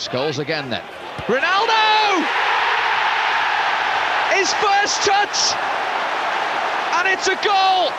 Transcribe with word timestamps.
Scholes 0.00 0.38
again 0.38 0.70
then. 0.70 0.82
Ronaldo! 1.28 2.24
His 4.32 4.48
first 4.54 5.04
touch! 5.04 5.52
And 6.96 7.06
it's 7.06 7.28
a 7.28 7.36
goal 7.44 7.92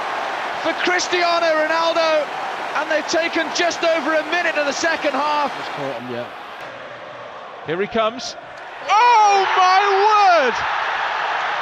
for 0.65 0.73
Cristiano 0.81 1.45
Ronaldo. 1.45 2.25
And 2.81 2.89
they've 2.89 3.07
taken 3.07 3.45
just 3.53 3.83
over 3.83 4.15
a 4.15 4.23
minute 4.31 4.57
of 4.57 4.65
the 4.65 4.73
second 4.73 5.11
half. 5.11 5.53
Here 7.67 7.79
he 7.79 7.87
comes. 7.87 8.35
Oh 8.89 9.45
my 9.55 9.81
word! 10.09 10.55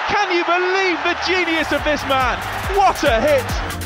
Can 0.08 0.32
you 0.32 0.46
believe 0.46 0.98
the 1.04 1.18
genius 1.28 1.74
of 1.74 1.84
this 1.84 2.02
man? 2.08 2.40
What 2.78 3.04
a 3.04 3.20
hit! 3.20 3.79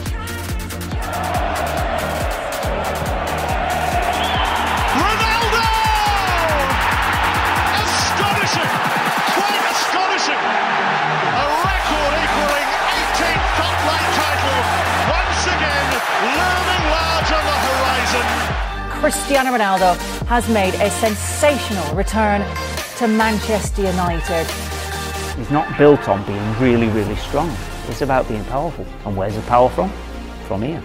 Cristiano 19.03 19.52
Ronaldo 19.52 19.97
has 20.28 20.47
made 20.47 20.75
a 20.75 20.90
sensational 20.90 21.94
return 21.94 22.40
to 22.96 23.06
Manchester 23.06 23.81
United. 23.81 24.47
He's 25.38 25.52
not 25.52 25.78
built 25.78 26.08
on 26.08 26.25
being 26.25 26.41
really, 26.58 26.88
really 26.88 27.18
strong. 27.18 27.53
It's 27.90 28.02
about 28.02 28.30
being 28.30 28.46
powerful. 28.46 28.86
And 29.06 29.18
where's 29.18 29.36
the 29.36 29.41
power 29.41 29.68
from? 29.68 29.91
From 30.47 30.62
here. 30.62 30.81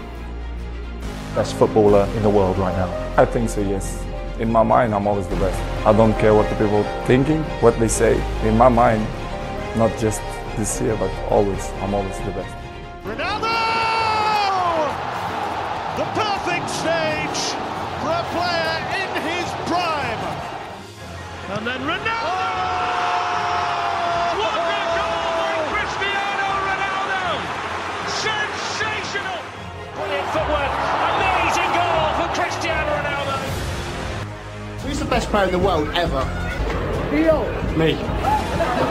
best 1.33 1.55
footballer 1.55 2.09
in 2.17 2.21
the 2.21 2.29
world 2.29 2.57
right 2.57 2.75
now? 2.75 2.89
I 3.15 3.23
think 3.23 3.49
so, 3.49 3.61
yes. 3.61 4.03
In 4.37 4.51
my 4.51 4.63
mind, 4.63 4.93
I'm 4.93 5.07
always 5.07 5.27
the 5.27 5.37
best. 5.37 5.57
I 5.87 5.93
don't 5.93 6.13
care 6.19 6.33
what 6.33 6.49
the 6.49 6.55
people 6.57 6.83
thinking, 7.05 7.41
what 7.61 7.79
they 7.79 7.87
say. 7.87 8.21
In 8.45 8.57
my 8.57 8.67
mind, 8.67 9.01
not 9.77 9.97
just 9.97 10.19
this 10.57 10.81
year, 10.81 10.97
but 10.97 11.09
always, 11.31 11.69
I'm 11.79 11.93
always 11.93 12.17
the 12.17 12.31
best. 12.31 12.53
Ronaldo! 13.05 13.55
The 15.95 16.03
perfect 16.19 16.69
stage 16.69 17.68
for 18.01 18.15
a 18.15 18.23
player 18.31 18.75
in 19.01 19.09
his 19.27 19.47
prime. 19.67 20.23
And 21.51 21.67
then 21.67 21.81
Ronaldo! 21.81 22.47
What 24.39 24.53
a 24.55 24.81
goal 24.97 25.29
by 25.39 25.53
Cristiano 25.73 26.49
Ronaldo! 26.69 27.23
Sensational! 28.23 29.39
Brilliant 29.95 30.29
footwork. 30.31 30.71
Amazing 31.11 31.71
goal 31.75 32.07
for 32.19 32.27
Cristiano 32.39 32.91
Ronaldo. 32.99 33.37
Who's 34.83 34.99
the 34.99 35.05
best 35.05 35.29
player 35.29 35.45
in 35.45 35.51
the 35.51 35.59
world 35.59 35.89
ever? 35.95 36.23
Me. 37.11 37.95
Oh, 37.95 38.88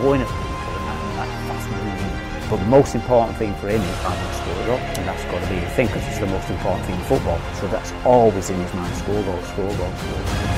going 0.00 0.22
at 0.22 0.28
that's 1.18 1.66
moving. 1.68 2.48
But 2.48 2.56
the 2.56 2.66
most 2.66 2.94
important 2.94 3.36
thing 3.38 3.54
for 3.56 3.68
him 3.68 3.80
is 3.80 3.96
finding 3.98 4.32
score 4.32 4.66
goal, 4.66 4.78
and 4.78 5.06
that's 5.06 5.24
got 5.24 5.42
to 5.42 5.48
be 5.48 5.60
the 5.60 5.70
thing 5.70 5.86
because 5.86 6.06
it's 6.08 6.18
the 6.18 6.26
most 6.26 6.48
important 6.50 6.84
thing 6.86 6.96
in 6.96 7.04
football. 7.04 7.38
So 7.60 7.68
that's 7.68 7.92
always 8.04 8.50
in 8.50 8.58
his 8.58 8.74
mind: 8.74 8.94
score 8.96 9.22
goal, 9.22 9.42
score 9.42 9.76
goal, 9.76 9.92
score 9.92 10.22
goal. 10.24 10.49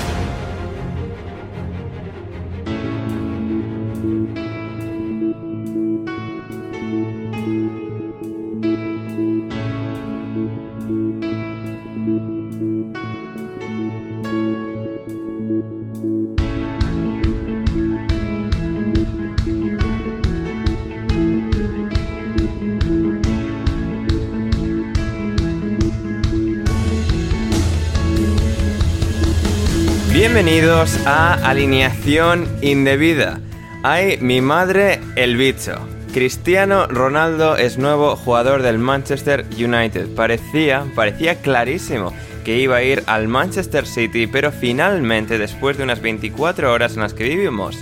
Bienvenidos 30.44 30.98
a 31.06 31.34
Alineación 31.48 32.48
Indebida. 32.62 33.38
Ay, 33.84 34.18
mi 34.20 34.40
madre, 34.40 34.98
el 35.14 35.36
bicho. 35.36 35.78
Cristiano 36.12 36.88
Ronaldo 36.88 37.56
es 37.56 37.78
nuevo 37.78 38.16
jugador 38.16 38.62
del 38.62 38.80
Manchester 38.80 39.46
United. 39.56 40.08
Parecía, 40.16 40.84
parecía 40.96 41.36
clarísimo 41.36 42.12
que 42.44 42.58
iba 42.58 42.74
a 42.74 42.82
ir 42.82 43.04
al 43.06 43.28
Manchester 43.28 43.86
City, 43.86 44.26
pero 44.26 44.50
finalmente, 44.50 45.38
después 45.38 45.78
de 45.78 45.84
unas 45.84 46.02
24 46.02 46.72
horas 46.72 46.94
en 46.94 47.02
las 47.02 47.14
que 47.14 47.22
vivimos 47.22 47.78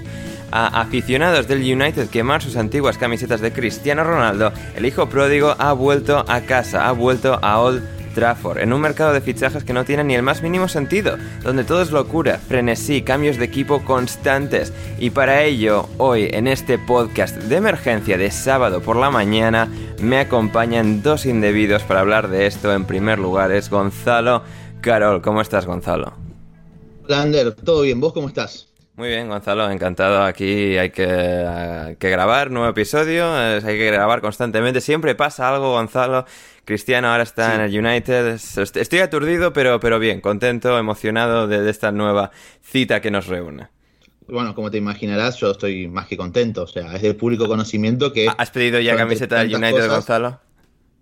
a 0.52 0.82
aficionados 0.82 1.48
del 1.48 1.60
United 1.60 2.10
quemar 2.10 2.42
sus 2.42 2.56
antiguas 2.56 2.98
camisetas 2.98 3.40
de 3.40 3.54
Cristiano 3.54 4.04
Ronaldo, 4.04 4.52
el 4.76 4.84
hijo 4.84 5.08
pródigo 5.08 5.56
ha 5.58 5.72
vuelto 5.72 6.26
a 6.28 6.42
casa, 6.42 6.88
ha 6.88 6.92
vuelto 6.92 7.38
a 7.40 7.58
Old 7.58 7.99
Trafford, 8.14 8.58
en 8.58 8.72
un 8.72 8.80
mercado 8.80 9.12
de 9.12 9.20
fichajes 9.20 9.64
que 9.64 9.72
no 9.72 9.84
tiene 9.84 10.04
ni 10.04 10.14
el 10.14 10.22
más 10.22 10.42
mínimo 10.42 10.68
sentido, 10.68 11.16
donde 11.42 11.64
todo 11.64 11.82
es 11.82 11.90
locura, 11.90 12.38
frenesí, 12.38 13.02
cambios 13.02 13.36
de 13.36 13.44
equipo 13.44 13.84
constantes. 13.84 14.72
Y 14.98 15.10
para 15.10 15.42
ello, 15.42 15.88
hoy 15.98 16.28
en 16.32 16.46
este 16.46 16.78
podcast 16.78 17.36
de 17.36 17.56
emergencia 17.56 18.18
de 18.18 18.30
sábado 18.30 18.80
por 18.80 18.96
la 18.96 19.10
mañana, 19.10 19.68
me 20.00 20.18
acompañan 20.18 21.02
dos 21.02 21.26
indebidos 21.26 21.82
para 21.82 22.00
hablar 22.00 22.28
de 22.28 22.46
esto. 22.46 22.72
En 22.72 22.84
primer 22.84 23.18
lugar 23.18 23.52
es 23.52 23.70
Gonzalo 23.70 24.42
Carol. 24.80 25.22
¿Cómo 25.22 25.40
estás, 25.40 25.66
Gonzalo? 25.66 26.12
Hola, 27.04 27.22
Ander, 27.22 27.54
¿todo 27.54 27.82
bien? 27.82 28.00
¿Vos 28.00 28.12
cómo 28.12 28.28
estás? 28.28 28.70
Muy 29.00 29.08
bien, 29.08 29.28
Gonzalo, 29.28 29.70
encantado. 29.70 30.22
Aquí 30.22 30.76
hay 30.76 30.90
que, 30.90 31.96
que 31.98 32.10
grabar 32.10 32.50
nuevo 32.50 32.68
episodio, 32.68 33.32
hay 33.34 33.62
que 33.62 33.86
grabar 33.86 34.20
constantemente. 34.20 34.82
Siempre 34.82 35.14
pasa 35.14 35.48
algo, 35.48 35.72
Gonzalo. 35.72 36.26
Cristiano 36.70 37.08
ahora 37.08 37.24
está 37.24 37.56
en 37.56 37.62
el 37.62 37.76
United. 37.76 38.38
Estoy 38.76 39.00
aturdido, 39.00 39.52
pero, 39.52 39.80
pero 39.80 39.98
bien, 39.98 40.20
contento, 40.20 40.78
emocionado 40.78 41.48
de, 41.48 41.68
esta 41.68 41.90
nueva 41.90 42.30
cita 42.62 43.00
que 43.00 43.10
nos 43.10 43.26
reúne. 43.26 43.66
Bueno, 44.28 44.54
como 44.54 44.70
te 44.70 44.78
imaginarás, 44.78 45.36
yo 45.40 45.50
estoy 45.50 45.88
más 45.88 46.06
que 46.06 46.16
contento. 46.16 46.62
O 46.62 46.66
sea, 46.68 46.94
es 46.94 47.02
del 47.02 47.16
público 47.16 47.48
conocimiento 47.48 48.12
que. 48.12 48.28
¿Has 48.38 48.52
pedido 48.52 48.78
ya 48.78 48.94
camiseta 48.94 49.40
del 49.40 49.52
United, 49.52 49.88
Gonzalo? 49.88 50.38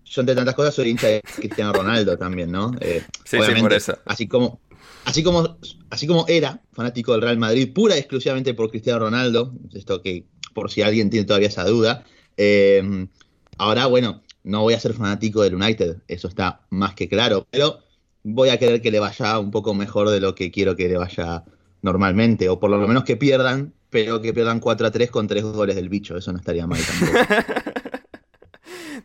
Yo, 0.07 0.23
entre 0.23 0.35
tantas 0.35 0.55
cosas, 0.55 0.75
soy 0.75 0.89
hincha 0.89 1.09
de 1.09 1.21
Cristiano 1.37 1.71
Ronaldo 1.75 2.17
también, 2.17 2.51
¿no? 2.51 2.73
Eh, 2.81 3.05
sí, 3.27 3.37
sí, 3.45 3.61
por 3.61 3.75
eso. 3.75 3.99
Así 4.07 4.27
como 4.27 4.63
Así 5.05 5.23
como, 5.23 5.59
así 5.91 6.07
como 6.07 6.25
era 6.29 6.63
fanático 6.73 7.13
del 7.13 7.23
Real 7.23 7.37
Madrid, 7.37 7.73
pura 7.75 7.95
y 7.97 7.99
exclusivamente 7.99 8.55
por 8.55 8.71
Cristiano 8.71 9.01
Ronaldo, 9.01 9.53
esto 9.75 10.01
que 10.01 10.25
por 10.55 10.71
si 10.71 10.81
alguien 10.81 11.11
tiene 11.11 11.27
todavía 11.27 11.49
esa 11.49 11.65
duda, 11.65 12.05
eh, 12.39 13.07
ahora, 13.59 13.87
bueno, 13.87 14.23
no 14.49 14.63
voy 14.63 14.73
a 14.73 14.81
ser 14.81 14.95
fanático 14.95 15.43
del 15.43 15.55
United, 15.55 15.99
eso 16.09 16.27
está 16.27 16.63
más 16.71 16.95
que 16.95 17.07
claro, 17.07 17.47
pero 17.51 17.81
voy 18.25 18.49
a 18.49 18.59
querer 18.59 18.81
que 18.81 18.91
le 18.91 18.99
vaya 18.99 19.39
un 19.39 19.51
poco 19.51 19.75
mejor 19.75 20.09
de 20.09 20.21
lo 20.21 20.35
que 20.35 20.51
quiero 20.51 20.75
que 20.75 20.89
le 20.89 20.97
vaya 20.97 21.45
normalmente, 21.83 22.49
o 22.49 22.59
por 22.59 22.71
lo 22.71 22.89
menos 22.89 23.05
que 23.05 23.19
pierdan, 23.19 23.75
pero 23.91 24.23
que 24.23 24.33
pierdan 24.33 24.61
4 24.61 24.87
a 24.87 24.91
3 24.91 25.11
con 25.11 25.27
3 25.27 25.45
goles 25.45 25.77
del 25.77 25.91
bicho, 25.91 26.17
eso 26.17 26.33
no 26.33 26.39
estaría 26.39 26.67
mal 26.67 26.81
tampoco. 26.81 27.19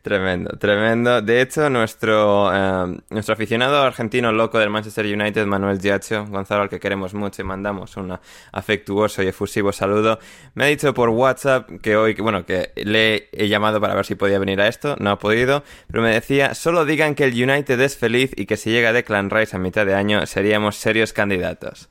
Tremendo, 0.03 0.57
tremendo. 0.59 1.21
De 1.21 1.41
hecho, 1.41 1.69
nuestro, 1.69 2.53
eh, 2.53 2.99
nuestro 3.09 3.35
aficionado 3.35 3.81
argentino 3.83 4.33
loco 4.33 4.59
del 4.59 4.69
Manchester 4.69 5.05
United, 5.05 5.45
Manuel 5.45 5.79
Giacho, 5.79 6.25
Gonzalo, 6.25 6.63
al 6.63 6.69
que 6.69 6.77
queremos 6.77 7.13
mucho 7.13 7.41
y 7.41 7.45
mandamos 7.45 7.95
un 7.95 8.19
afectuoso 8.51 9.23
y 9.23 9.27
efusivo 9.27 9.71
saludo, 9.71 10.19
me 10.55 10.65
ha 10.65 10.67
dicho 10.67 10.93
por 10.93 11.07
WhatsApp 11.07 11.69
que 11.81 11.95
hoy, 11.95 12.15
bueno, 12.15 12.45
que 12.45 12.73
le 12.75 13.29
he 13.31 13.47
llamado 13.47 13.79
para 13.79 13.95
ver 13.95 14.05
si 14.05 14.15
podía 14.15 14.39
venir 14.39 14.59
a 14.59 14.67
esto, 14.67 14.97
no 14.99 15.09
ha 15.09 15.19
podido, 15.19 15.63
pero 15.87 16.03
me 16.03 16.09
decía, 16.09 16.53
solo 16.53 16.83
digan 16.83 17.15
que 17.15 17.23
el 17.23 17.41
United 17.41 17.79
es 17.79 17.95
feliz 17.95 18.33
y 18.35 18.45
que 18.45 18.57
si 18.57 18.71
llega 18.71 18.91
Declan 18.91 19.29
Rice 19.29 19.55
a 19.55 19.59
mitad 19.59 19.85
de 19.85 19.95
año 19.95 20.25
seríamos 20.25 20.75
serios 20.75 21.13
candidatos. 21.13 21.87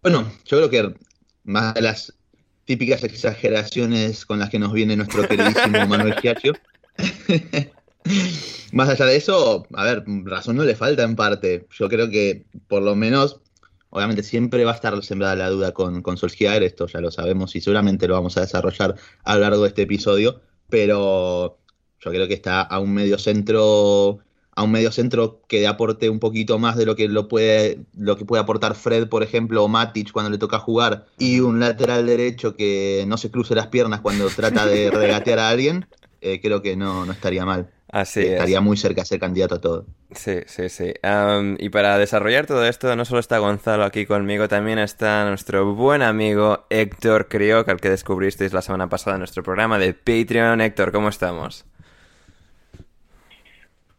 Bueno, 0.00 0.30
yo 0.44 0.58
creo 0.58 0.70
que 0.70 0.94
más 1.42 1.74
de 1.74 1.82
las 1.82 2.14
típicas 2.72 3.04
exageraciones 3.04 4.24
con 4.24 4.38
las 4.38 4.48
que 4.48 4.58
nos 4.58 4.72
viene 4.72 4.96
nuestro 4.96 5.28
queridísimo 5.28 5.86
Manuel 5.88 6.14
Giacchio. 6.14 6.54
Más 8.72 8.88
allá 8.88 9.04
de 9.04 9.16
eso, 9.16 9.66
a 9.74 9.84
ver, 9.84 10.04
razón 10.24 10.56
no 10.56 10.64
le 10.64 10.74
falta 10.74 11.02
en 11.02 11.14
parte. 11.14 11.66
Yo 11.70 11.90
creo 11.90 12.08
que 12.08 12.46
por 12.68 12.82
lo 12.82 12.96
menos, 12.96 13.42
obviamente 13.90 14.22
siempre 14.22 14.64
va 14.64 14.72
a 14.72 14.76
estar 14.76 15.04
sembrada 15.04 15.36
la 15.36 15.50
duda 15.50 15.72
con, 15.72 16.00
con 16.00 16.16
Solskjaer, 16.16 16.62
esto 16.62 16.86
ya 16.86 17.02
lo 17.02 17.10
sabemos 17.10 17.54
y 17.56 17.60
seguramente 17.60 18.08
lo 18.08 18.14
vamos 18.14 18.38
a 18.38 18.40
desarrollar 18.40 18.94
a 19.22 19.34
lo 19.34 19.42
largo 19.42 19.64
de 19.64 19.68
este 19.68 19.82
episodio, 19.82 20.40
pero 20.70 21.58
yo 22.00 22.10
creo 22.10 22.26
que 22.26 22.34
está 22.34 22.62
a 22.62 22.80
un 22.80 22.94
medio 22.94 23.18
centro 23.18 24.20
a 24.54 24.62
un 24.62 24.70
medio 24.70 24.92
centro 24.92 25.40
que 25.48 25.66
aporte 25.66 26.10
un 26.10 26.18
poquito 26.18 26.58
más 26.58 26.76
de 26.76 26.86
lo 26.86 26.94
que 26.94 27.08
lo 27.08 27.28
puede 27.28 27.80
lo 27.96 28.16
que 28.16 28.24
puede 28.24 28.42
aportar 28.42 28.74
Fred, 28.74 29.08
por 29.08 29.22
ejemplo, 29.22 29.64
o 29.64 29.68
Matic 29.68 30.12
cuando 30.12 30.30
le 30.30 30.38
toca 30.38 30.58
jugar, 30.58 31.06
y 31.18 31.40
un 31.40 31.60
lateral 31.60 32.06
derecho 32.06 32.54
que 32.54 33.04
no 33.06 33.16
se 33.16 33.30
cruce 33.30 33.54
las 33.54 33.68
piernas 33.68 34.00
cuando 34.00 34.28
trata 34.28 34.66
de 34.66 34.90
regatear 34.92 35.38
a 35.38 35.48
alguien, 35.48 35.86
eh, 36.20 36.40
creo 36.40 36.62
que 36.62 36.76
no, 36.76 37.06
no 37.06 37.12
estaría 37.12 37.44
mal. 37.44 37.70
Así 37.92 38.20
Estaría 38.20 38.62
muy 38.62 38.78
cerca 38.78 39.02
de 39.02 39.06
ser 39.06 39.20
candidato 39.20 39.56
a 39.56 39.60
todo. 39.60 39.84
Sí, 40.12 40.38
sí, 40.46 40.70
sí. 40.70 40.94
y 41.58 41.68
para 41.68 41.98
desarrollar 41.98 42.46
todo 42.46 42.64
esto, 42.64 42.96
no 42.96 43.04
solo 43.04 43.20
está 43.20 43.36
Gonzalo 43.36 43.84
aquí 43.84 44.06
conmigo, 44.06 44.48
también 44.48 44.78
está 44.78 45.26
nuestro 45.28 45.74
buen 45.74 46.00
amigo 46.00 46.64
Héctor 46.70 47.28
Crioc, 47.28 47.68
al 47.68 47.82
que 47.82 47.90
descubristeis 47.90 48.54
la 48.54 48.62
semana 48.62 48.88
pasada 48.88 49.16
en 49.16 49.20
nuestro 49.20 49.42
programa 49.42 49.78
de 49.78 49.92
Patreon. 49.92 50.62
Héctor, 50.62 50.90
¿cómo 50.90 51.10
estamos? 51.10 51.66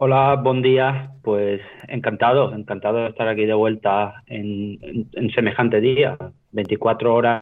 Hola, 0.05 0.35
buen 0.35 0.61
día. 0.61 1.11
Pues 1.21 1.61
encantado, 1.87 2.53
encantado 2.53 2.97
de 2.97 3.07
estar 3.07 3.25
aquí 3.29 3.45
de 3.45 3.53
vuelta 3.53 4.21
en, 4.27 5.09
semejante 5.33 5.79
día. 5.79 6.17
24 6.51 7.15
horas 7.15 7.41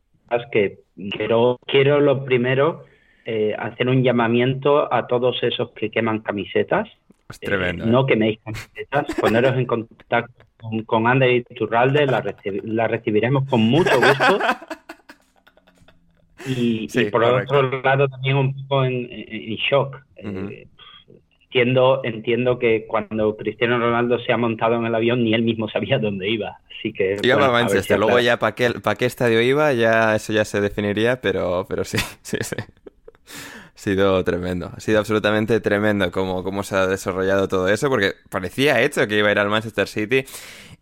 que 0.52 0.82
quiero, 1.10 1.58
quiero 1.66 2.00
lo 2.00 2.24
primero 2.24 2.86
eh, 3.26 3.56
hacer 3.58 3.90
un 3.90 4.04
llamamiento 4.04 4.94
a 4.94 5.08
todos 5.08 5.42
esos 5.42 5.72
que 5.72 5.90
queman 5.90 6.20
camisetas. 6.20 6.88
Es 7.32 7.40
tremendo. 7.40 7.86
Eh, 7.86 7.88
no 7.88 8.02
¿eh? 8.02 8.06
queméis 8.10 8.40
camisetas, 8.44 9.08
poneros 9.20 9.58
en 9.58 9.66
contacto 9.66 10.46
con, 10.60 10.84
con 10.84 11.08
Ander 11.08 11.32
y 11.32 11.44
Turralde, 11.44 12.06
la, 12.06 12.88
recibiremos 12.88 13.50
con 13.50 13.62
mucho 13.62 13.96
gusto. 14.00 14.38
Y, 16.46 16.88
por 17.12 17.24
otro 17.24 17.82
lado 17.84 18.08
también 18.08 18.36
un 18.36 18.56
poco 18.56 18.84
en, 18.86 19.08
shock. 19.70 20.04
Entiendo, 21.54 22.00
entiendo 22.06 22.58
que 22.58 22.86
cuando 22.88 23.36
Cristiano 23.36 23.78
Ronaldo 23.78 24.20
se 24.20 24.32
ha 24.32 24.38
montado 24.38 24.76
en 24.76 24.86
el 24.86 24.96
avión 24.96 25.22
ni 25.22 25.34
él 25.34 25.44
mismo 25.44 25.68
sabía 25.68 26.00
dónde 26.00 26.30
iba. 26.30 26.60
Así 26.80 26.94
que. 26.94 27.18
Iba 27.22 27.46
a 27.46 27.52
Manchester, 27.52 28.00
luego 28.00 28.22
ya 28.22 28.40
para 28.40 28.56
qué, 28.56 28.70
para 28.82 28.96
qué 28.96 29.06
estadio 29.06 29.42
iba, 29.42 29.74
ya 29.74 30.16
eso 30.16 30.32
ya 30.32 30.46
se 30.46 30.62
definiría, 30.62 31.20
pero, 31.20 31.66
pero 31.68 31.84
sí, 31.84 31.98
sí, 32.22 32.38
sí. 32.40 32.56
Sido 33.82 34.24
tremendo, 34.24 34.72
ha 34.78 34.80
sido 34.80 35.00
absolutamente 35.00 35.60
tremendo 35.60 36.12
cómo, 36.12 36.44
cómo 36.44 36.62
se 36.62 36.76
ha 36.76 36.86
desarrollado 36.86 37.48
todo 37.48 37.68
eso, 37.68 37.90
porque 37.90 38.14
parecía 38.30 38.80
hecho 38.80 39.08
que 39.08 39.18
iba 39.18 39.30
a 39.30 39.32
ir 39.32 39.40
al 39.40 39.50
Manchester 39.50 39.88
City 39.88 40.24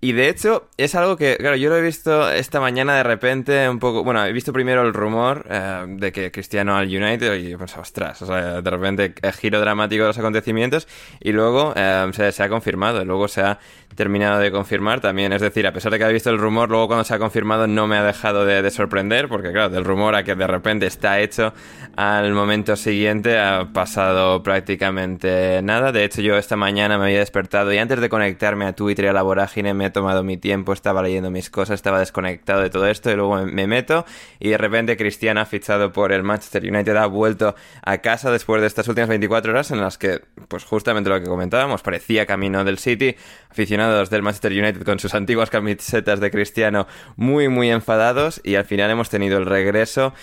y 0.02 0.14
de 0.14 0.30
hecho, 0.30 0.70
es 0.78 0.96
algo 0.96 1.18
que, 1.18 1.36
claro, 1.38 1.58
yo 1.58 1.70
lo 1.70 1.76
he 1.76 1.82
visto 1.82 2.32
esta 2.32 2.62
mañana 2.62 2.96
de 2.96 3.04
repente 3.04 3.68
un 3.68 3.80
poco. 3.80 4.02
Bueno, 4.06 4.24
he 4.26 4.32
visto 4.32 4.54
primero 4.54 4.82
el 4.82 4.94
rumor 4.94 5.46
eh, 5.50 5.86
de 5.88 6.14
que 6.14 6.32
Cristiano 6.32 6.78
al 6.78 6.88
United 6.88 7.34
y 7.36 7.58
pues, 7.58 7.76
ostras, 7.76 8.22
o 8.22 8.26
sea, 8.26 8.62
de 8.62 8.70
repente 8.70 9.14
el 9.22 9.34
giro 9.34 9.60
dramático 9.60 10.04
de 10.04 10.08
los 10.08 10.18
acontecimientos 10.18 10.88
y 11.20 11.34
luego 11.34 11.74
eh, 11.76 12.10
se, 12.14 12.32
se, 12.32 12.44
ha 12.44 12.48
confirmado, 12.48 13.04
luego 13.04 13.28
se 13.28 13.42
ha 13.42 13.60
terminado 14.00 14.40
de 14.40 14.50
confirmar 14.50 15.02
también. 15.02 15.34
Es 15.34 15.42
decir, 15.42 15.68
a 15.68 15.74
pesar 15.74 15.92
de 15.92 16.00
que 16.00 16.06
he 16.06 16.14
visto 16.14 16.30
el 16.30 16.38
rumor, 16.38 16.70
luego 16.70 16.88
cuando 16.88 17.04
se 17.04 17.14
ha 17.14 17.20
confirmado 17.20 17.68
no 17.68 17.86
me 17.86 17.98
ha 17.98 18.04
dejado 18.04 18.46
de, 18.46 18.72
sorprender, 18.72 19.28
porque 19.28 19.52
claro, 19.52 19.68
del 19.68 19.84
rumor 19.84 20.16
a 20.16 20.24
que 20.24 20.36
de 20.36 20.48
repente 20.48 20.86
está 20.86 21.20
hecho 21.20 21.54
al 21.98 22.32
momento 22.32 22.78
siguiente 22.78 23.38
ha 23.38 23.74
pasado 23.74 24.42
prácticamente 24.42 25.62
nada. 25.64 25.92
De 25.92 26.06
hecho, 26.06 26.22
yo 26.22 26.38
esta 26.38 26.56
mañana 26.56 26.98
me 26.98 27.08
había 27.08 27.20
despertado 27.20 27.74
y 27.74 27.78
antes 27.78 28.00
de 28.00 28.08
conectarme 28.08 28.68
a 28.68 28.74
Twitter 28.74 29.04
y 29.04 29.08
a 29.10 29.14
la 29.14 29.22
vorágine 29.22 29.74
me 29.74 29.88
he 29.88 29.90
tomado 29.90 30.24
mi 30.24 30.38
tiempo, 30.38 30.72
estaba 30.72 31.04
leyendo 31.04 31.30
mis 31.30 31.50
cosas, 31.50 31.76
estaba 31.76 32.00
desconectado 32.00 32.62
de 32.62 32.70
todo 32.70 32.88
esto 32.88 33.12
y 33.12 33.16
luego 33.16 33.44
me 33.44 33.68
meto 33.68 34.06
y 34.40 34.48
de 34.48 34.58
repente 34.58 34.96
Cristiano 34.96 35.42
ha 35.42 35.46
fichado 35.46 35.92
por 35.92 36.14
el 36.14 36.24
Manchester 36.24 36.64
United, 36.64 36.96
ha 36.96 37.06
vuelto 37.06 37.54
a 37.84 37.98
casa 37.98 38.32
después 38.32 38.62
de 38.62 38.68
estas 38.68 38.88
últimas 38.88 39.10
24 39.10 39.52
horas 39.52 39.72
en 39.72 39.82
las 39.82 39.98
que, 39.98 40.22
pues 40.48 40.64
justamente 40.64 41.10
lo 41.10 41.20
que 41.20 41.28
comentábamos, 41.28 41.82
parecía 41.82 42.26
camino 42.26 42.64
del 42.64 42.78
City, 42.78 43.18
aficionado 43.50 43.89
del 43.90 44.22
Manchester 44.22 44.52
United 44.52 44.84
con 44.84 45.00
sus 45.00 45.14
antiguas 45.14 45.50
camisetas 45.50 46.20
de 46.20 46.32
Cristiano 46.32 46.88
muy, 47.16 47.50
muy 47.50 47.70
enfadados 47.70 48.40
y 48.44 48.56
al 48.56 48.66
final 48.66 48.92
hemos 48.92 49.10
tenido 49.10 49.38
el 49.38 49.46
regreso. 49.46 50.14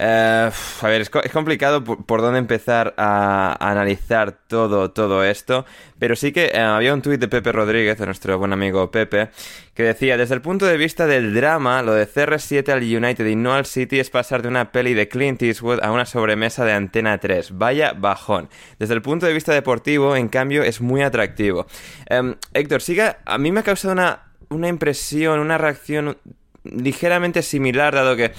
Eh, 0.00 0.50
a 0.80 0.86
ver, 0.86 1.00
es, 1.00 1.10
complicado 1.10 1.82
por, 1.82 2.22
dónde 2.22 2.38
empezar 2.38 2.94
a, 2.96 3.56
analizar 3.58 4.30
todo, 4.46 4.92
todo 4.92 5.24
esto, 5.24 5.66
pero 5.98 6.14
sí 6.14 6.30
que 6.30 6.52
eh, 6.54 6.60
había 6.60 6.94
un 6.94 7.02
tuit 7.02 7.20
de 7.20 7.26
Pepe 7.26 7.50
Rodríguez, 7.50 7.98
de 7.98 8.06
nuestro 8.06 8.38
buen 8.38 8.52
amigo 8.52 8.92
Pepe, 8.92 9.30
que 9.74 9.82
decía, 9.82 10.16
desde 10.16 10.36
el 10.36 10.40
punto 10.40 10.66
de 10.66 10.76
vista 10.76 11.08
del 11.08 11.34
drama, 11.34 11.82
lo 11.82 11.94
de 11.94 12.06
CR7 12.06 12.68
al 12.68 12.82
United 12.82 13.26
y 13.26 13.34
no 13.34 13.54
al 13.54 13.66
City 13.66 13.98
es 13.98 14.08
pasar 14.08 14.42
de 14.42 14.48
una 14.48 14.70
peli 14.70 14.94
de 14.94 15.08
Clint 15.08 15.42
Eastwood 15.42 15.80
a 15.82 15.90
una 15.90 16.06
sobremesa 16.06 16.64
de 16.64 16.74
Antena 16.74 17.18
3. 17.18 17.58
Vaya 17.58 17.92
bajón. 17.92 18.48
Desde 18.78 18.94
el 18.94 19.02
punto 19.02 19.26
de 19.26 19.32
vista 19.32 19.52
deportivo, 19.52 20.14
en 20.14 20.28
cambio, 20.28 20.62
es 20.62 20.80
muy 20.80 21.02
atractivo. 21.02 21.66
Em, 22.06 22.36
Héctor, 22.54 22.82
siga, 22.82 23.18
a 23.24 23.36
mí 23.36 23.50
me 23.50 23.60
ha 23.60 23.64
causado 23.64 23.94
una, 23.94 24.28
una 24.48 24.68
impresión, 24.68 25.40
una 25.40 25.58
reacción 25.58 26.18
ligeramente 26.62 27.42
similar, 27.42 27.94
dado 27.94 28.14
que 28.16 28.32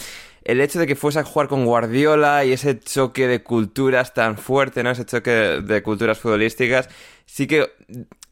el 0.49 0.61
hecho 0.61 0.79
de 0.79 0.87
que 0.87 0.95
fuese 0.95 1.19
a 1.19 1.23
jugar 1.23 1.47
con 1.47 1.65
Guardiola 1.65 2.43
y 2.43 2.53
ese 2.53 2.79
choque 2.79 3.27
de 3.27 3.43
culturas 3.43 4.13
tan 4.13 4.37
fuerte, 4.37 4.81
¿no? 4.83 4.89
Ese 4.89 5.05
choque 5.05 5.31
de, 5.31 5.83
culturas 5.83 6.17
futbolísticas, 6.19 6.89
sí 7.25 7.45
que 7.45 7.71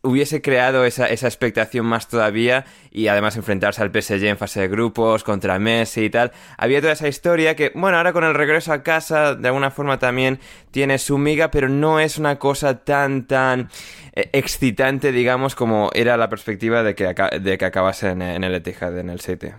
hubiese 0.02 0.42
creado 0.42 0.86
esa, 0.86 1.08
esa, 1.08 1.28
expectación 1.28 1.86
más 1.86 2.08
todavía 2.08 2.66
y 2.92 3.08
además 3.08 3.36
enfrentarse 3.36 3.82
al 3.82 3.92
PSG 3.92 4.26
en 4.26 4.38
fase 4.38 4.62
de 4.62 4.68
grupos 4.68 5.24
contra 5.24 5.60
Messi 5.60 6.06
y 6.06 6.10
tal. 6.10 6.32
Había 6.58 6.82
toda 6.82 6.94
esa 6.94 7.08
historia 7.08 7.56
que, 7.56 7.72
bueno, 7.76 7.98
ahora 7.98 8.14
con 8.14 8.24
el 8.24 8.34
regreso 8.34 8.74
a 8.74 8.84
casa 8.84 9.36
de 9.36 9.48
alguna 9.48 9.70
forma 9.70 10.00
también 10.00 10.40
tiene 10.72 10.98
su 10.98 11.18
miga, 11.18 11.52
pero 11.52 11.70
no 11.70 12.00
es 12.00 12.18
una 12.18 12.40
cosa 12.40 12.84
tan, 12.84 13.28
tan 13.28 13.70
eh, 14.14 14.30
excitante, 14.34 15.12
digamos, 15.12 15.56
como 15.56 15.92
era 15.94 16.18
la 16.18 16.30
perspectiva 16.30 16.82
de 16.82 16.96
que, 16.96 17.14
de 17.40 17.58
que 17.58 17.66
acabase 17.66 18.10
en, 18.10 18.22
en 18.22 18.44
el 18.44 18.56
Etihad, 18.56 18.98
en 18.98 19.10
el 19.10 19.20
City. 19.20 19.50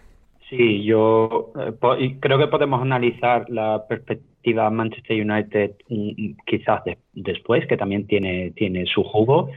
Sí, 0.48 0.82
yo 0.84 1.52
eh, 1.58 2.16
creo 2.20 2.38
que 2.38 2.46
podemos 2.46 2.80
analizar 2.80 3.48
la 3.50 3.86
perspectiva 3.86 4.70
Manchester 4.70 5.20
United 5.20 5.72
mm, 5.88 6.36
quizás 6.46 6.82
después, 7.12 7.66
que 7.66 7.76
también 7.76 8.06
tiene, 8.06 8.52
tiene 8.52 8.86
su 8.86 9.04
jugo, 9.04 9.50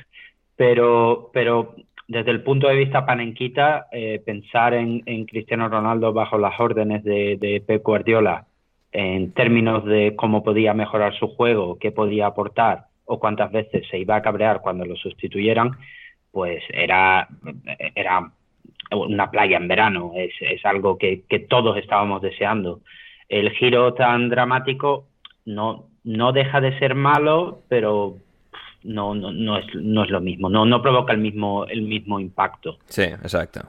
pero, 0.58 1.30
pero 1.34 1.76
desde 2.08 2.32
el 2.32 2.44
punto 2.44 2.68
de 2.68 2.76
vista 2.76 3.06
panenquita, 3.06 3.88
eh, 3.92 4.22
pensar 4.26 4.74
en, 4.74 5.26
Cristiano 5.26 5.70
Ronaldo 5.70 6.12
bajo 6.12 6.38
las 6.38 6.60
órdenes 6.60 7.04
de, 7.06 7.38
de, 7.38 7.62
Pep 7.66 7.84
Guardiola 7.84 8.48
en 8.92 9.32
términos 9.32 9.86
de 9.86 10.16
cómo 10.18 10.44
podía 10.44 10.74
mejorar 10.74 11.14
su 11.18 11.30
juego, 11.30 11.78
qué 11.80 11.92
podía 11.94 12.28
aportar 12.28 12.88
o 13.06 13.18
cuántas 13.18 13.52
veces 13.52 13.88
se 13.90 13.98
iba 13.98 14.18
a 14.18 14.22
cabrear 14.22 14.62
cuando 14.62 14.86
lo 14.86 14.98
sustituyeran, 14.98 15.72
pues 16.32 16.62
era, 16.74 17.30
era 17.96 18.32
una 18.92 19.32
playa 19.32 19.58
en 19.58 19.68
verano, 19.68 20.12
es, 20.16 20.34
es 20.42 20.66
algo 20.66 20.98
que, 20.98 21.24
que, 21.28 21.40
todos 21.40 21.78
estábamos 21.78 22.22
deseando. 22.22 22.82
El 23.30 23.52
giro 23.52 23.94
tan 23.94 24.30
dramático 24.30 25.06
no, 25.46 25.88
no 26.04 26.32
deja 26.34 26.62
de 26.62 26.78
ser 26.80 26.96
malo, 26.96 27.62
pero 27.70 28.18
no, 28.84 29.16
no, 29.16 29.32
no, 29.32 29.58
es, 29.58 29.66
no 29.76 30.04
es 30.04 30.10
lo 30.10 30.22
mismo, 30.22 30.50
no, 30.50 30.66
no 30.66 30.82
provoca 30.82 31.14
el 31.14 31.20
mismo, 31.20 31.66
el 31.66 31.84
mismo 31.84 32.20
impacto. 32.20 32.78
Sí, 32.88 33.04
exacto. 33.04 33.62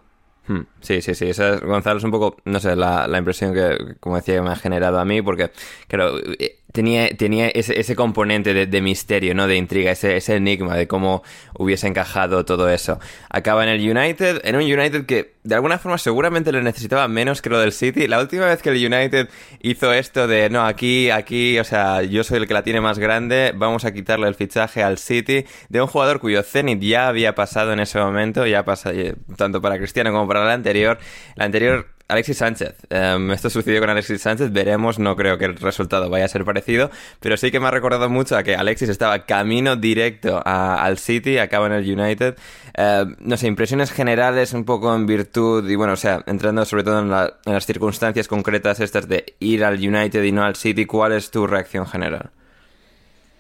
Hmm, 0.46 0.62
sí, 0.80 1.00
sí, 1.00 1.14
sí. 1.14 1.28
Esa, 1.28 1.58
Gonzalo, 1.60 1.98
es 1.98 2.04
un 2.04 2.10
poco, 2.10 2.36
no 2.44 2.58
sé, 2.58 2.74
la, 2.74 3.06
la 3.06 3.18
impresión 3.18 3.54
que, 3.54 3.94
como 4.00 4.16
decía, 4.16 4.42
me 4.42 4.50
ha 4.50 4.56
generado 4.56 4.98
a 4.98 5.04
mí, 5.04 5.22
porque, 5.22 5.50
claro, 5.86 6.18
eh, 6.18 6.56
tenía, 6.72 7.08
tenía 7.16 7.48
ese, 7.48 7.78
ese 7.78 7.94
componente 7.94 8.54
de, 8.54 8.66
de, 8.66 8.80
misterio, 8.80 9.34
¿no? 9.34 9.46
De 9.46 9.56
intriga, 9.56 9.92
ese, 9.92 10.16
ese 10.16 10.36
enigma 10.36 10.74
de 10.74 10.88
cómo 10.88 11.22
hubiese 11.58 11.86
encajado 11.86 12.44
todo 12.44 12.68
eso. 12.68 12.98
Acaba 13.30 13.62
en 13.62 13.68
el 13.68 13.80
United, 13.80 14.40
en 14.44 14.56
un 14.56 14.62
United 14.62 15.06
que 15.06 15.32
de 15.44 15.54
alguna 15.54 15.78
forma 15.78 15.98
seguramente 15.98 16.52
le 16.52 16.62
necesitaba 16.62 17.08
menos 17.08 17.42
que 17.42 17.50
lo 17.50 17.58
del 17.58 17.72
City. 17.72 18.06
La 18.06 18.20
última 18.20 18.46
vez 18.46 18.62
que 18.62 18.70
el 18.70 18.92
United 18.92 19.28
hizo 19.60 19.92
esto 19.92 20.26
de, 20.26 20.50
no, 20.50 20.64
aquí, 20.64 21.10
aquí, 21.10 21.58
o 21.58 21.64
sea, 21.64 22.02
yo 22.02 22.24
soy 22.24 22.38
el 22.38 22.46
que 22.46 22.54
la 22.54 22.62
tiene 22.62 22.80
más 22.80 22.98
grande, 22.98 23.52
vamos 23.54 23.84
a 23.84 23.92
quitarle 23.92 24.28
el 24.28 24.34
fichaje 24.34 24.82
al 24.82 24.98
City 24.98 25.44
de 25.68 25.80
un 25.80 25.88
jugador 25.88 26.20
cuyo 26.20 26.42
Zenit 26.42 26.80
ya 26.80 27.08
había 27.08 27.34
pasado 27.34 27.72
en 27.72 27.80
ese 27.80 27.98
momento, 27.98 28.46
ya 28.46 28.64
pasa, 28.64 28.92
eh, 28.92 29.14
tanto 29.36 29.60
para 29.60 29.78
Cristiano 29.78 30.12
como 30.12 30.28
para 30.28 30.44
la 30.44 30.54
anterior. 30.54 30.98
La 31.34 31.44
anterior 31.44 31.88
Alexis 32.08 32.38
Sánchez. 32.38 32.74
Em, 32.90 33.30
esto 33.32 33.50
sucedió 33.50 33.80
con 33.80 33.90
Alexis 33.90 34.22
Sánchez. 34.22 34.52
Veremos, 34.52 34.98
no 34.98 35.16
creo 35.16 35.38
que 35.38 35.46
el 35.46 35.56
resultado 35.56 36.10
vaya 36.10 36.24
a 36.24 36.28
ser 36.28 36.44
parecido. 36.44 36.90
Pero 37.20 37.36
sí 37.36 37.50
que 37.50 37.60
me 37.60 37.68
ha 37.68 37.70
recordado 37.70 38.08
mucho 38.08 38.36
a 38.36 38.42
que 38.42 38.54
Alexis 38.54 38.88
estaba 38.88 39.24
camino 39.24 39.76
directo 39.76 40.42
al 40.44 40.98
City, 40.98 41.38
acaba 41.38 41.66
en 41.66 41.72
el 41.72 42.00
United. 42.00 42.36
Em, 42.74 43.16
no 43.20 43.36
sé, 43.36 43.46
impresiones 43.46 43.90
generales 43.92 44.52
un 44.52 44.64
poco 44.64 44.94
en 44.94 45.06
virtud 45.06 45.68
y 45.68 45.74
bueno, 45.74 45.94
o 45.94 45.96
sea, 45.96 46.22
entrando 46.26 46.64
sobre 46.64 46.84
todo 46.84 47.00
en, 47.00 47.06
en 47.06 47.52
las 47.52 47.66
circunstancias 47.66 48.28
concretas 48.28 48.80
estas 48.80 49.08
de 49.08 49.34
ir 49.40 49.64
al 49.64 49.74
United 49.74 50.22
y 50.22 50.32
no 50.32 50.44
al 50.44 50.56
City, 50.56 50.86
¿cuál 50.86 51.12
es 51.12 51.30
tu 51.30 51.46
reacción 51.46 51.86
general? 51.86 52.30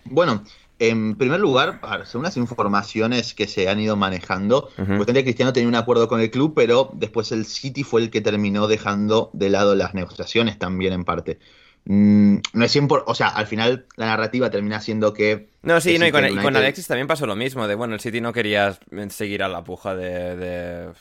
Bueno, 0.04 0.44
en 0.88 1.16
primer 1.16 1.40
lugar, 1.40 1.80
según 2.04 2.24
las 2.24 2.36
informaciones 2.36 3.34
que 3.34 3.46
se 3.46 3.68
han 3.68 3.78
ido 3.80 3.96
manejando, 3.96 4.68
uh 4.78 5.04
Cristiano 5.04 5.52
tenía 5.52 5.68
un 5.68 5.76
acuerdo 5.76 6.08
con 6.08 6.20
el 6.20 6.30
club, 6.30 6.54
pero 6.56 6.90
después 6.94 7.30
el 7.32 7.44
City 7.44 7.84
fue 7.84 8.00
el 8.00 8.10
que 8.10 8.20
terminó 8.20 8.66
dejando 8.66 9.30
de 9.32 9.50
lado 9.50 9.74
las 9.74 9.94
negociaciones 9.94 10.58
también 10.58 10.92
en 10.92 11.04
parte. 11.04 11.38
Mm, 11.84 12.38
no 12.54 12.64
es 12.64 12.76
100%, 12.76 13.04
o 13.06 13.14
sea, 13.14 13.28
al 13.28 13.46
final 13.46 13.86
la 13.96 14.06
narrativa 14.06 14.50
termina 14.50 14.80
siendo 14.80 15.12
que... 15.12 15.48
No, 15.62 15.80
sí, 15.80 15.98
no, 15.98 16.06
y, 16.06 16.10
con, 16.10 16.56
Alexis 16.56 16.86
también 16.86 17.06
pasó 17.06 17.26
lo 17.26 17.36
mismo, 17.36 17.68
de 17.68 17.74
bueno, 17.74 17.94
el 17.94 18.00
City 18.00 18.20
no 18.20 18.32
quería 18.32 18.78
seguir 19.10 19.42
a 19.42 19.48
la 19.48 19.62
puja 19.62 19.94
de, 19.94 20.36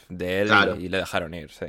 de, 0.10 0.42
él 0.42 0.52
y, 0.80 0.86
y, 0.86 0.90
le 0.90 0.98
dejaron 0.98 1.34
ir, 1.34 1.50
sí 1.52 1.68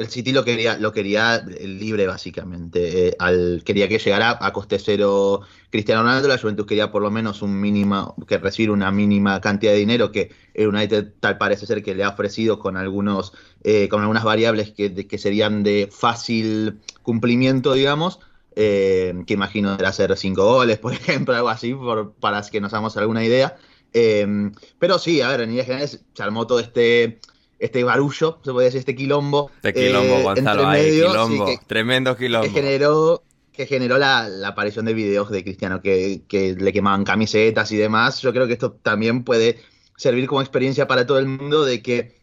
el 0.00 0.08
City 0.08 0.32
lo 0.32 0.46
quería, 0.46 0.78
lo 0.78 0.92
quería 0.92 1.44
libre, 1.44 2.06
básicamente. 2.06 3.08
Eh, 3.08 3.16
al, 3.18 3.62
quería 3.66 3.86
que 3.86 3.98
llegara 3.98 4.38
a 4.40 4.50
coste 4.50 4.78
cero 4.78 5.42
Cristiano 5.68 6.00
Ronaldo, 6.00 6.26
la 6.26 6.38
Juventus 6.38 6.64
quería 6.64 6.90
por 6.90 7.02
lo 7.02 7.10
menos 7.10 7.42
un 7.42 7.60
mínimo, 7.60 8.16
que 8.26 8.38
recibir 8.38 8.70
una 8.70 8.90
mínima 8.90 9.42
cantidad 9.42 9.72
de 9.72 9.78
dinero 9.78 10.10
que 10.10 10.30
el 10.54 10.68
United 10.68 11.12
tal 11.20 11.36
parece 11.36 11.66
ser 11.66 11.82
que 11.82 11.94
le 11.94 12.02
ha 12.02 12.08
ofrecido 12.08 12.58
con 12.58 12.78
algunos, 12.78 13.34
eh, 13.62 13.90
con 13.90 14.00
algunas 14.00 14.24
variables 14.24 14.70
que, 14.70 15.06
que, 15.06 15.18
serían 15.18 15.62
de 15.62 15.90
fácil 15.92 16.80
cumplimiento, 17.02 17.74
digamos. 17.74 18.20
Eh, 18.56 19.14
que 19.26 19.34
imagino 19.34 19.74
era 19.74 19.90
hacer 19.90 20.16
cinco 20.16 20.46
goles, 20.46 20.78
por 20.80 20.94
ejemplo, 20.94 21.34
algo 21.36 21.50
así, 21.50 21.76
para 22.20 22.40
que 22.40 22.62
nos 22.62 22.72
hagamos 22.72 22.96
alguna 22.96 23.22
idea. 23.22 23.54
pero 23.92 24.98
sí, 24.98 25.20
a 25.20 25.28
ver, 25.28 25.42
en 25.42 25.50
líneas 25.50 25.66
generales 25.66 26.02
se 26.14 26.22
armó 26.22 26.46
todo 26.46 26.58
este 26.58 27.20
este 27.60 27.84
barullo, 27.84 28.38
se 28.42 28.52
puede 28.52 28.66
decir, 28.66 28.80
este 28.80 28.96
quilombo. 28.96 29.50
Este 29.56 29.74
quilombo, 29.74 30.16
eh, 30.16 30.22
Gonzalo, 30.22 30.66
hay 30.66 30.90
quilombo, 30.90 31.46
tremendo 31.66 32.16
quilombo. 32.16 32.46
Que 32.46 32.52
generó, 32.52 33.22
que 33.52 33.66
generó 33.66 33.98
la, 33.98 34.28
aparición 34.46 34.86
de 34.86 34.94
videos 34.94 35.30
de 35.30 35.44
Cristiano 35.44 35.82
que, 35.82 36.22
le 36.58 36.72
quemaban 36.72 37.04
camisetas 37.04 37.70
y 37.70 37.76
demás. 37.76 38.22
Yo 38.22 38.32
creo 38.32 38.46
que 38.46 38.54
esto 38.54 38.72
también 38.72 39.24
puede 39.24 39.60
servir 39.96 40.26
como 40.26 40.40
experiencia 40.40 40.86
para 40.86 41.06
todo 41.06 41.18
el 41.18 41.26
mundo 41.26 41.64
de 41.64 41.82
que 41.82 42.18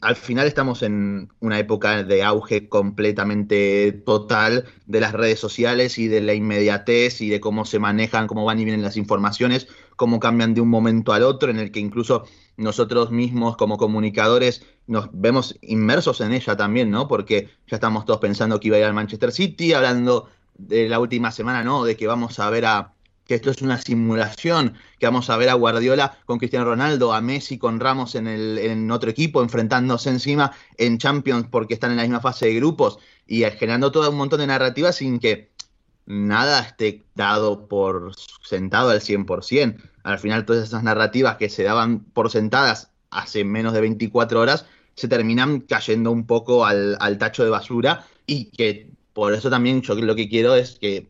al 0.00 0.16
final 0.16 0.46
estamos 0.46 0.82
en 0.82 1.30
una 1.40 1.58
época 1.58 2.02
de 2.02 2.22
auge 2.22 2.68
completamente 2.68 3.92
total 3.92 4.64
de 4.86 5.00
las 5.00 5.12
redes 5.12 5.38
sociales 5.38 5.98
y 5.98 6.08
de 6.08 6.20
la 6.20 6.34
inmediatez 6.34 7.20
y 7.20 7.28
de 7.28 7.40
cómo 7.40 7.64
se 7.64 7.78
manejan, 7.78 8.26
cómo 8.26 8.44
van 8.44 8.60
y 8.60 8.64
vienen 8.64 8.82
las 8.82 8.96
informaciones, 8.96 9.68
cómo 9.96 10.20
cambian 10.20 10.54
de 10.54 10.60
un 10.60 10.68
momento 10.68 11.12
al 11.12 11.22
otro, 11.22 11.50
en 11.50 11.58
el 11.58 11.70
que 11.70 11.80
incluso 11.80 12.24
nosotros 12.56 13.10
mismos 13.10 13.56
como 13.56 13.76
comunicadores 13.76 14.64
nos 14.86 15.08
vemos 15.12 15.58
inmersos 15.60 16.20
en 16.20 16.32
ella 16.32 16.56
también, 16.56 16.90
¿no? 16.90 17.08
Porque 17.08 17.48
ya 17.66 17.76
estamos 17.76 18.04
todos 18.04 18.20
pensando 18.20 18.60
que 18.60 18.68
iba 18.68 18.76
a 18.76 18.80
ir 18.80 18.86
al 18.86 18.94
Manchester 18.94 19.32
City, 19.32 19.72
hablando 19.72 20.28
de 20.56 20.88
la 20.88 21.00
última 21.00 21.30
semana, 21.30 21.64
¿no? 21.64 21.84
De 21.84 21.96
que 21.96 22.06
vamos 22.06 22.38
a 22.38 22.48
ver 22.50 22.64
a 22.66 22.93
que 23.26 23.34
esto 23.34 23.50
es 23.50 23.62
una 23.62 23.80
simulación, 23.80 24.74
que 24.98 25.06
vamos 25.06 25.30
a 25.30 25.36
ver 25.36 25.48
a 25.48 25.54
Guardiola 25.54 26.18
con 26.26 26.38
Cristiano 26.38 26.66
Ronaldo, 26.66 27.12
a 27.12 27.20
Messi 27.20 27.58
con 27.58 27.80
Ramos 27.80 28.14
en, 28.14 28.26
el, 28.26 28.58
en 28.58 28.90
otro 28.90 29.10
equipo, 29.10 29.42
enfrentándose 29.42 30.10
encima 30.10 30.52
en 30.76 30.98
Champions 30.98 31.46
porque 31.50 31.74
están 31.74 31.90
en 31.90 31.96
la 31.96 32.02
misma 32.02 32.20
fase 32.20 32.46
de 32.46 32.54
grupos 32.54 32.98
y 33.26 33.42
generando 33.44 33.90
todo 33.92 34.10
un 34.10 34.16
montón 34.16 34.40
de 34.40 34.46
narrativas 34.46 34.96
sin 34.96 35.18
que 35.18 35.50
nada 36.06 36.60
esté 36.60 37.04
dado 37.14 37.66
por 37.66 38.12
sentado 38.42 38.90
al 38.90 39.00
100% 39.00 39.76
al 40.04 40.18
final 40.18 40.44
todas 40.44 40.68
esas 40.68 40.82
narrativas 40.82 41.36
que 41.36 41.48
se 41.48 41.64
daban 41.64 42.00
por 42.00 42.30
sentadas 42.30 42.90
hace 43.10 43.44
menos 43.44 43.72
de 43.72 43.80
24 43.80 44.40
horas 44.40 44.66
se 44.94 45.08
terminan 45.08 45.60
cayendo 45.60 46.12
un 46.12 46.26
poco 46.26 46.64
al, 46.64 47.18
tacho 47.18 47.42
de 47.42 47.50
basura 47.50 48.06
y 48.26 48.50
que 48.50 48.90
por 49.12 49.32
eso 49.32 49.50
también 49.50 49.82
yo 49.82 49.94
lo 49.94 50.14
que 50.14 50.28
quiero 50.28 50.54
es 50.54 50.78
que 50.78 51.08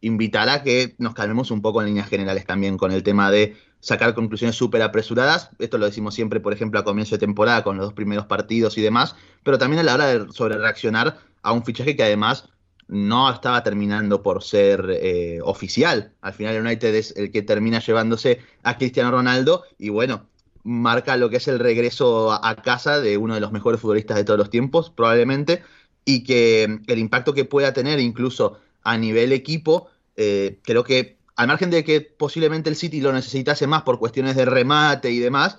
invitar 0.00 0.48
a 0.48 0.62
que 0.62 0.94
nos 0.98 1.14
calmemos 1.14 1.50
un 1.50 1.62
poco 1.62 1.80
en 1.80 1.88
líneas 1.88 2.08
generales 2.08 2.46
también 2.46 2.76
con 2.76 2.92
el 2.92 3.02
tema 3.02 3.30
de 3.30 3.56
sacar 3.80 4.14
conclusiones 4.14 4.56
súper 4.56 4.82
apresuradas. 4.82 5.50
Esto 5.58 5.78
lo 5.78 5.86
decimos 5.86 6.14
siempre, 6.14 6.40
por 6.40 6.52
ejemplo, 6.52 6.80
a 6.80 6.84
comienzo 6.84 7.14
de 7.14 7.20
temporada 7.20 7.62
con 7.64 7.76
los 7.76 7.86
dos 7.86 7.94
primeros 7.94 8.26
partidos 8.26 8.78
y 8.78 8.82
demás, 8.82 9.16
pero 9.42 9.58
también 9.58 9.80
a 9.80 9.82
la 9.84 9.94
hora 9.94 10.06
de 10.06 10.32
sobre 10.32 10.58
reaccionar 10.58 11.18
a 11.42 11.52
un 11.52 11.64
fichaje 11.64 11.96
que 11.96 12.02
además 12.02 12.48
no 12.88 13.30
estaba 13.30 13.62
terminando 13.62 14.22
por 14.22 14.42
ser 14.42 14.84
eh, 14.90 15.40
oficial. 15.42 16.12
Al 16.22 16.32
final 16.32 16.60
United 16.64 16.94
es 16.94 17.14
el 17.16 17.30
que 17.30 17.42
termina 17.42 17.80
llevándose 17.80 18.40
a 18.62 18.78
Cristiano 18.78 19.10
Ronaldo 19.10 19.64
y 19.78 19.90
bueno, 19.90 20.26
marca 20.64 21.16
lo 21.16 21.30
que 21.30 21.36
es 21.36 21.48
el 21.48 21.58
regreso 21.58 22.32
a 22.32 22.56
casa 22.56 23.00
de 23.00 23.16
uno 23.16 23.34
de 23.34 23.40
los 23.40 23.52
mejores 23.52 23.80
futbolistas 23.80 24.16
de 24.16 24.24
todos 24.24 24.38
los 24.38 24.50
tiempos, 24.50 24.90
probablemente, 24.90 25.62
y 26.04 26.24
que 26.24 26.80
el 26.86 26.98
impacto 26.98 27.34
que 27.34 27.44
pueda 27.44 27.72
tener 27.72 28.00
incluso 28.00 28.58
a 28.82 28.96
nivel 28.96 29.32
equipo, 29.32 29.88
eh, 30.16 30.58
creo 30.62 30.84
que 30.84 31.18
al 31.36 31.48
margen 31.48 31.70
de 31.70 31.84
que 31.84 32.00
posiblemente 32.00 32.68
el 32.68 32.76
City 32.76 33.00
lo 33.00 33.12
necesitase 33.12 33.66
más 33.66 33.82
por 33.82 33.98
cuestiones 33.98 34.34
de 34.34 34.44
remate 34.44 35.10
y 35.10 35.18
demás, 35.18 35.58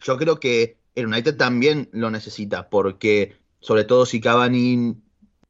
yo 0.00 0.16
creo 0.16 0.38
que 0.38 0.78
el 0.94 1.06
United 1.06 1.36
también 1.36 1.88
lo 1.92 2.10
necesita, 2.10 2.68
porque 2.68 3.36
sobre 3.60 3.84
todo 3.84 4.06
si 4.06 4.20
Cavani 4.20 4.96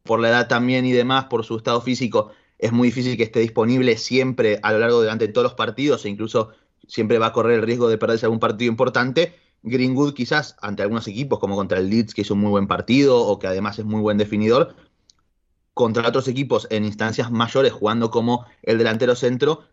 por 0.03 0.21
la 0.21 0.29
edad 0.29 0.49
también 0.49 0.87
y 0.87 0.93
demás, 0.93 1.27
por 1.27 1.45
su 1.45 1.57
estado 1.57 1.83
físico, 1.83 2.31
es 2.59 2.73
muy 2.73 2.89
difícil 2.89 3.17
que 3.17 3.25
esté 3.25 3.41
disponible 3.41 3.99
siempre 3.99 4.59
a 4.63 4.73
lo 4.73 4.79
largo 4.79 5.03
de 5.03 5.29
todos 5.29 5.45
los 5.45 5.55
partidos 5.55 6.05
e 6.05 6.09
incluso 6.09 6.51
siempre 6.87 7.19
va 7.19 7.27
a 7.27 7.33
correr 7.33 7.59
el 7.59 7.67
riesgo 7.67 7.89
de 7.89 7.99
perderse 7.99 8.27
algún 8.27 8.41
partido 8.41 8.71
importante. 8.71 9.35
Greenwood 9.63 10.15
quizás 10.15 10.57
ante 10.63 10.83
algunos 10.83 11.09
equipos 11.09 11.39
como 11.39 11.57
contra 11.57 11.79
el 11.79 11.91
Leeds 11.91 12.15
que 12.15 12.23
hizo 12.23 12.35
un 12.35 12.41
muy 12.41 12.51
buen 12.51 12.69
partido 12.69 13.19
o 13.19 13.39
que 13.39 13.47
además 13.49 13.79
es 13.79 13.85
muy 13.85 14.01
buen 14.01 14.17
definidor, 14.17 14.75
contra 15.77 16.09
otros 16.09 16.27
equipos 16.27 16.67
en 16.71 16.87
instancias 16.87 17.31
mayores 17.31 17.71
jugando 17.71 18.11
como 18.11 18.47
el 18.63 18.79
delantero 18.79 19.15
centro, 19.15 19.65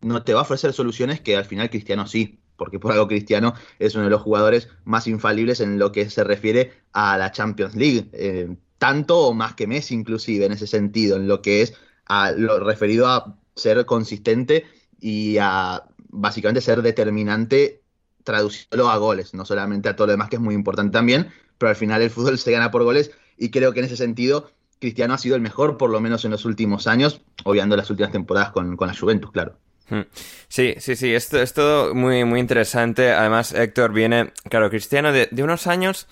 no 0.00 0.22
te 0.22 0.32
va 0.32 0.40
a 0.40 0.44
ofrecer 0.44 0.72
soluciones 0.72 1.20
que 1.20 1.36
al 1.36 1.44
final 1.44 1.68
Cristiano 1.68 2.06
sí, 2.06 2.40
porque 2.56 2.78
por 2.78 2.92
algo 2.92 3.06
Cristiano 3.08 3.52
es 3.78 3.94
uno 3.94 4.04
de 4.04 4.10
los 4.10 4.22
jugadores 4.22 4.70
más 4.84 5.06
infalibles 5.06 5.60
en 5.60 5.78
lo 5.78 5.92
que 5.92 6.08
se 6.08 6.24
refiere 6.24 6.72
a 6.94 7.18
la 7.18 7.30
Champions 7.30 7.76
League. 7.76 8.08
Eh, 8.14 8.56
tanto 8.78 9.18
o 9.18 9.34
más 9.34 9.54
que 9.54 9.66
Messi 9.66 9.94
inclusive 9.94 10.46
en 10.46 10.52
ese 10.52 10.66
sentido, 10.66 11.18
en 11.18 11.28
lo 11.28 11.42
que 11.42 11.60
es 11.60 11.74
a 12.06 12.32
lo 12.32 12.58
referido 12.60 13.06
a 13.06 13.36
ser 13.54 13.84
consistente 13.84 14.64
y 14.98 15.36
a 15.42 15.84
básicamente 16.08 16.62
ser 16.62 16.80
determinante 16.80 17.82
traduciéndolo 18.24 18.88
a 18.88 18.96
goles, 18.96 19.34
no 19.34 19.44
solamente 19.44 19.90
a 19.90 19.94
todo 19.94 20.06
lo 20.06 20.12
demás 20.12 20.30
que 20.30 20.36
es 20.36 20.42
muy 20.42 20.54
importante 20.54 20.92
también, 20.92 21.28
pero 21.58 21.68
al 21.68 21.76
final 21.76 22.00
el 22.00 22.08
fútbol 22.08 22.38
se 22.38 22.50
gana 22.50 22.70
por 22.70 22.82
goles 22.82 23.10
y 23.36 23.50
creo 23.50 23.74
que 23.74 23.80
en 23.80 23.84
ese 23.84 23.98
sentido 23.98 24.50
Cristiano 24.80 25.14
ha 25.14 25.18
sido 25.18 25.36
el 25.36 25.42
mejor 25.42 25.76
por 25.76 25.90
lo 25.90 26.00
menos 26.00 26.24
en 26.24 26.30
los 26.30 26.44
últimos 26.44 26.86
años, 26.86 27.20
obviando 27.44 27.76
las 27.76 27.90
últimas 27.90 28.12
temporadas 28.12 28.50
con, 28.50 28.76
con 28.76 28.88
la 28.88 28.94
Juventus, 28.96 29.30
claro. 29.30 29.56
Hmm. 29.90 30.02
Sí, 30.48 30.74
sí, 30.78 30.96
sí, 30.96 31.12
esto 31.12 31.40
es 31.40 31.52
todo 31.52 31.94
muy, 31.94 32.24
muy 32.24 32.40
interesante. 32.40 33.12
Además, 33.12 33.52
Héctor 33.52 33.92
viene, 33.92 34.32
claro, 34.48 34.70
Cristiano, 34.70 35.12
de, 35.12 35.28
de 35.30 35.42
unos 35.42 35.66
años 35.66 36.06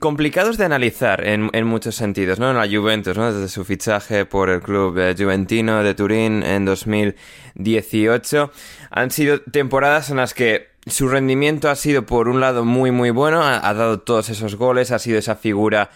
complicados 0.00 0.58
de 0.58 0.64
analizar 0.64 1.26
en, 1.26 1.50
en, 1.52 1.66
muchos 1.66 1.94
sentidos, 1.94 2.38
¿no? 2.38 2.50
En 2.50 2.56
la 2.56 2.68
Juventus, 2.68 3.16
¿no? 3.16 3.32
Desde 3.32 3.48
su 3.48 3.64
fichaje 3.64 4.26
por 4.26 4.50
el 4.50 4.60
club 4.60 4.98
eh, 4.98 5.14
juventino 5.16 5.82
de 5.82 5.94
Turín 5.94 6.42
en 6.42 6.64
2018. 6.64 8.52
Han 8.90 9.10
sido 9.10 9.40
temporadas 9.40 10.10
en 10.10 10.18
las 10.18 10.34
que 10.34 10.68
su 10.86 11.08
rendimiento 11.08 11.70
ha 11.70 11.74
sido, 11.74 12.06
por 12.06 12.28
un 12.28 12.40
lado, 12.40 12.64
muy, 12.64 12.90
muy 12.92 13.10
bueno. 13.10 13.42
Ha, 13.42 13.66
ha 13.66 13.74
dado 13.74 14.00
todos 14.00 14.28
esos 14.28 14.56
goles, 14.56 14.90
ha 14.90 14.98
sido 14.98 15.18
esa 15.18 15.36
figura 15.36 15.90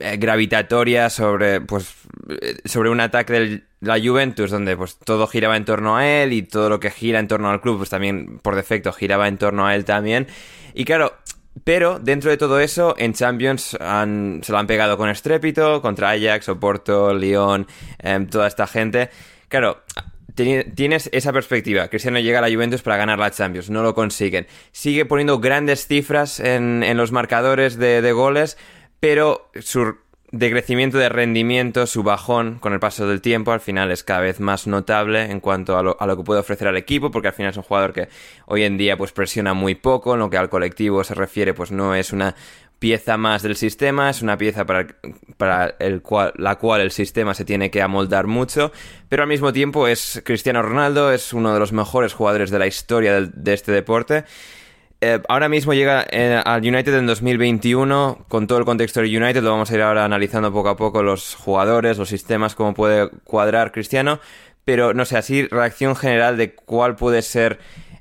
eh, 0.00 0.16
gravitatoria 0.16 1.10
sobre, 1.10 1.60
pues, 1.60 1.94
eh, 2.28 2.56
sobre 2.64 2.90
un 2.90 3.00
ataque 3.00 3.32
de 3.32 3.62
la 3.80 3.98
Juventus 3.98 4.50
donde 4.50 4.76
pues 4.76 4.98
todo 4.98 5.26
giraba 5.26 5.56
en 5.56 5.64
torno 5.64 5.96
a 5.96 6.06
él 6.06 6.32
y 6.32 6.42
todo 6.42 6.68
lo 6.68 6.80
que 6.80 6.90
gira 6.90 7.18
en 7.18 7.28
torno 7.28 7.50
al 7.50 7.60
club 7.60 7.78
pues 7.78 7.90
también 7.90 8.38
por 8.38 8.54
defecto 8.54 8.92
giraba 8.92 9.28
en 9.28 9.38
torno 9.38 9.66
a 9.66 9.74
él 9.74 9.84
también. 9.84 10.26
Y 10.74 10.84
claro, 10.84 11.14
pero 11.64 11.98
dentro 11.98 12.30
de 12.30 12.36
todo 12.36 12.60
eso, 12.60 12.94
en 12.98 13.12
Champions 13.12 13.62
se 13.62 13.76
lo 13.78 14.58
han 14.58 14.66
pegado 14.66 14.96
con 14.96 15.08
estrépito, 15.08 15.82
contra 15.82 16.10
Ajax, 16.10 16.48
Oporto, 16.48 17.12
Lyon, 17.12 17.66
em, 17.98 18.26
toda 18.26 18.46
esta 18.46 18.66
gente. 18.66 19.10
Claro, 19.48 19.82
tienes 20.74 21.10
esa 21.12 21.32
perspectiva. 21.32 21.88
Cristiano 21.88 22.18
llega 22.20 22.38
a 22.38 22.42
la 22.42 22.54
Juventus 22.54 22.82
para 22.82 22.96
ganar 22.96 23.18
la 23.18 23.30
Champions, 23.30 23.68
no 23.68 23.82
lo 23.82 23.94
consiguen. 23.94 24.46
Sigue 24.72 25.04
poniendo 25.04 25.40
grandes 25.40 25.86
cifras 25.86 26.40
en, 26.40 26.96
los 26.96 27.12
marcadores 27.12 27.76
de, 27.76 28.00
de 28.00 28.12
goles, 28.12 28.56
pero 29.00 29.50
su 29.60 29.96
decrecimiento 30.32 30.98
de 30.98 31.08
rendimiento, 31.08 31.86
su 31.86 32.02
bajón 32.02 32.58
con 32.60 32.72
el 32.72 32.80
paso 32.80 33.08
del 33.08 33.20
tiempo, 33.20 33.52
al 33.52 33.60
final 33.60 33.90
es 33.90 34.04
cada 34.04 34.20
vez 34.20 34.38
más 34.38 34.66
notable 34.66 35.24
en 35.24 35.40
cuanto 35.40 35.76
a 35.76 35.82
lo, 35.82 36.16
que 36.16 36.22
puede 36.22 36.40
ofrecer 36.40 36.68
al 36.68 36.76
equipo, 36.76 37.10
porque 37.10 37.28
al 37.28 37.34
final 37.34 37.50
es 37.50 37.56
un 37.56 37.64
jugador 37.64 37.92
que 37.92 38.08
hoy 38.46 38.62
en 38.62 38.78
día 38.78 38.96
pues 38.96 39.12
presiona 39.12 39.54
muy 39.54 39.74
poco, 39.74 40.14
en 40.14 40.20
lo 40.20 40.30
que 40.30 40.36
al 40.36 40.48
colectivo 40.48 41.02
se 41.02 41.14
refiere 41.14 41.52
pues 41.52 41.72
no 41.72 41.94
es 41.94 42.12
una 42.12 42.36
pieza 42.78 43.16
más 43.16 43.42
del 43.42 43.56
sistema, 43.56 44.08
es 44.08 44.22
una 44.22 44.38
pieza 44.38 44.64
para, 44.64 44.86
la 46.36 46.56
cual 46.56 46.80
el 46.80 46.92
sistema 46.92 47.34
se 47.34 47.44
tiene 47.44 47.70
que 47.70 47.82
amoldar 47.82 48.26
mucho, 48.26 48.72
pero 49.08 49.22
al 49.22 49.28
mismo 49.28 49.52
tiempo 49.52 49.88
es 49.88 50.22
Cristiano 50.24 50.62
Ronaldo, 50.62 51.12
es 51.12 51.32
uno 51.32 51.52
de 51.52 51.58
los 51.58 51.72
mejores 51.72 52.14
jugadores 52.14 52.50
de 52.50 52.58
la 52.58 52.66
historia 52.66 53.20
de 53.20 53.52
este 53.52 53.72
deporte 53.72 54.24
eh, 55.02 55.18
ahora 55.28 55.48
mismo 55.48 55.72
llega 55.72 56.04
eh, 56.10 56.40
al 56.44 56.60
United 56.60 56.94
en 56.94 57.06
2021, 57.06 58.26
con 58.28 58.46
todo 58.46 58.58
el 58.58 58.66
contexto 58.66 59.00
del 59.00 59.16
United, 59.16 59.42
lo 59.42 59.50
vamos 59.50 59.70
a 59.70 59.74
ir 59.74 59.80
ahora 59.80 60.04
analizando 60.04 60.52
poco 60.52 60.68
a 60.68 60.76
poco 60.76 61.02
los 61.02 61.34
jugadores, 61.36 61.96
los 61.96 62.10
sistemas, 62.10 62.54
cómo 62.54 62.74
puede 62.74 63.08
cuadrar 63.24 63.72
Cristiano, 63.72 64.20
pero 64.64 64.92
no 64.92 65.06
sé, 65.06 65.16
así 65.16 65.46
reacción 65.46 65.96
general 65.96 66.36
de 66.36 66.54
cuál 66.54 66.96
puede 66.96 67.22
ser 67.22 67.58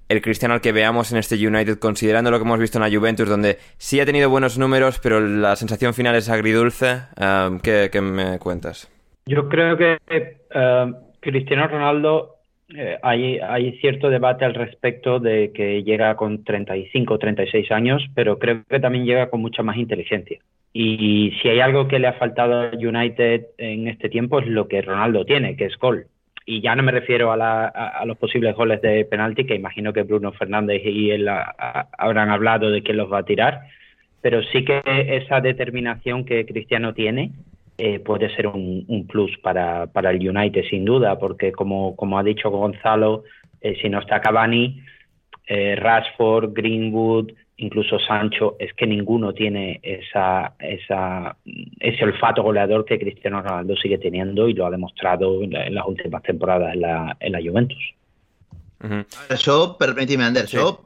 el 0.09 0.21
Cristiano 0.21 0.55
al 0.55 0.61
que 0.61 0.73
veamos 0.73 1.13
en 1.13 1.19
este 1.19 1.35
United, 1.35 1.79
considerando 1.79 2.31
lo 2.31 2.37
que 2.37 2.43
hemos 2.43 2.59
visto 2.59 2.79
en 2.79 2.91
la 2.91 2.97
Juventus, 2.97 3.29
donde 3.29 3.59
sí 3.77 4.01
ha 4.01 4.05
tenido 4.05 4.29
buenos 4.29 4.57
números, 4.57 4.99
pero 4.99 5.21
la 5.21 5.55
sensación 5.55 5.93
final 5.93 6.15
es 6.15 6.27
agridulce. 6.27 7.03
Eh, 7.15 7.89
¿qué, 7.91 8.01
me 8.01 8.39
cuentas? 8.39 8.91
Yo 9.25 9.47
creo 9.47 9.77
que 9.77 9.99
Cristiano 11.21 11.67
Ronaldo 11.67 12.38
eh, 12.75 12.97
hay, 13.01 13.39
hay 13.39 13.77
cierto 13.79 14.09
debate 14.09 14.45
al 14.45 14.53
respecto 14.53 15.19
de 15.19 15.51
que 15.53 15.83
llega 15.83 16.15
con 16.15 16.43
35 16.43 17.13
o 17.13 17.17
36 17.17 17.71
años, 17.71 18.05
pero 18.13 18.37
creo 18.37 18.63
que 18.69 18.79
también 18.79 19.05
llega 19.05 19.29
con 19.29 19.41
mucha 19.41 19.63
más 19.63 19.77
inteligencia. 19.77 20.39
Y 20.71 21.33
si 21.41 21.49
hay 21.49 21.61
algo 21.61 21.87
que 21.87 21.97
le 21.97 22.07
ha 22.07 22.13
faltado 22.13 22.61
al 22.61 22.77
United 22.77 23.47
en 23.57 23.87
este 23.87 24.07
tiempo 24.09 24.39
es 24.39 24.47
lo 24.47 24.67
que 24.67 24.83
Ronaldo 24.83 25.25
tiene, 25.25 25.55
que 25.55 25.65
es 25.65 25.77
gol. 25.77 26.05
Y 26.45 26.61
ya 26.61 26.75
no 26.75 26.83
me 26.83 26.91
refiero 26.91 27.31
a, 27.31 27.67
a, 27.67 28.05
los 28.05 28.17
posibles 28.17 28.55
goles 28.55 28.81
de 28.81 29.05
penalti, 29.05 29.45
que 29.45 29.55
imagino 29.55 29.93
que 29.93 30.03
Bruno 30.03 30.31
Fernández 30.31 30.81
y 30.83 31.11
él 31.11 31.27
habrán 31.27 32.29
hablado 32.29 32.71
de 32.71 32.81
quién 32.81 32.97
los 32.97 33.11
va 33.11 33.19
a 33.19 33.25
tirar, 33.25 33.61
pero 34.21 34.41
sí 34.43 34.65
que 34.65 34.81
esa 34.85 35.41
determinación 35.41 36.25
que 36.25 36.45
Cristiano 36.45 36.93
tiene 36.93 37.31
eh, 37.79 37.99
puede 38.01 38.35
ser 38.35 38.47
un, 38.47 39.07
plus 39.07 39.31
para, 39.41 39.87
para, 39.87 40.11
el 40.11 40.29
United, 40.29 40.63
sin 40.69 40.83
duda, 40.83 41.17
porque 41.17 41.53
como, 41.53 41.95
como 41.95 42.19
ha 42.19 42.23
dicho 42.23 42.49
Gonzalo, 42.49 43.23
eh, 43.61 43.77
si 43.81 43.87
no 43.87 43.99
está 43.99 44.19
Cavani, 44.19 44.83
eh, 45.47 45.77
Rashford, 45.77 46.51
Greenwood, 46.53 47.31
incluso 47.55 47.97
Sancho, 47.99 48.57
es 48.59 48.73
que 48.73 48.85
ninguno 48.85 49.33
tiene 49.33 49.79
esa, 49.81 50.55
esa, 50.59 51.37
ese 51.79 52.03
olfato 52.03 52.43
goleador 52.43 52.83
que 52.83 52.99
Cristiano 52.99 53.41
Ronaldo 53.41 53.77
sigue 53.77 53.97
teniendo 53.97 54.49
y 54.49 54.53
lo 54.53 54.65
ha 54.65 54.71
demostrado 54.71 55.41
en, 55.41 55.51
las 55.73 55.85
últimas 55.87 56.21
temporadas 56.23 56.73
en 56.73 56.81
la, 56.81 57.15
en 57.19 57.31
la 57.31 57.39
Juventus. 57.39 57.93
Yo, 59.41 59.77
permíteme, 59.79 60.25
Ander, 60.25 60.47
yo 60.47 60.85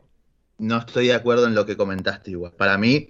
no 0.59 0.77
estoy 0.77 1.07
de 1.07 1.15
acuerdo 1.15 1.47
en 1.47 1.55
lo 1.55 1.65
que 1.65 1.75
comentaste 1.75 2.29
igual. 2.29 2.51
Para 2.55 2.77
mí, 2.77 3.07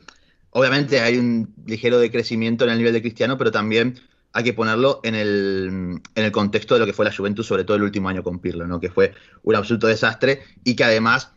Obviamente 0.53 0.99
hay 0.99 1.17
un 1.17 1.53
ligero 1.65 1.99
decrecimiento 1.99 2.63
en 2.63 2.71
el 2.71 2.77
nivel 2.77 2.93
de 2.93 3.01
Cristiano, 3.01 3.37
pero 3.37 3.51
también 3.51 3.99
hay 4.33 4.43
que 4.43 4.53
ponerlo 4.53 4.99
en 5.03 5.15
el, 5.15 6.01
en 6.15 6.23
el 6.23 6.31
contexto 6.31 6.73
de 6.73 6.79
lo 6.79 6.85
que 6.85 6.93
fue 6.93 7.05
la 7.05 7.15
Juventus, 7.15 7.45
sobre 7.45 7.63
todo 7.63 7.77
el 7.77 7.83
último 7.83 8.09
año 8.09 8.23
con 8.23 8.39
Pirlo, 8.39 8.67
¿no? 8.67 8.79
que 8.79 8.89
fue 8.89 9.13
un 9.43 9.55
absoluto 9.55 9.87
desastre 9.87 10.41
y 10.63 10.75
que 10.75 10.83
además, 10.83 11.31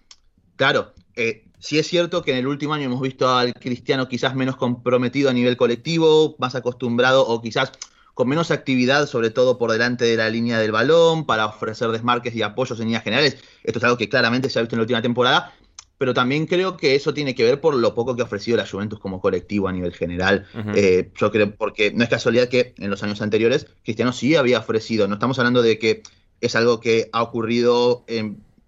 claro, 0.57 0.95
eh, 1.15 1.45
sí 1.59 1.79
es 1.79 1.87
cierto 1.87 2.23
que 2.23 2.33
en 2.33 2.39
el 2.39 2.47
último 2.47 2.75
año 2.75 2.85
hemos 2.85 3.01
visto 3.01 3.29
al 3.29 3.53
Cristiano 3.55 4.09
quizás 4.09 4.35
menos 4.35 4.57
comprometido 4.57 5.29
a 5.29 5.35
nivel 5.35 5.57
colectivo, 5.57 6.37
más 6.39 6.55
acostumbrado 6.55 7.27
o 7.27 7.43
quizás 7.43 7.73
con 8.15 8.29
menos 8.29 8.51
actividad, 8.51 9.07
sobre 9.07 9.29
todo 9.29 9.59
por 9.59 9.71
delante 9.71 10.07
de 10.07 10.17
la 10.17 10.31
línea 10.31 10.59
del 10.59 10.73
balón, 10.73 11.27
para 11.27 11.45
ofrecer 11.45 11.91
desmarques 11.91 12.35
y 12.35 12.41
apoyos 12.41 12.81
en 12.81 12.87
líneas 12.87 13.05
generales. 13.05 13.37
Esto 13.63 13.79
es 13.79 13.85
algo 13.85 13.99
que 13.99 14.09
claramente 14.09 14.49
se 14.49 14.59
ha 14.59 14.63
visto 14.63 14.75
en 14.75 14.79
la 14.79 14.85
última 14.85 15.03
temporada, 15.03 15.53
pero 15.99 16.15
también 16.15 16.47
creo 16.47 16.77
que 16.77 16.95
eso 16.95 17.15
tiene 17.15 17.35
que 17.35 17.45
ver 17.45 17.61
por 17.61 17.75
lo 17.75 17.95
poco 17.95 18.15
que 18.15 18.23
ha 18.23 18.27
ofrecido 18.27 18.57
la 18.57 18.67
Juventus 18.67 18.99
como 18.99 19.21
colectivo 19.21 19.69
a 19.69 19.73
nivel 19.73 19.93
general. 19.93 20.47
Eh, 20.75 21.11
yo 21.17 21.31
creo, 21.31 21.55
porque 21.55 21.93
no 21.93 22.05
es 22.05 22.11
casualidad 22.11 22.49
que 22.49 22.75
en 22.79 22.91
los 22.91 23.03
años 23.03 23.23
anteriores 23.23 23.67
Cristiano 23.83 24.13
sí 24.13 24.37
había 24.37 24.59
ofrecido, 24.59 25.09
no 25.09 25.15
estamos 25.15 25.39
hablando 25.39 25.63
de 25.63 25.79
que 25.79 26.03
es 26.41 26.55
algo 26.55 26.81
que 26.81 27.09
ha 27.13 27.23
ocurrido 27.23 28.05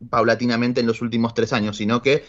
paulatinamente 0.09 0.81
en 0.81 0.87
los 0.87 1.03
últimos 1.03 1.35
tres 1.35 1.53
años, 1.53 1.77
sino 1.77 2.01
que 2.03 2.25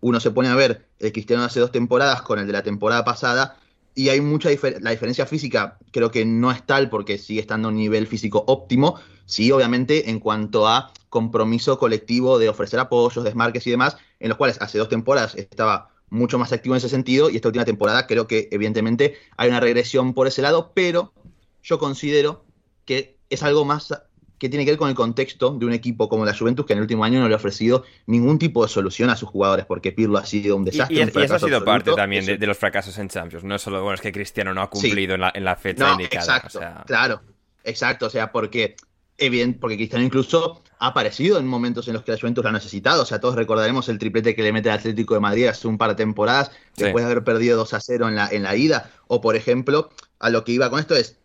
uno 0.00 0.20
se 0.20 0.32
pone 0.32 0.48
a 0.48 0.54
ver 0.54 0.84
el 0.98 1.12
Cristiano 1.12 1.42
de 1.42 1.46
hace 1.46 1.60
dos 1.60 1.72
temporadas 1.72 2.22
con 2.22 2.38
el 2.38 2.46
de 2.46 2.52
la 2.52 2.62
temporada 2.62 3.04
pasada 3.04 3.56
y 3.94 4.08
hay 4.08 4.20
mucha 4.20 4.48
diferencia, 4.48 4.82
la 4.82 4.90
diferencia 4.90 5.26
física 5.26 5.78
creo 5.90 6.10
que 6.10 6.24
no 6.24 6.50
es 6.50 6.64
tal 6.64 6.90
porque 6.90 7.18
sigue 7.18 7.40
estando 7.40 7.68
a 7.68 7.70
un 7.70 7.76
nivel 7.76 8.06
físico 8.06 8.44
óptimo, 8.46 8.98
sí, 9.32 9.50
obviamente 9.50 10.10
en 10.10 10.20
cuanto 10.20 10.68
a 10.68 10.92
compromiso 11.08 11.78
colectivo 11.78 12.38
de 12.38 12.50
ofrecer 12.50 12.78
apoyos, 12.78 13.24
desmarques 13.24 13.66
y 13.66 13.70
demás, 13.70 13.96
en 14.20 14.28
los 14.28 14.36
cuales 14.36 14.60
hace 14.60 14.76
dos 14.76 14.90
temporadas 14.90 15.34
estaba 15.36 15.88
mucho 16.10 16.38
más 16.38 16.52
activo 16.52 16.74
en 16.74 16.78
ese 16.78 16.90
sentido 16.90 17.30
y 17.30 17.36
esta 17.36 17.48
última 17.48 17.64
temporada 17.64 18.06
creo 18.06 18.26
que 18.26 18.48
evidentemente 18.52 19.16
hay 19.38 19.48
una 19.48 19.60
regresión 19.60 20.12
por 20.12 20.26
ese 20.26 20.42
lado, 20.42 20.72
pero 20.74 21.14
yo 21.62 21.78
considero 21.78 22.44
que 22.84 23.16
es 23.30 23.42
algo 23.42 23.64
más 23.64 23.94
que 24.38 24.50
tiene 24.50 24.66
que 24.66 24.72
ver 24.72 24.78
con 24.78 24.90
el 24.90 24.94
contexto 24.94 25.52
de 25.52 25.64
un 25.64 25.72
equipo 25.72 26.10
como 26.10 26.26
la 26.26 26.36
Juventus 26.36 26.66
que 26.66 26.74
en 26.74 26.80
el 26.80 26.82
último 26.82 27.04
año 27.04 27.20
no 27.20 27.28
le 27.28 27.32
ha 27.32 27.36
ofrecido 27.38 27.84
ningún 28.06 28.38
tipo 28.38 28.62
de 28.62 28.68
solución 28.68 29.08
a 29.08 29.16
sus 29.16 29.30
jugadores 29.30 29.64
porque 29.64 29.92
Pirlo 29.92 30.18
ha 30.18 30.26
sido 30.26 30.56
un 30.56 30.66
desastre. 30.66 30.96
Y, 30.96 31.00
eso 31.00 31.36
ha 31.36 31.38
sido 31.38 31.64
parte 31.64 31.92
también 31.94 32.26
de, 32.26 32.46
los 32.46 32.58
fracasos 32.58 32.98
en 32.98 33.08
Champions, 33.08 33.44
no 33.44 33.58
solo 33.58 33.82
bueno, 33.82 33.94
es 33.94 34.02
que 34.02 34.12
Cristiano 34.12 34.52
no 34.52 34.60
ha 34.60 34.68
cumplido 34.68 35.14
en, 35.14 35.44
la, 35.44 35.56
fecha 35.56 35.92
indicada. 35.92 36.36
Exacto, 36.36 36.60
claro, 36.86 37.22
exacto, 37.64 38.06
o 38.06 38.10
sea, 38.10 38.30
porque 38.30 38.76
porque 39.60 39.76
Cristiano 39.76 40.04
incluso 40.04 40.62
ha 40.78 40.88
aparecido 40.88 41.38
en 41.38 41.46
momentos 41.46 41.86
en 41.88 41.94
los 41.94 42.02
que 42.02 42.12
la 42.12 42.18
Juventus 42.18 42.42
lo 42.42 42.50
ha 42.50 42.52
necesitado. 42.52 43.02
O 43.02 43.06
sea, 43.06 43.20
todos 43.20 43.36
recordaremos 43.36 43.88
el 43.88 43.98
triplete 43.98 44.34
que 44.34 44.42
le 44.42 44.52
mete 44.52 44.70
al 44.70 44.78
Atlético 44.78 45.14
de 45.14 45.20
Madrid 45.20 45.46
hace 45.46 45.68
un 45.68 45.78
par 45.78 45.90
de 45.90 45.96
temporadas, 45.96 46.50
después 46.76 47.04
de 47.04 47.10
haber 47.10 47.24
perdido 47.24 47.56
2 47.56 47.74
a 47.74 47.80
0 47.80 48.08
en 48.08 48.16
la, 48.16 48.28
en 48.28 48.42
la 48.42 48.56
ida. 48.56 48.90
O, 49.06 49.20
por 49.20 49.36
ejemplo, 49.36 49.90
a 50.18 50.30
lo 50.30 50.44
que 50.44 50.52
iba 50.52 50.70
con 50.70 50.80
esto 50.80 50.96
es, 50.96 51.18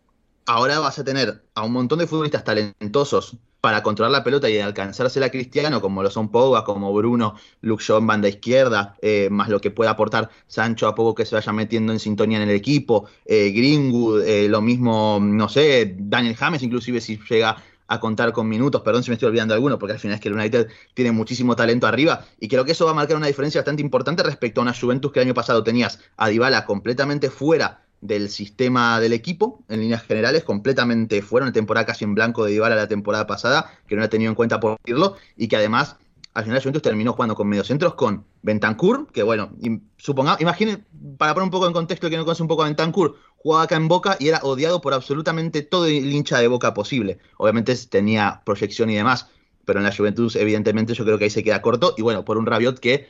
ahora 0.46 0.80
vas 0.80 1.00
a 1.00 1.04
tener 1.04 1.44
a 1.56 1.64
un 1.64 1.74
montón 1.74 2.00
de 2.00 2.08
futbolistas 2.08 2.44
talentosos 2.44 3.38
para 3.62 3.84
controlar 3.84 4.12
la 4.12 4.24
pelota 4.24 4.50
y 4.50 4.60
alcanzársela 4.60 5.26
a 5.26 5.30
Cristiano, 5.30 5.82
como 5.82 6.04
lo 6.04 6.10
son 6.10 6.30
Pogba, 6.30 6.64
como 6.64 6.94
Bruno, 6.94 7.36
Luke 7.62 7.84
banda 8.02 8.30
izquierda, 8.30 8.96
eh, 9.02 9.30
más 9.32 9.50
lo 9.50 9.60
que 9.60 9.72
pueda 9.72 9.92
aportar 9.92 10.30
Sancho 10.48 10.88
a 10.88 10.96
poco 10.96 11.16
que 11.16 11.26
se 11.26 11.36
vaya 11.36 11.52
metiendo 11.52 11.92
en 11.92 12.00
sintonía 12.00 12.42
en 12.42 12.50
el 12.50 12.56
equipo, 12.56 13.10
eh, 13.26 13.52
Greenwood, 13.52 14.24
eh, 14.24 14.48
lo 14.48 14.62
mismo, 14.62 15.20
no 15.22 15.50
sé, 15.50 15.96
Daniel 15.98 16.36
James, 16.36 16.64
inclusive 16.64 17.02
si 17.02 17.20
llega 17.30 17.58
a 17.88 18.00
contar 18.00 18.34
con 18.34 18.47
minutos, 18.47 18.82
perdón 18.82 19.04
si 19.04 19.10
me 19.10 19.15
estoy 19.15 19.28
olvidando 19.28 19.54
alguno, 19.54 19.80
porque 19.80 19.93
al 19.93 20.00
final 20.00 20.15
es 20.15 20.21
que 20.21 20.30
el 20.30 20.36
United 20.36 20.67
tiene 20.93 21.12
muchísimo 21.12 21.56
talento 21.56 21.88
arriba, 21.88 22.26
y 22.39 22.47
creo 22.47 22.65
que 22.65 22.73
eso 22.73 22.86
va 22.86 22.91
a 22.91 22.95
marcar 22.95 23.17
una 23.17 23.28
diferencia 23.28 23.62
bastante 23.62 23.82
importante 23.82 24.23
respecto 24.23 24.62
a 24.62 24.63
una 24.63 24.73
Juventus 24.73 25.12
que 25.12 25.19
el 25.19 25.28
año 25.28 25.34
pasado 25.34 25.63
tenías 25.63 26.00
a 26.17 26.28
Dybala 26.28 26.65
completamente 26.65 27.30
fuera 27.30 27.82
del 28.02 28.30
sistema 28.30 29.00
del 29.00 29.13
equipo, 29.13 29.63
en 29.69 29.80
líneas 29.80 30.04
generales, 30.04 30.43
completamente 30.43 31.21
fuera, 31.21 31.45
una 31.45 31.54
temporada 31.54 31.86
casi 31.86 32.04
en 32.06 32.13
blanco 32.13 32.45
de 32.45 32.52
Dybala 32.52 32.76
la 32.76 32.88
temporada 32.88 33.26
pasada, 33.26 33.71
que 33.88 33.95
no 33.95 34.04
ha 34.04 34.08
tenido 34.08 34.30
en 34.30 34.36
cuenta 34.36 34.60
por 34.60 34.78
decirlo, 34.84 35.15
y 35.36 35.47
que 35.47 35.56
además 35.56 35.95
al 36.38 36.43
final 36.43 36.60
Juventus 36.62 36.84
terminó 36.84 37.13
jugando 37.13 37.34
con 37.34 37.47
mediocentros 37.47 37.95
con 37.95 38.23
Bentancur, 38.43 39.08
que 39.12 39.23
bueno, 39.23 39.50
suponga, 39.97 40.38
imagine, 40.39 40.84
para 41.17 41.34
poner 41.34 41.45
un 41.45 41.50
poco 41.50 41.65
en 41.65 41.73
contexto 41.73 42.12
que 42.12 42.15
no 42.15 42.26
conoce 42.26 42.43
un 42.43 42.47
poco 42.47 42.62
a 42.62 42.65
Bentancur, 42.65 43.17
jugaba 43.38 43.63
acá 43.63 43.76
en 43.76 43.88
Boca 43.88 44.17
y 44.19 44.28
era 44.28 44.39
odiado 44.43 44.82
por 44.82 44.93
absolutamente 44.93 45.62
todo 45.62 45.86
el 45.86 46.12
hincha 46.12 46.39
de 46.39 46.47
Boca 46.47 46.73
posible. 46.73 47.19
Obviamente 47.38 47.76
tenía 47.89 48.41
proyección 48.45 48.89
y 48.89 48.95
demás, 48.95 49.30
pero 49.65 49.80
en 49.80 49.86
la 49.86 49.95
Juventus 49.95 50.36
evidentemente 50.36 50.93
yo 50.93 51.06
creo 51.06 51.17
que 51.17 51.26
ahí 51.26 51.30
se 51.30 51.43
queda 51.43 51.62
corto 51.62 51.93
y 51.97 52.02
bueno, 52.02 52.26
por 52.26 52.38
un 52.38 52.45
Rabiot 52.45 52.80
que 52.80 53.10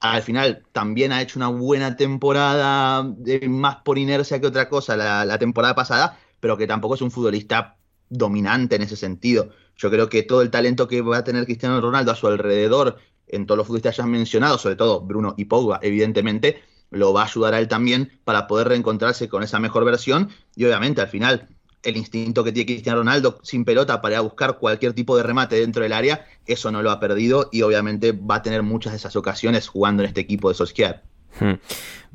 al 0.00 0.22
final 0.22 0.64
también 0.72 1.12
ha 1.12 1.22
hecho 1.22 1.38
una 1.38 1.48
buena 1.48 1.96
temporada, 1.96 3.02
más 3.48 3.76
por 3.76 3.98
inercia 3.98 4.40
que 4.40 4.46
otra 4.46 4.68
cosa 4.68 4.96
la, 4.96 5.38
temporada 5.38 5.74
pasada, 5.74 6.18
pero 6.40 6.56
que 6.56 6.66
tampoco 6.66 6.94
es 6.94 7.02
un 7.02 7.10
futbolista 7.10 7.76
dominante 8.08 8.76
en 8.76 8.82
ese 8.82 8.96
sentido. 8.96 9.50
Yo 9.76 9.90
creo 9.90 10.08
que 10.08 10.22
todo 10.22 10.42
el 10.42 10.50
talento 10.50 10.86
que 10.86 11.00
va 11.00 11.18
a 11.18 11.24
tener 11.24 11.44
Cristiano 11.44 11.80
Ronaldo 11.80 12.12
a 12.12 12.16
su 12.16 12.26
alrededor, 12.26 12.98
en 13.28 13.46
todos 13.46 13.58
los 13.58 13.66
futbolistas 13.66 13.96
ya 13.96 14.06
mencionado, 14.06 14.58
sobre 14.58 14.76
todo 14.76 15.00
Bruno 15.00 15.34
y 15.36 15.46
Pogba, 15.46 15.80
evidentemente, 15.82 16.62
lo 16.90 17.12
va 17.12 17.22
a 17.22 17.26
ayudar 17.26 17.54
a 17.54 17.58
él 17.58 17.68
también 17.68 18.12
para 18.24 18.46
poder 18.46 18.68
reencontrarse 18.68 19.28
con 19.28 19.42
esa 19.42 19.58
mejor 19.58 19.84
versión 19.84 20.30
y 20.54 20.64
obviamente 20.64 21.00
al 21.00 21.08
final 21.08 21.48
el 21.82 21.96
instinto 21.96 22.42
que 22.42 22.52
tiene 22.52 22.66
Cristiano 22.66 22.98
Ronaldo 22.98 23.38
sin 23.42 23.64
pelota 23.64 24.00
para 24.00 24.14
ir 24.14 24.18
a 24.18 24.22
buscar 24.22 24.58
cualquier 24.58 24.92
tipo 24.92 25.16
de 25.16 25.22
remate 25.22 25.60
dentro 25.60 25.82
del 25.82 25.92
área, 25.92 26.26
eso 26.44 26.72
no 26.72 26.82
lo 26.82 26.90
ha 26.90 27.00
perdido 27.00 27.48
y 27.52 27.62
obviamente 27.62 28.12
va 28.12 28.36
a 28.36 28.42
tener 28.42 28.62
muchas 28.62 28.92
de 28.92 28.96
esas 28.98 29.14
ocasiones 29.14 29.68
jugando 29.68 30.02
en 30.02 30.08
este 30.08 30.20
equipo 30.20 30.48
de 30.48 30.56
Solskjaer. 30.56 31.02
Hmm. 31.40 31.54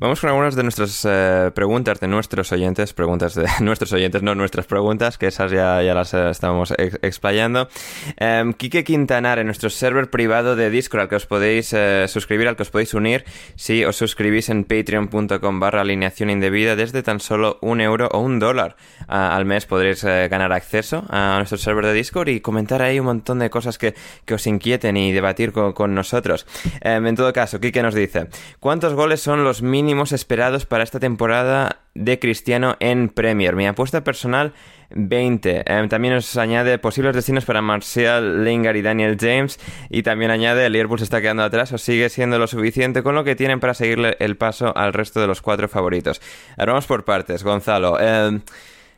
Vamos 0.02 0.20
con 0.20 0.30
algunas 0.30 0.56
de 0.56 0.64
nuestras 0.64 1.06
eh, 1.08 1.52
preguntas 1.54 2.00
de 2.00 2.08
nuestros 2.08 2.50
oyentes, 2.50 2.92
preguntas 2.92 3.36
de 3.36 3.46
nuestros 3.60 3.92
oyentes, 3.92 4.20
no 4.20 4.34
nuestras 4.34 4.66
preguntas, 4.66 5.16
que 5.16 5.28
esas 5.28 5.52
ya, 5.52 5.80
ya 5.80 5.94
las 5.94 6.12
eh, 6.12 6.28
estamos 6.28 6.74
explayando. 6.76 7.68
Um, 8.20 8.52
Quique 8.52 8.82
Quintanar, 8.82 9.38
en 9.38 9.46
nuestro 9.46 9.70
server 9.70 10.10
privado 10.10 10.56
de 10.56 10.70
Discord, 10.70 11.02
al 11.02 11.08
que 11.08 11.14
os 11.14 11.26
podéis 11.26 11.72
eh, 11.72 12.06
suscribir, 12.08 12.48
al 12.48 12.56
que 12.56 12.62
os 12.62 12.70
podéis 12.70 12.94
unir, 12.94 13.24
si 13.54 13.84
os 13.84 13.94
suscribís 13.94 14.48
en 14.48 14.64
patreon.com 14.64 15.60
barra 15.60 15.82
alineación 15.82 16.30
indebida, 16.30 16.74
desde 16.74 17.04
tan 17.04 17.20
solo 17.20 17.58
un 17.60 17.80
euro 17.80 18.08
o 18.10 18.18
un 18.18 18.40
dólar 18.40 18.74
al 19.06 19.44
mes 19.44 19.66
podréis 19.66 20.02
ganar 20.04 20.52
acceso 20.52 21.04
a 21.10 21.36
nuestro 21.36 21.58
server 21.58 21.86
de 21.86 21.92
Discord 21.92 22.28
y 22.28 22.40
comentar 22.40 22.82
ahí 22.82 22.98
un 22.98 23.06
montón 23.06 23.38
de 23.38 23.50
cosas 23.50 23.78
que, 23.78 23.94
que 24.24 24.34
os 24.34 24.46
inquieten 24.46 24.96
y 24.96 25.12
debatir 25.12 25.52
con, 25.52 25.74
con 25.74 25.94
nosotros. 25.94 26.46
Um, 26.84 27.06
en 27.06 27.14
todo 27.14 27.32
caso, 27.32 27.60
Quique 27.60 27.82
nos 27.82 27.94
dice, 27.94 28.28
¿cuántos 28.58 28.94
goles 28.94 29.11
son 29.20 29.44
los 29.44 29.62
mínimos 29.62 30.12
esperados 30.12 30.66
para 30.66 30.84
esta 30.84 31.00
temporada 31.00 31.80
de 31.94 32.18
Cristiano 32.18 32.76
en 32.80 33.08
Premier. 33.08 33.54
Mi 33.54 33.66
apuesta 33.66 34.02
personal, 34.02 34.54
20. 34.90 35.64
Em, 35.66 35.88
también 35.88 36.14
nos 36.14 36.36
añade 36.36 36.78
posibles 36.78 37.14
destinos 37.14 37.44
para 37.44 37.62
Marcial, 37.62 38.44
Lingard 38.44 38.76
y 38.76 38.82
Daniel 38.82 39.16
James. 39.20 39.58
Y 39.90 40.02
también 40.02 40.30
añade, 40.30 40.66
el 40.66 40.72
Liverpool 40.72 40.98
se 40.98 41.04
está 41.04 41.20
quedando 41.20 41.42
atrás 41.42 41.72
o 41.72 41.78
sigue 41.78 42.08
siendo 42.08 42.38
lo 42.38 42.46
suficiente 42.46 43.02
con 43.02 43.14
lo 43.14 43.24
que 43.24 43.36
tienen 43.36 43.60
para 43.60 43.74
seguirle 43.74 44.16
el 44.20 44.36
paso 44.36 44.76
al 44.76 44.92
resto 44.92 45.20
de 45.20 45.26
los 45.26 45.42
cuatro 45.42 45.68
favoritos. 45.68 46.20
Ahora 46.56 46.72
vamos 46.72 46.86
por 46.86 47.04
partes, 47.04 47.42
Gonzalo. 47.42 48.00
Em, 48.00 48.40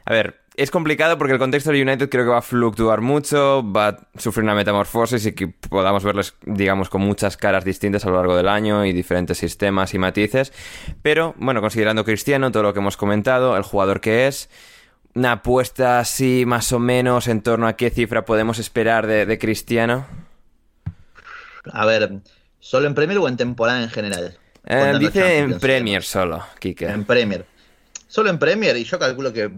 a 0.04 0.12
ver, 0.12 0.43
es 0.56 0.70
complicado 0.70 1.18
porque 1.18 1.32
el 1.32 1.38
contexto 1.38 1.72
de 1.72 1.82
United 1.82 2.08
creo 2.08 2.24
que 2.24 2.30
va 2.30 2.38
a 2.38 2.42
fluctuar 2.42 3.00
mucho, 3.00 3.64
va 3.72 3.88
a 3.88 3.98
sufrir 4.16 4.44
una 4.44 4.54
metamorfosis 4.54 5.26
y 5.26 5.32
que 5.32 5.48
podamos 5.48 6.04
verles, 6.04 6.34
digamos, 6.46 6.88
con 6.88 7.00
muchas 7.02 7.36
caras 7.36 7.64
distintas 7.64 8.04
a 8.04 8.10
lo 8.10 8.16
largo 8.16 8.36
del 8.36 8.48
año 8.48 8.84
y 8.84 8.92
diferentes 8.92 9.38
sistemas 9.38 9.94
y 9.94 9.98
matices. 9.98 10.52
Pero, 11.02 11.34
bueno, 11.38 11.60
considerando 11.60 12.04
Cristiano, 12.04 12.52
todo 12.52 12.62
lo 12.62 12.72
que 12.72 12.78
hemos 12.78 12.96
comentado, 12.96 13.56
el 13.56 13.64
jugador 13.64 14.00
que 14.00 14.28
es, 14.28 14.48
una 15.14 15.32
apuesta 15.32 15.98
así 15.98 16.44
más 16.46 16.70
o 16.72 16.78
menos 16.78 17.26
en 17.26 17.42
torno 17.42 17.66
a 17.66 17.74
qué 17.74 17.90
cifra 17.90 18.24
podemos 18.24 18.60
esperar 18.60 19.08
de, 19.08 19.38
Cristiano. 19.38 20.06
A 21.72 21.84
ver, 21.84 22.20
¿solo 22.60 22.86
en 22.86 22.94
Premier 22.94 23.18
o 23.18 23.26
en 23.26 23.36
temporada 23.36 23.82
en 23.82 23.90
general? 23.90 24.38
Eh, 24.66 24.94
dice 25.00 25.38
en 25.38 25.58
Premier 25.58 26.04
solo, 26.04 26.44
Kike. 26.60 26.86
En 26.86 27.04
Premier. 27.04 27.44
Solo 28.06 28.30
en 28.30 28.38
Premier 28.38 28.76
y 28.76 28.84
yo 28.84 28.98
calculo 28.98 29.32
que 29.32 29.50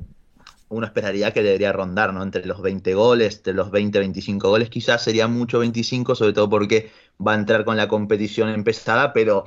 uno 0.69 0.87
esperaría 0.87 1.33
que 1.33 1.43
debería 1.43 1.73
rondar, 1.73 2.13
¿no? 2.13 2.23
Entre 2.23 2.45
los 2.45 2.61
20 2.61 2.95
goles, 2.95 3.37
entre 3.37 3.55
los 3.55 3.71
20, 3.71 3.99
25 3.99 4.49
goles, 4.49 4.71
quizás 4.71 5.03
sería 5.03 5.29
mucho 5.29 5.59
25, 5.59 6.15
sobre 6.15 6.33
todo 6.33 6.49
porque 6.49 6.91
va 7.25 7.33
a 7.33 7.37
entrar 7.37 7.65
con 7.65 7.77
la 7.77 7.89
competición 7.89 8.49
empezada, 8.49 9.13
pero 9.13 9.45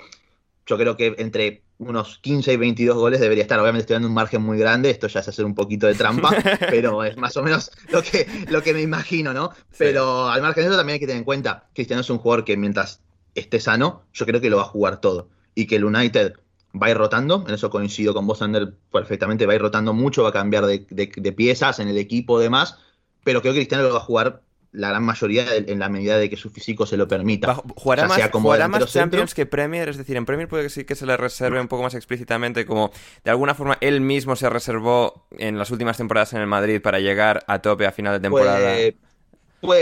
yo 0.65 0.77
creo 0.77 0.95
que 0.95 1.15
entre 1.17 1.63
unos 1.79 2.19
15 2.19 2.53
y 2.53 2.58
22 2.58 2.95
goles 2.95 3.19
debería 3.19 3.41
estar. 3.41 3.60
Obviamente 3.60 3.82
estoy 3.82 3.95
dando 3.95 4.10
un 4.10 4.13
margen 4.13 4.41
muy 4.41 4.58
grande, 4.58 4.89
esto 4.89 5.08
ya 5.08 5.21
es 5.21 5.27
hacer 5.27 5.45
un 5.45 5.55
poquito 5.55 5.88
de 5.88 5.95
trampa, 5.95 6.29
pero 6.69 7.03
es 7.03 7.17
más 7.17 7.36
o 7.38 7.43
menos 7.43 7.71
lo 7.89 8.01
que, 8.01 8.27
lo 8.49 8.62
que 8.62 8.73
me 8.73 8.82
imagino, 8.82 9.34
¿no? 9.34 9.51
Pero 9.77 10.27
al 10.27 10.41
margen 10.41 10.63
de 10.63 10.69
eso 10.69 10.77
también 10.77 10.95
hay 10.95 10.99
que 10.99 11.08
tener 11.08 11.19
en 11.19 11.25
cuenta, 11.25 11.69
Cristiano 11.73 12.01
es 12.01 12.10
un 12.10 12.19
jugador 12.19 12.45
que 12.45 12.58
mientras 12.58 13.01
esté 13.36 13.60
sano, 13.60 14.03
yo 14.13 14.25
creo 14.25 14.41
que 14.41 14.49
lo 14.49 14.58
va 14.58 14.63
a 14.63 14.65
jugar 14.65 15.01
todo. 15.01 15.29
Y 15.55 15.67
que 15.67 15.77
el 15.77 15.86
United 15.86 16.34
va 16.73 16.88
a 16.88 16.89
ir 16.91 16.97
rotando, 16.97 17.43
en 17.47 17.53
eso 17.53 17.69
coincido 17.69 18.13
con 18.13 18.27
vos, 18.27 18.41
Ander, 18.41 18.73
perfectamente, 18.91 19.45
va 19.45 19.53
a 19.53 19.55
ir 19.55 19.62
rotando 19.62 19.93
mucho, 19.93 20.23
va 20.23 20.29
a 20.29 20.34
cambiar 20.34 20.65
de, 20.65 21.34
piezas 21.36 21.79
en 21.79 21.88
el 21.88 21.97
equipo, 21.97 22.39
demás, 22.39 22.77
pero 23.23 23.41
creo 23.41 23.53
que 23.53 23.60
Cristiano 23.60 23.84
lo 23.84 23.91
va 23.91 23.97
a 23.97 24.03
jugar 24.03 24.41
la 24.71 24.89
gran 24.89 25.03
mayoría 25.03 25.55
en 25.55 25.79
la 25.79 25.89
medida 25.89 26.19
de 26.19 26.29
que 26.29 26.38
su 26.38 26.51
físico 26.51 26.86
se 26.86 26.95
lo 26.95 27.08
permita. 27.08 27.55
Jugará 27.75 28.08
más, 28.08 28.21
jugará 28.32 28.67
más 28.67 28.86
Champions 28.86 29.34
que 29.34 29.47
Premier, 29.47 29.89
es 29.89 29.97
decir, 29.97 30.15
en 30.15 30.25
Premier 30.25 30.47
puede 30.47 30.63
que 30.63 30.69
sí 30.69 30.84
que 30.86 30.93
se 30.93 31.08
le 31.08 31.17
reserve 31.17 31.60
un 31.60 31.67
poco 31.67 31.82
más 31.82 31.95
explícitamente, 31.95 32.67
como 32.67 32.91
de 33.23 33.32
alguna 33.32 33.55
forma 33.55 33.79
él 33.82 33.99
mismo 34.01 34.36
se 34.36 34.47
reservó 34.47 35.25
en 35.32 35.58
las 35.58 35.71
últimas 35.71 35.97
temporadas 35.97 36.34
en 36.34 36.41
el 36.41 36.47
Madrid 36.47 36.82
para 36.82 36.99
llegar 36.99 37.43
a 37.47 37.60
tope 37.60 37.88
a 37.88 37.91
final 37.91 38.13
de 38.13 38.19
temporada. 38.19 38.60
Puede 38.60 39.08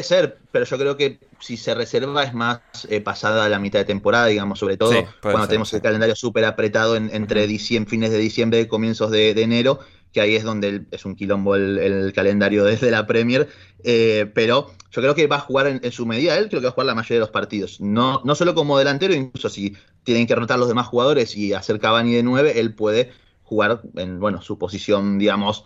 ser, 0.02 0.38
pero 0.52 0.66
yo 0.66 0.78
creo 0.78 0.98
que 0.98 1.20
si 1.40 1.58
se 1.58 1.74
reserva 1.76 2.24
es 2.24 2.34
más 2.34 2.62
eh, 2.90 3.02
pasada 3.02 3.48
la 3.50 3.60
mitad 3.60 3.80
de 3.80 3.86
temporada, 3.86 4.28
digamos, 4.28 4.60
sobre 4.60 4.78
todo 4.78 4.94
cuando 5.22 5.48
tenemos 5.48 5.74
el 5.74 5.82
calendario 5.82 6.16
súper 6.16 6.46
apretado 6.46 6.96
entre 6.96 7.48
diciembre, 7.48 7.90
fines 7.90 8.12
de 8.12 8.18
diciembre 8.18 8.60
y 8.60 8.68
comienzos 8.68 9.12
de, 9.12 9.32
enero, 9.32 9.80
que 10.12 10.22
ahí 10.22 10.36
es 10.36 10.44
donde 10.44 10.86
es 10.92 11.06
un 11.06 11.16
quilombo 11.16 11.56
el, 11.56 12.12
calendario 12.14 12.64
desde 12.64 12.90
la 12.92 13.06
Premier, 13.06 13.48
eh, 13.84 14.30
pero 14.34 14.72
yo 14.92 15.02
creo 15.02 15.16
que 15.16 15.28
va 15.28 15.38
a 15.38 15.42
jugar 15.42 15.68
en, 15.68 15.92
su 15.92 16.06
medida, 16.06 16.38
él 16.38 16.50
creo 16.50 16.62
que 16.62 16.66
va 16.66 16.72
a 16.72 16.74
jugar 16.74 16.88
la 16.88 16.96
mayoría 16.96 17.18
de 17.18 17.22
los 17.22 17.30
partidos, 17.30 17.80
no, 17.80 18.22
no 18.24 18.36
solo 18.36 18.56
como 18.56 18.78
delantero, 18.78 19.14
incluso 19.14 19.50
si 19.50 19.76
tienen 20.04 20.26
que 20.26 20.36
rotar 20.36 20.58
los 20.58 20.68
demás 20.68 20.88
jugadores 20.88 21.36
y 21.36 21.54
hacer 21.54 21.80
Cavani 21.80 22.14
de 22.14 22.24
9, 22.24 22.60
él 22.60 22.74
puede 22.74 23.12
jugar 23.44 23.82
en 23.96 24.20
bueno, 24.20 24.42
su 24.42 24.58
posición, 24.58 25.18
digamos, 25.18 25.66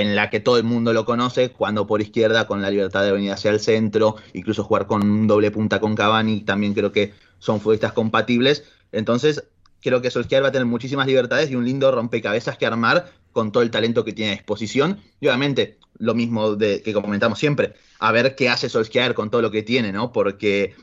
en 0.00 0.16
la 0.16 0.30
que 0.30 0.40
todo 0.40 0.56
el 0.56 0.64
mundo 0.64 0.92
lo 0.92 1.04
conoce, 1.04 1.52
jugando 1.54 1.86
por 1.86 2.00
izquierda 2.00 2.46
con 2.46 2.62
la 2.62 2.70
libertad 2.70 3.04
de 3.04 3.12
venir 3.12 3.32
hacia 3.32 3.50
el 3.50 3.60
centro, 3.60 4.16
incluso 4.32 4.64
jugar 4.64 4.86
con 4.86 5.02
un 5.02 5.26
doble 5.26 5.50
punta 5.50 5.80
con 5.80 5.94
Cavani, 5.94 6.40
también 6.40 6.74
creo 6.74 6.92
que 6.92 7.12
son 7.38 7.60
futbolistas 7.60 7.92
compatibles. 7.92 8.64
Entonces, 8.92 9.44
creo 9.80 10.00
que 10.00 10.10
Solskjaer 10.10 10.44
va 10.44 10.48
a 10.48 10.52
tener 10.52 10.66
muchísimas 10.66 11.06
libertades 11.06 11.50
y 11.50 11.56
un 11.56 11.64
lindo 11.64 11.90
rompecabezas 11.90 12.56
que 12.56 12.66
armar 12.66 13.10
con 13.32 13.52
todo 13.52 13.62
el 13.62 13.70
talento 13.70 14.04
que 14.04 14.12
tiene 14.12 14.32
a 14.32 14.34
disposición. 14.34 15.00
Y 15.20 15.26
obviamente, 15.26 15.78
lo 15.98 16.14
mismo 16.14 16.56
de, 16.56 16.82
que 16.82 16.92
comentamos 16.92 17.38
siempre, 17.38 17.74
a 17.98 18.12
ver 18.12 18.34
qué 18.34 18.48
hace 18.48 18.68
Solskjaer 18.68 19.14
con 19.14 19.30
todo 19.30 19.42
lo 19.42 19.50
que 19.50 19.62
tiene, 19.62 19.92
¿no? 19.92 20.12
Porque 20.12 20.74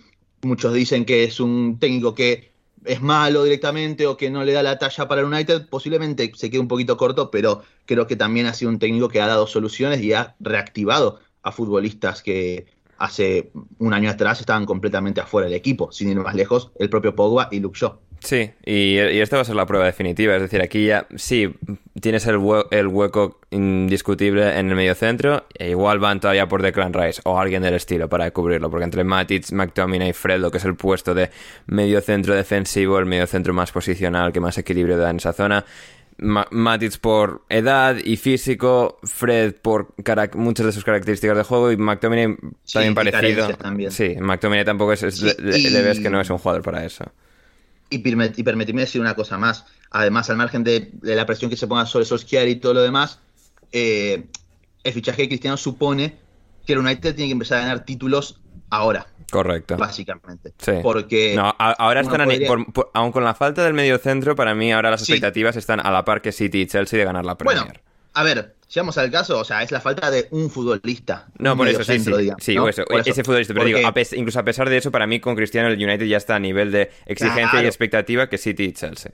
muchos 0.41 0.73
dicen 0.73 1.05
que 1.05 1.23
es 1.23 1.39
un 1.39 1.79
técnico 1.79 2.15
que 2.15 2.51
es 2.85 3.01
malo 3.01 3.43
directamente 3.43 4.07
o 4.07 4.17
que 4.17 4.29
no 4.29 4.43
le 4.43 4.53
da 4.53 4.63
la 4.63 4.79
talla 4.79 5.07
para 5.07 5.21
el 5.21 5.27
United, 5.27 5.67
posiblemente 5.69 6.31
se 6.35 6.49
quede 6.49 6.61
un 6.61 6.67
poquito 6.67 6.97
corto, 6.97 7.31
pero 7.31 7.63
creo 7.85 8.07
que 8.07 8.15
también 8.15 8.45
ha 8.45 8.53
sido 8.53 8.71
un 8.71 8.79
técnico 8.79 9.09
que 9.09 9.21
ha 9.21 9.27
dado 9.27 9.47
soluciones 9.47 10.01
y 10.01 10.13
ha 10.13 10.35
reactivado 10.39 11.19
a 11.41 11.51
futbolistas 11.51 12.21
que 12.21 12.67
hace 12.97 13.51
un 13.77 13.93
año 13.93 14.09
atrás 14.09 14.39
estaban 14.39 14.65
completamente 14.65 15.21
afuera 15.21 15.47
del 15.47 15.55
equipo, 15.55 15.91
sin 15.91 16.09
ir 16.09 16.17
más 16.17 16.35
lejos, 16.35 16.71
el 16.79 16.89
propio 16.89 17.15
Pogba 17.15 17.47
y 17.51 17.59
Luke 17.59 17.79
Shaw. 17.79 17.97
Sí, 18.19 18.51
y, 18.65 18.97
esta 18.97 19.37
va 19.37 19.43
a 19.43 19.45
ser 19.45 19.55
la 19.55 19.65
prueba 19.65 19.85
definitiva. 19.85 20.35
Es 20.35 20.41
decir, 20.41 20.61
aquí 20.61 20.85
ya 20.85 21.07
sí 21.15 21.53
tienes 21.99 22.25
el, 22.27 22.39
el 22.71 22.87
hueco 22.87 23.39
indiscutible 23.49 24.59
en 24.59 24.69
el 24.69 24.75
medio 24.75 24.95
centro. 24.95 25.45
E 25.57 25.69
igual 25.69 25.99
van 25.99 26.19
todavía 26.19 26.47
por 26.47 26.61
Declan 26.61 26.93
Rice 26.93 27.21
o 27.25 27.39
alguien 27.39 27.63
del 27.63 27.75
estilo 27.75 28.09
para 28.09 28.29
cubrirlo. 28.31 28.69
Porque 28.69 28.83
entre 28.83 29.03
Matic, 29.03 29.51
McTominay 29.51 30.09
y 30.09 30.13
Fred, 30.13 30.39
lo 30.39 30.51
que 30.51 30.57
es 30.57 30.65
el 30.65 30.75
puesto 30.75 31.13
de 31.13 31.29
medio 31.67 32.01
centro 32.01 32.35
defensivo, 32.35 32.99
el 32.99 33.05
medio 33.05 33.25
centro 33.27 33.53
más 33.53 33.71
posicional 33.71 34.33
que 34.33 34.39
más 34.39 34.57
equilibrio 34.57 34.97
da 34.97 35.09
en 35.09 35.17
esa 35.17 35.33
zona. 35.33 35.65
Matic 36.21 36.99
por 36.99 37.43
edad 37.47 37.95
y 38.03 38.17
físico, 38.17 38.99
Fred 39.03 39.55
por 39.61 39.93
muchas 40.33 40.65
de 40.65 40.71
sus 40.73 40.83
características 40.83 41.37
de 41.37 41.43
juego 41.43 41.71
y 41.71 41.77
McTominay 41.77 42.35
también 42.73 42.93
parecido. 42.93 43.47
También. 43.55 43.91
Sí, 43.91 44.17
McTominay 44.19 44.65
tampoco 44.65 44.91
es, 44.91 45.21
le, 45.21 45.81
ves 45.81 45.99
que 46.01 46.09
no 46.09 46.19
es 46.19 46.29
un 46.29 46.37
jugador 46.37 46.61
para 46.61 46.85
eso. 46.85 47.05
Y, 47.89 47.97
y 47.97 48.43
permitirme 48.43 48.81
decir 48.81 49.01
una 49.01 49.15
cosa 49.15 49.37
más. 49.37 49.65
Además, 49.91 50.29
al 50.29 50.37
margen 50.37 50.63
de, 50.63 50.91
la 51.01 51.25
presión 51.25 51.49
que 51.49 51.57
se 51.57 51.67
ponga 51.67 51.85
sobre 51.85 52.05
Solskjaer 52.05 52.47
y 52.47 52.55
todo 52.57 52.75
lo 52.75 52.81
demás, 52.81 53.19
eh, 53.71 54.27
el 54.83 54.93
fichaje 54.93 55.23
de 55.23 55.27
Cristiano 55.29 55.57
supone 55.57 56.15
que 56.65 56.73
el 56.73 56.79
United 56.79 57.15
tiene 57.15 57.29
que 57.29 57.33
empezar 57.33 57.59
a 57.59 57.61
ganar 57.61 57.85
títulos 57.85 58.39
ahora. 58.69 59.07
Correcto. 59.31 59.77
Básicamente. 59.77 60.53
Sí. 60.57 60.73
Porque. 60.81 61.35
No, 61.35 61.53
ahora 61.57 62.01
están. 62.01 62.27
aun 62.93 63.11
con 63.11 63.23
la 63.23 63.33
falta 63.33 63.63
del 63.63 63.73
medio 63.73 63.97
centro, 63.97 64.35
para 64.35 64.55
mí 64.55 64.71
ahora 64.71 64.91
las 64.91 65.01
expectativas 65.01 65.55
están 65.55 65.79
a 65.79 65.91
la 65.91 66.05
par 66.05 66.21
que 66.21 66.31
City 66.31 66.61
y 66.61 66.67
Chelsea 66.67 66.97
de 66.99 67.05
ganar 67.05 67.25
la 67.25 67.37
Premier. 67.37 67.63
Bueno, 67.63 67.79
a 68.13 68.23
ver, 68.23 68.55
si 68.69 68.79
vamos 68.79 68.99
al 68.99 69.09
caso, 69.09 69.39
o 69.39 69.43
sea, 69.43 69.63
es 69.63 69.71
la 69.71 69.81
falta 69.81 70.11
de 70.11 70.27
un 70.29 70.47
futbolista. 70.51 71.27
No, 71.39 71.57
por 71.57 71.67
eso, 71.67 71.83
sí, 71.83 71.99
sí. 71.99 72.11
sí 72.37 72.55
ese 73.03 73.23
futbolista. 73.23 73.51
Pero 73.55 73.65
digo, 73.65 73.79
incluso 74.11 74.39
a 74.39 74.43
pesar 74.43 74.69
de 74.69 74.77
eso, 74.77 74.91
para 74.91 75.07
mí 75.07 75.19
con 75.19 75.35
Cristiano 75.35 75.69
el 75.69 75.83
United 75.83 76.05
ya 76.05 76.17
está 76.17 76.35
a 76.35 76.39
nivel 76.39 76.71
de 76.71 76.91
exigencia 77.07 77.63
y 77.63 77.65
expectativa 77.65 78.29
que 78.29 78.37
City 78.37 78.65
y 78.65 78.73
Chelsea. 78.73 79.11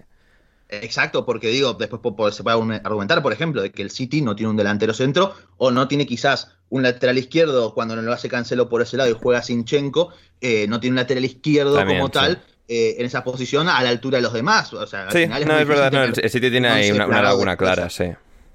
Exacto, 0.67 1.25
porque 1.25 1.47
digo, 1.47 1.73
después 1.73 2.01
se 2.35 2.43
puede 2.43 2.81
argumentar, 2.83 3.23
por 3.23 3.31
ejemplo, 3.31 3.61
de 3.61 3.71
que 3.71 3.81
el 3.81 3.91
City 3.91 4.21
no 4.21 4.35
tiene 4.35 4.49
un 4.49 4.57
delantero 4.57 4.93
centro 4.93 5.33
o 5.55 5.71
no 5.71 5.87
tiene 5.87 6.05
quizás 6.05 6.51
un 6.67 6.83
lateral 6.83 7.17
izquierdo 7.17 7.73
cuando 7.73 7.95
no 7.95 8.01
lo 8.01 8.11
hace 8.11 8.27
Cancelo 8.27 8.67
por 8.67 8.81
ese 8.81 8.97
lado 8.97 9.09
y 9.09 9.13
juega 9.13 9.41
Sinchenko, 9.41 10.09
eh, 10.41 10.67
no 10.67 10.81
tiene 10.81 10.95
un 10.95 10.97
lateral 10.97 11.23
izquierdo 11.23 11.81
como 11.85 12.11
tal. 12.11 12.41
Eh, 12.67 12.95
en 12.97 13.05
esa 13.05 13.23
posición 13.23 13.69
a 13.69 13.83
la 13.83 13.89
altura 13.89 14.17
de 14.17 14.23
los 14.23 14.33
demás. 14.33 14.73
O 14.73 14.87
sea, 14.87 15.11
sí, 15.11 15.27
no, 15.27 15.59
es 15.59 15.67
verdad, 15.67 15.91
no, 15.91 16.03
el 16.03 16.15
City 16.15 16.49
tiene 16.49 16.67
ahí 16.67 16.91
una, 16.91 17.21
laguna 17.21 17.55
clara, 17.55 17.91
sí. 17.91 18.05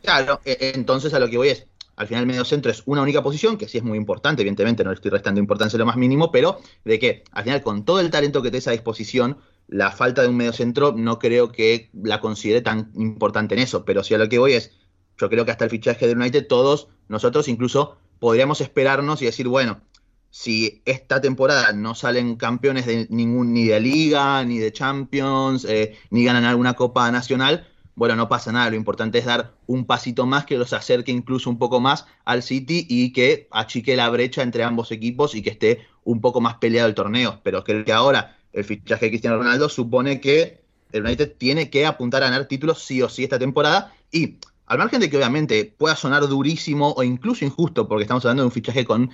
Claro, 0.02 0.40
e, 0.44 0.72
entonces 0.74 1.12
a 1.14 1.18
lo 1.18 1.28
que 1.28 1.36
voy 1.36 1.48
es, 1.48 1.66
al 1.96 2.06
final 2.06 2.22
el 2.22 2.26
medio 2.26 2.44
centro 2.44 2.70
es 2.70 2.82
una 2.86 3.02
única 3.02 3.22
posición, 3.22 3.58
que 3.58 3.68
sí 3.68 3.78
es 3.78 3.84
muy 3.84 3.98
importante, 3.98 4.42
evidentemente 4.42 4.82
no 4.82 4.90
le 4.90 4.94
estoy 4.94 5.10
restando 5.10 5.40
importancia 5.40 5.78
lo 5.78 5.86
más 5.86 5.96
mínimo, 5.96 6.32
pero 6.32 6.60
de 6.84 6.98
que 6.98 7.24
al 7.32 7.44
final 7.44 7.62
con 7.62 7.84
todo 7.84 8.00
el 8.00 8.10
talento 8.10 8.42
que 8.42 8.50
te 8.50 8.58
a 8.68 8.72
disposición, 8.72 9.38
la 9.68 9.90
falta 9.92 10.22
de 10.22 10.28
un 10.28 10.36
medio 10.36 10.52
centro 10.52 10.92
no 10.96 11.18
creo 11.18 11.52
que 11.52 11.90
la 11.92 12.20
considere 12.20 12.62
tan 12.62 12.90
importante 12.96 13.54
en 13.54 13.60
eso, 13.60 13.84
pero 13.84 14.02
si 14.02 14.14
a 14.14 14.18
lo 14.18 14.28
que 14.28 14.38
voy 14.38 14.54
es, 14.54 14.72
yo 15.18 15.28
creo 15.28 15.44
que 15.44 15.50
hasta 15.50 15.64
el 15.64 15.70
fichaje 15.70 16.06
de 16.06 16.14
United 16.14 16.46
todos 16.48 16.88
nosotros 17.08 17.46
incluso 17.48 17.98
podríamos 18.18 18.60
esperarnos 18.60 19.20
y 19.20 19.26
decir, 19.26 19.48
bueno, 19.48 19.82
si 20.30 20.82
esta 20.84 21.20
temporada 21.20 21.72
no 21.72 21.94
salen 21.94 22.36
campeones 22.36 22.86
de 22.86 23.06
ningún 23.10 23.52
ni 23.52 23.66
de 23.66 23.80
liga, 23.80 24.44
ni 24.44 24.58
de 24.58 24.72
Champions, 24.72 25.64
eh, 25.64 25.98
ni 26.10 26.24
ganan 26.24 26.44
alguna 26.44 26.74
copa 26.74 27.10
nacional, 27.10 27.66
bueno, 27.94 28.16
no 28.16 28.28
pasa 28.28 28.52
nada, 28.52 28.70
lo 28.70 28.76
importante 28.76 29.18
es 29.18 29.24
dar 29.24 29.52
un 29.66 29.84
pasito 29.84 30.26
más 30.26 30.46
que 30.46 30.56
los 30.56 30.72
acerque 30.72 31.12
incluso 31.12 31.50
un 31.50 31.58
poco 31.58 31.80
más 31.80 32.06
al 32.24 32.42
City 32.42 32.86
y 32.88 33.12
que 33.12 33.48
achique 33.50 33.96
la 33.96 34.08
brecha 34.08 34.42
entre 34.42 34.64
ambos 34.64 34.90
equipos 34.92 35.34
y 35.34 35.42
que 35.42 35.50
esté 35.50 35.86
un 36.04 36.20
poco 36.20 36.40
más 36.40 36.54
peleado 36.54 36.88
el 36.88 36.94
torneo. 36.94 37.40
Pero 37.42 37.62
creo 37.64 37.84
que 37.84 37.92
ahora 37.92 38.38
el 38.52 38.64
fichaje 38.64 39.06
de 39.06 39.10
Cristiano 39.10 39.36
Ronaldo 39.36 39.68
supone 39.68 40.20
que 40.20 40.60
el 40.92 41.04
United 41.04 41.34
tiene 41.36 41.70
que 41.70 41.86
apuntar 41.86 42.22
a 42.22 42.30
ganar 42.30 42.46
títulos 42.46 42.82
sí 42.82 43.02
o 43.02 43.08
sí 43.08 43.24
esta 43.24 43.38
temporada 43.38 43.92
y 44.10 44.36
al 44.66 44.78
margen 44.78 45.00
de 45.00 45.10
que 45.10 45.16
obviamente 45.16 45.74
pueda 45.76 45.96
sonar 45.96 46.26
durísimo 46.28 46.92
o 46.92 47.02
incluso 47.02 47.44
injusto, 47.44 47.88
porque 47.88 48.02
estamos 48.02 48.24
hablando 48.24 48.44
de 48.44 48.46
un 48.46 48.52
fichaje 48.52 48.84
con 48.84 49.10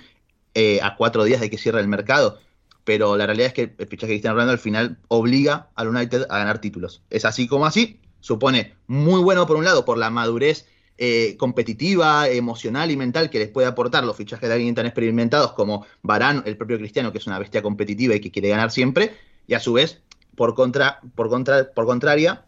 eh, 0.53 0.79
a 0.81 0.95
cuatro 0.95 1.23
días 1.23 1.41
de 1.41 1.49
que 1.49 1.57
cierre 1.57 1.81
el 1.81 1.87
mercado, 1.87 2.39
pero 2.83 3.17
la 3.17 3.25
realidad 3.25 3.47
es 3.47 3.53
que 3.53 3.75
el 3.77 3.87
fichaje 3.87 4.13
de 4.13 4.13
Cristiano 4.13 4.35
Ronaldo 4.35 4.53
al 4.53 4.59
final 4.59 4.97
obliga 5.07 5.69
al 5.75 5.89
United 5.89 6.27
a 6.29 6.37
ganar 6.37 6.61
títulos. 6.61 7.01
Es 7.09 7.25
así 7.25 7.47
como 7.47 7.65
así, 7.65 7.99
supone 8.27 8.73
muy 8.87 9.21
bueno 9.21 9.47
por 9.47 9.55
un 9.55 9.63
lado 9.63 9.85
por 9.85 9.97
la 9.97 10.09
madurez 10.09 10.67
eh, 10.97 11.37
competitiva, 11.37 12.27
emocional 12.27 12.91
y 12.91 12.97
mental 12.97 13.29
que 13.29 13.39
les 13.39 13.47
puede 13.47 13.67
aportar 13.67 14.03
los 14.03 14.17
fichajes 14.17 14.49
de 14.49 14.55
alguien 14.55 14.75
tan 14.75 14.85
experimentados 14.85 15.53
como 15.53 15.85
Barán, 16.01 16.43
el 16.45 16.57
propio 16.57 16.77
Cristiano, 16.77 17.13
que 17.13 17.19
es 17.19 17.27
una 17.27 17.39
bestia 17.39 17.61
competitiva 17.61 18.15
y 18.15 18.19
que 18.19 18.29
quiere 18.29 18.49
ganar 18.49 18.69
siempre, 18.69 19.15
y 19.47 19.53
a 19.53 19.61
su 19.61 19.71
vez, 19.71 20.01
por, 20.35 20.55
contra, 20.55 20.99
por, 21.15 21.29
contra, 21.29 21.71
por 21.71 21.85
contraria, 21.85 22.43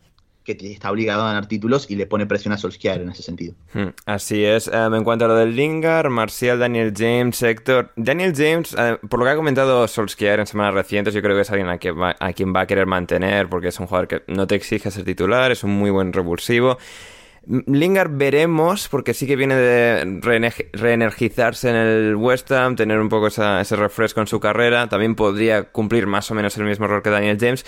que 0.57 0.71
está 0.71 0.91
obligado 0.91 1.23
a 1.23 1.27
ganar 1.27 1.47
títulos 1.47 1.89
y 1.89 1.95
le 1.95 2.05
pone 2.05 2.25
presión 2.25 2.53
a 2.53 2.57
Solskjaer 2.57 3.01
en 3.01 3.09
ese 3.09 3.23
sentido. 3.23 3.53
Hmm, 3.73 3.89
así 4.05 4.43
es. 4.43 4.67
Em, 4.67 4.93
en 4.93 5.03
cuanto 5.03 5.25
a 5.25 5.27
lo 5.27 5.35
del 5.35 5.55
Lingard, 5.55 6.09
Marcial, 6.09 6.59
Daniel 6.59 6.93
James, 6.95 7.41
Héctor. 7.41 7.91
Daniel 7.95 8.33
James, 8.35 8.75
eh, 8.77 8.97
por 9.09 9.19
lo 9.19 9.25
que 9.25 9.31
ha 9.31 9.35
comentado 9.35 9.87
Solskjaer 9.87 10.39
en 10.39 10.47
semanas 10.47 10.73
recientes, 10.73 11.13
yo 11.13 11.21
creo 11.21 11.35
que 11.35 11.41
es 11.41 11.49
alguien 11.49 11.69
a 11.69 11.77
quien, 11.77 11.99
va, 11.99 12.15
a 12.19 12.33
quien 12.33 12.53
va 12.53 12.61
a 12.61 12.67
querer 12.67 12.85
mantener 12.85 13.49
porque 13.49 13.69
es 13.69 13.79
un 13.79 13.87
jugador 13.87 14.07
que 14.07 14.23
no 14.27 14.47
te 14.47 14.55
exige 14.55 14.91
ser 14.91 15.03
titular, 15.03 15.51
es 15.51 15.63
un 15.63 15.71
muy 15.71 15.89
buen 15.89 16.13
revulsivo. 16.13 16.77
Lingard 17.47 18.11
veremos, 18.11 18.89
porque 18.89 19.13
sí 19.13 19.25
que 19.25 19.35
viene 19.35 19.55
de 19.55 20.19
reenergizarse 20.73 21.69
en 21.69 21.75
el 21.75 22.15
West 22.15 22.51
Ham, 22.51 22.75
tener 22.75 22.99
un 22.99 23.09
poco 23.09 23.27
ese 23.27 23.75
refresco 23.75 24.21
en 24.21 24.27
su 24.27 24.39
carrera. 24.39 24.87
También 24.87 25.15
podría 25.15 25.63
cumplir 25.63 26.05
más 26.05 26.29
o 26.29 26.35
menos 26.35 26.55
el 26.57 26.65
mismo 26.65 26.87
rol 26.87 27.01
que 27.01 27.09
Daniel 27.09 27.37
James. 27.39 27.65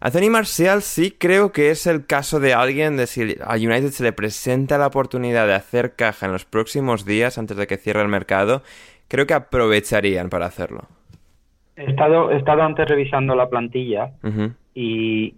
Anthony 0.00 0.30
Marcial 0.30 0.82
sí 0.82 1.10
creo 1.10 1.52
que 1.52 1.70
es 1.70 1.86
el 1.86 2.06
caso 2.06 2.38
de 2.38 2.52
alguien 2.52 2.96
de 2.96 3.06
si 3.06 3.36
a 3.42 3.54
United 3.54 3.90
se 3.90 4.02
le 4.02 4.12
presenta 4.12 4.76
la 4.78 4.88
oportunidad 4.88 5.46
de 5.46 5.54
hacer 5.54 5.94
caja 5.94 6.26
en 6.26 6.32
los 6.32 6.44
próximos 6.44 7.06
días 7.06 7.38
antes 7.38 7.56
de 7.56 7.66
que 7.66 7.78
cierre 7.78 8.02
el 8.02 8.08
mercado, 8.08 8.62
creo 9.08 9.26
que 9.26 9.34
aprovecharían 9.34 10.28
para 10.28 10.46
hacerlo. 10.46 10.82
He 11.76 11.90
estado, 11.90 12.30
he 12.30 12.36
estado 12.36 12.62
antes 12.62 12.88
revisando 12.88 13.34
la 13.34 13.48
plantilla 13.48 14.12
y, 14.74 15.34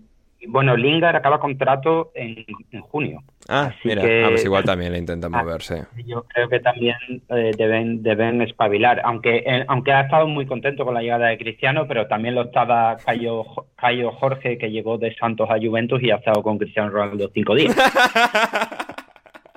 bueno, 0.46 0.76
Lingard 0.76 1.16
acaba 1.16 1.40
contrato 1.40 2.12
en, 2.14 2.44
junio. 2.80 3.22
Ah, 3.48 3.72
mira, 3.82 4.02
ah, 4.02 4.28
pues 4.30 4.44
igual 4.44 4.64
también 4.64 4.92
le 4.92 4.98
intentan 4.98 5.34
ah, 5.34 5.42
moverse. 5.42 5.86
Yo 6.06 6.24
creo 6.24 6.48
que 6.48 6.60
también 6.60 6.96
eh, 7.28 7.52
deben, 7.56 8.02
deben 8.02 8.40
espabilar, 8.42 9.00
aunque, 9.04 9.38
eh, 9.38 9.64
aunque 9.66 9.92
ha 9.92 10.02
estado 10.02 10.26
muy 10.28 10.46
contento 10.46 10.84
con 10.84 10.94
la 10.94 11.02
llegada 11.02 11.28
de 11.28 11.38
Cristiano, 11.38 11.86
pero 11.88 12.06
también 12.06 12.34
lo 12.34 12.42
estaba 12.42 12.96
Cayo, 13.04 13.44
Cayo 13.76 14.12
Jorge, 14.12 14.58
que 14.58 14.70
llegó 14.70 14.96
de 14.98 15.14
Santos 15.16 15.48
a 15.50 15.58
Juventus 15.58 16.02
y 16.02 16.10
ha 16.10 16.16
estado 16.16 16.42
con 16.42 16.58
Cristiano 16.58 16.90
Ronaldo 16.90 17.30
cinco 17.34 17.54
días. 17.54 17.74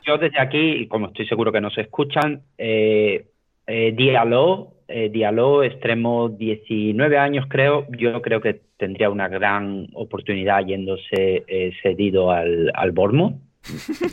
yo 0.06 0.18
desde 0.18 0.40
aquí, 0.40 0.88
como 0.88 1.08
estoy 1.08 1.28
seguro 1.28 1.52
que 1.52 1.62
nos 1.62 1.78
escuchan, 1.78 2.42
eh, 2.58 3.28
eh 3.68 3.94
Diallo 3.96 4.81
eh, 4.92 5.10
Diallo, 5.10 5.64
extremo 5.64 6.30
19 6.30 7.18
años 7.18 7.46
creo, 7.50 7.88
yo 7.98 8.22
creo 8.22 8.42
que 8.42 8.62
tendría 8.78 9.10
una 9.10 9.28
gran 9.28 9.88
oportunidad 9.94 10.66
yéndose 10.66 11.44
eh, 11.48 11.72
cedido 11.82 12.32
al, 12.32 12.72
al 12.74 12.92
Bormo, 12.92 13.40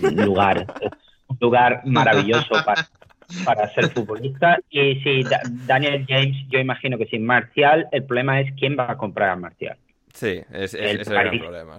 un 0.03 0.17
lugar, 0.25 0.67
un 1.29 1.39
lugar 1.41 1.83
maravilloso 1.85 2.55
para, 2.65 2.89
para 3.45 3.69
ser 3.75 3.91
futbolista. 3.91 4.59
Y 4.71 4.97
si 5.01 5.25
Daniel 5.67 6.05
James, 6.09 6.37
yo 6.49 6.59
imagino 6.59 6.99
que 6.99 7.07
sin 7.07 7.25
Marcial, 7.25 7.89
el 7.93 8.05
problema 8.05 8.41
es 8.41 8.53
quién 8.55 8.77
va 8.79 8.93
a 8.93 8.97
comprar 8.97 9.31
a 9.31 9.37
Marcial. 9.37 9.77
Sí, 10.13 10.41
es, 10.53 10.75
el, 10.75 11.05
gran 11.05 11.39
problema. 11.39 11.79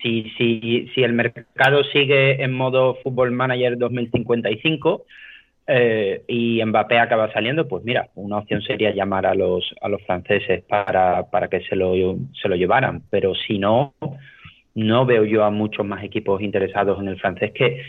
Si, 0.00 0.30
si, 0.38 0.88
si 0.94 1.02
el 1.02 1.12
mercado 1.12 1.82
sigue 1.84 2.42
en 2.42 2.52
modo 2.52 2.96
Fútbol 3.02 3.32
Manager 3.32 3.76
2055, 3.76 5.04
eh, 5.68 6.22
y 6.26 6.64
Mbappé 6.64 6.98
acaba 6.98 7.30
saliendo, 7.32 7.68
pues 7.68 7.84
mira, 7.84 8.08
una 8.14 8.38
opción 8.38 8.62
sería 8.62 8.94
llamar 8.94 9.26
a 9.26 9.34
los, 9.34 9.74
a 9.82 9.88
los 9.88 10.02
franceses 10.02 10.64
para, 10.64 11.30
para 11.30 11.48
que 11.48 11.60
se 11.60 11.76
lo, 11.76 11.92
se 12.40 12.48
lo 12.48 12.56
llevaran, 12.56 13.02
pero 13.10 13.34
si 13.34 13.58
no, 13.58 13.92
no 14.74 15.04
veo 15.04 15.24
yo 15.24 15.44
a 15.44 15.50
muchos 15.50 15.84
más 15.84 16.02
equipos 16.02 16.40
interesados 16.40 16.98
en 17.00 17.08
el 17.08 17.20
francés 17.20 17.52
que 17.54 17.82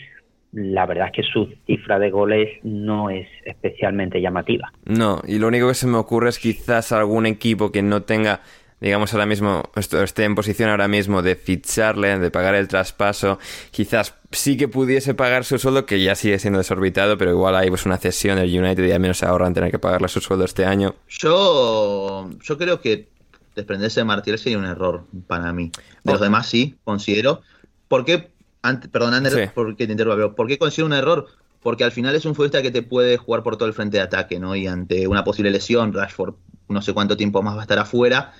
la 0.51 0.85
verdad 0.85 1.07
es 1.07 1.13
que 1.13 1.23
su 1.23 1.53
cifra 1.65 1.99
de 1.99 2.09
goles 2.09 2.59
no 2.63 3.09
es 3.09 3.27
especialmente 3.45 4.19
llamativa. 4.19 4.71
No, 4.85 5.21
y 5.27 5.37
lo 5.37 5.47
único 5.47 5.67
que 5.67 5.75
se 5.75 5.87
me 5.87 5.97
ocurre 5.97 6.29
es 6.29 6.39
quizás 6.39 6.91
algún 6.91 7.25
equipo 7.25 7.71
que 7.71 7.83
no 7.83 8.01
tenga 8.01 8.41
digamos 8.81 9.13
ahora 9.13 9.25
mismo, 9.25 9.69
esté 9.75 10.23
en 10.23 10.35
posición 10.35 10.69
ahora 10.69 10.87
mismo 10.87 11.21
de 11.21 11.35
ficharle, 11.35 12.17
de 12.17 12.31
pagar 12.31 12.55
el 12.55 12.67
traspaso, 12.67 13.39
quizás 13.71 14.13
sí 14.31 14.57
que 14.57 14.67
pudiese 14.67 15.13
pagar 15.13 15.43
su 15.43 15.57
sueldo, 15.57 15.85
que 15.85 16.01
ya 16.01 16.15
sigue 16.15 16.39
siendo 16.39 16.59
desorbitado, 16.59 17.17
pero 17.17 17.31
igual 17.31 17.55
hay 17.55 17.69
pues 17.69 17.85
una 17.85 17.97
cesión 17.97 18.37
del 18.37 18.57
United 18.57 18.85
y 18.85 18.91
al 18.91 18.99
menos 18.99 19.17
se 19.17 19.25
ahorran 19.25 19.53
tener 19.53 19.71
que 19.71 19.79
pagarle 19.79 20.07
su 20.07 20.21
sueldo 20.21 20.45
este 20.45 20.65
año. 20.65 20.95
Yo, 21.09 22.29
yo 22.41 22.57
creo 22.57 22.79
que 22.79 23.09
desprenderse 23.55 23.99
de 23.99 24.05
Martial 24.05 24.39
sería 24.39 24.57
un 24.57 24.65
error 24.65 25.03
para 25.27 25.51
mí. 25.51 25.71
De 26.03 26.13
los 26.13 26.21
demás 26.21 26.47
sí, 26.47 26.75
considero. 26.83 27.41
¿Por 27.87 28.05
qué? 28.05 28.29
perdón, 28.91 29.13
Ander, 29.13 29.51
porque 29.53 29.87
te 29.87 29.93
interrumpo, 29.93 30.35
¿por 30.35 30.47
qué 30.47 30.57
considero 30.57 30.87
un 30.87 30.93
error? 30.93 31.27
Porque 31.61 31.83
al 31.83 31.91
final 31.91 32.15
es 32.15 32.25
un 32.25 32.35
futbolista 32.35 32.61
que 32.61 32.71
te 32.71 32.83
puede 32.83 33.17
jugar 33.17 33.43
por 33.43 33.57
todo 33.57 33.67
el 33.67 33.73
frente 33.73 33.97
de 33.97 34.03
ataque, 34.03 34.39
¿no? 34.39 34.55
Y 34.55 34.67
ante 34.67 35.07
una 35.07 35.23
posible 35.25 35.51
lesión, 35.51 35.93
Rashford 35.93 36.35
no 36.69 36.81
sé 36.81 36.93
cuánto 36.93 37.17
tiempo 37.17 37.41
más 37.41 37.55
va 37.55 37.61
a 37.61 37.63
estar 37.63 37.79
afuera 37.79 38.33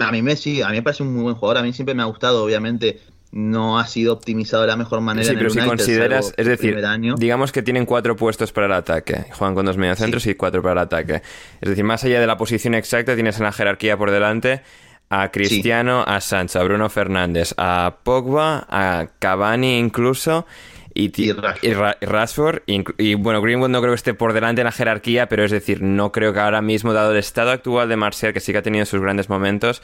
a 0.00 0.12
mí 0.12 0.22
Messi, 0.22 0.62
a 0.62 0.68
mí 0.68 0.76
me 0.76 0.82
parece 0.82 1.02
un 1.02 1.14
muy 1.14 1.22
buen 1.22 1.34
jugador, 1.34 1.58
a 1.58 1.62
mí 1.62 1.72
siempre 1.72 1.94
me 1.94 2.02
ha 2.02 2.06
gustado, 2.06 2.44
obviamente 2.44 3.00
no 3.30 3.78
ha 3.78 3.86
sido 3.86 4.14
optimizado 4.14 4.62
de 4.62 4.68
la 4.68 4.76
mejor 4.76 5.00
manera. 5.00 5.28
Sí, 5.28 5.34
pero 5.36 5.50
si 5.50 5.58
consideras, 5.60 6.32
es 6.36 6.46
decir, 6.46 6.82
digamos 7.18 7.52
que 7.52 7.62
tienen 7.62 7.84
cuatro 7.84 8.16
puestos 8.16 8.52
para 8.52 8.66
el 8.66 8.72
ataque, 8.72 9.26
juegan 9.32 9.54
con 9.54 9.66
dos 9.66 9.76
mediocentros 9.76 10.26
y 10.26 10.34
cuatro 10.34 10.62
para 10.62 10.72
el 10.72 10.78
ataque. 10.78 11.22
Es 11.60 11.68
decir, 11.68 11.84
más 11.84 12.04
allá 12.04 12.20
de 12.20 12.26
la 12.26 12.36
posición 12.36 12.74
exacta, 12.74 13.14
tienes 13.14 13.36
en 13.38 13.44
la 13.44 13.52
jerarquía 13.52 13.96
por 13.96 14.10
delante 14.10 14.62
a 15.10 15.30
Cristiano, 15.30 16.04
a 16.06 16.20
Sancho, 16.20 16.60
a 16.60 16.64
Bruno 16.64 16.88
Fernández, 16.90 17.54
a 17.56 17.96
Pogba, 18.02 18.66
a 18.68 19.08
Cavani 19.18 19.78
incluso 19.78 20.46
y, 20.98 21.32
Rashford. 21.32 22.62
Y, 22.66 23.14
bueno, 23.14 23.40
Greenwood 23.40 23.68
no 23.68 23.80
creo 23.80 23.92
que 23.92 23.96
esté 23.96 24.14
por 24.14 24.32
delante 24.32 24.62
en 24.62 24.64
la 24.64 24.72
jerarquía, 24.72 25.28
pero 25.28 25.44
es 25.44 25.52
decir, 25.52 25.80
no 25.80 26.10
creo 26.10 26.32
que 26.32 26.40
ahora 26.40 26.60
mismo, 26.60 26.92
dado 26.92 27.12
el 27.12 27.18
estado 27.18 27.52
actual 27.52 27.88
de 27.88 27.96
Marcial, 27.96 28.32
que 28.32 28.40
sí 28.40 28.50
que 28.50 28.58
ha 28.58 28.62
tenido 28.62 28.84
sus 28.84 29.00
grandes 29.00 29.28
momentos, 29.28 29.80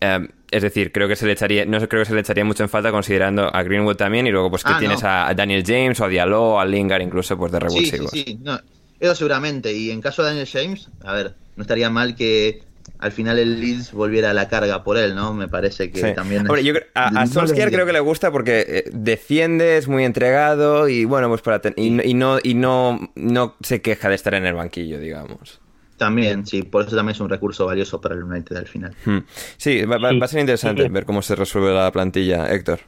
eh, 0.00 0.28
es 0.50 0.62
decir, 0.62 0.90
creo 0.90 1.06
que 1.06 1.14
se 1.14 1.24
le 1.24 1.32
echaría, 1.32 1.64
no 1.66 1.78
creo 1.86 2.02
que 2.02 2.06
se 2.06 2.14
le 2.14 2.20
echaría 2.20 2.44
mucho 2.44 2.64
en 2.64 2.68
falta 2.68 2.90
considerando 2.90 3.54
a 3.54 3.62
Greenwood 3.62 3.94
también 3.94 4.26
y 4.26 4.30
luego 4.30 4.50
pues 4.50 4.64
que 4.64 4.72
ah, 4.72 4.78
tienes 4.78 5.04
a, 5.04 5.32
Daniel 5.34 5.62
James 5.64 6.00
o 6.00 6.04
a 6.04 6.08
Diallo 6.08 6.42
o 6.42 6.58
a 6.58 6.64
Lingard 6.64 7.02
incluso 7.02 7.38
pues 7.38 7.52
de 7.52 7.60
revulsivos. 7.60 8.10
Sí, 8.10 8.24
sí, 8.26 8.38
sí. 8.44 8.50
eso 8.98 9.14
seguramente. 9.14 9.72
Y 9.72 9.90
en 9.90 10.00
caso 10.00 10.22
de 10.22 10.30
Daniel 10.30 10.48
James, 10.52 10.88
a 11.04 11.12
ver, 11.12 11.34
no 11.54 11.62
estaría 11.62 11.90
mal 11.90 12.16
que 12.16 12.62
al 12.98 13.12
final 13.12 13.38
el 13.38 13.60
Leeds 13.60 13.92
volviera 13.92 14.30
a 14.30 14.34
la 14.34 14.48
carga 14.48 14.82
por 14.84 14.96
él, 14.96 15.14
¿no? 15.14 15.34
Me 15.34 15.48
parece 15.48 15.90
que 15.90 16.12
también... 16.14 16.46
a, 16.94 17.26
Solskjaer 17.26 17.70
creo 17.70 17.86
que 17.86 17.92
le 17.92 18.00
gusta 18.00 18.30
porque 18.30 18.64
eh, 18.68 18.90
defiende, 18.92 19.76
es 19.76 19.88
muy 19.88 20.04
entregado 20.04 20.88
y 20.88 21.04
bueno, 21.04 21.28
pues 21.28 21.42
para... 21.42 21.60
Y, 21.76 22.08
y, 22.08 22.14
no, 22.14 22.38
y 22.42 22.54
no, 22.54 23.12
no 23.14 23.56
se 23.62 23.82
queja 23.82 24.08
de 24.08 24.14
estar 24.14 24.34
en 24.34 24.46
el 24.46 24.54
banquillo, 24.54 24.98
digamos. 24.98 25.60
También, 25.96 26.46
sí, 26.46 26.62
por 26.62 26.86
eso 26.86 26.94
también 26.94 27.14
es 27.14 27.20
un 27.20 27.28
recurso 27.30 27.64
valioso 27.66 28.00
para 28.00 28.14
el 28.14 28.22
United 28.22 28.56
al 28.56 28.66
final. 28.66 28.94
Hmm. 29.04 29.18
Sí, 29.56 29.84
va, 29.84 29.98
va- 29.98 30.12
va 30.12 30.24
a 30.26 30.28
ser 30.28 30.40
interesante 30.40 30.88
ver 30.88 31.06
cómo 31.06 31.22
se 31.22 31.34
resuelve 31.34 31.72
la 31.72 31.90
plantilla, 31.90 32.52
Héctor. 32.52 32.80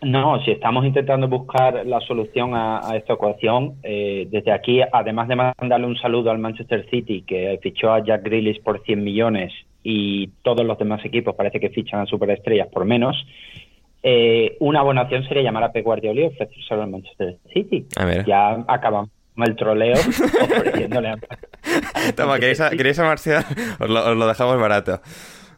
No, 0.00 0.40
si 0.44 0.52
estamos 0.52 0.84
intentando 0.84 1.26
buscar 1.26 1.84
la 1.84 2.00
solución 2.00 2.54
a, 2.54 2.88
a 2.88 2.96
esta 2.96 3.14
ecuación, 3.14 3.74
eh, 3.82 4.28
desde 4.30 4.52
aquí, 4.52 4.80
además 4.92 5.26
de 5.26 5.36
mandarle 5.36 5.86
un 5.86 5.96
saludo 5.96 6.30
al 6.30 6.38
Manchester 6.38 6.88
City, 6.88 7.22
que 7.26 7.58
fichó 7.62 7.92
a 7.92 8.04
Jack 8.04 8.22
Grealish 8.22 8.62
por 8.62 8.82
100 8.82 9.02
millones 9.02 9.52
y 9.82 10.28
todos 10.42 10.64
los 10.64 10.78
demás 10.78 11.04
equipos 11.04 11.34
parece 11.34 11.58
que 11.58 11.70
fichan 11.70 12.00
a 12.00 12.06
superestrellas 12.06 12.68
por 12.68 12.84
menos, 12.84 13.16
eh, 14.02 14.56
una 14.60 14.82
buena 14.82 15.02
opción 15.02 15.26
sería 15.26 15.42
llamar 15.42 15.64
a 15.64 15.72
Pep 15.72 15.84
Guardiola 15.84 16.20
y 16.20 16.24
ofrecérselo 16.24 16.82
al 16.82 16.90
Manchester 16.90 17.36
City. 17.52 17.86
Ya 18.26 18.64
acabamos 18.68 19.10
el 19.36 19.56
troleo 19.56 19.94
ofreciéndole 19.94 21.08
a... 21.08 21.16
Toma, 22.16 22.38
¿queréis 22.38 22.60
a, 22.60 22.70
queréis 22.70 22.98
a 22.98 23.04
Marcial? 23.04 23.44
Os 23.80 23.90
lo, 23.90 24.10
os 24.10 24.16
lo 24.16 24.26
dejamos 24.26 24.60
barato. 24.60 25.00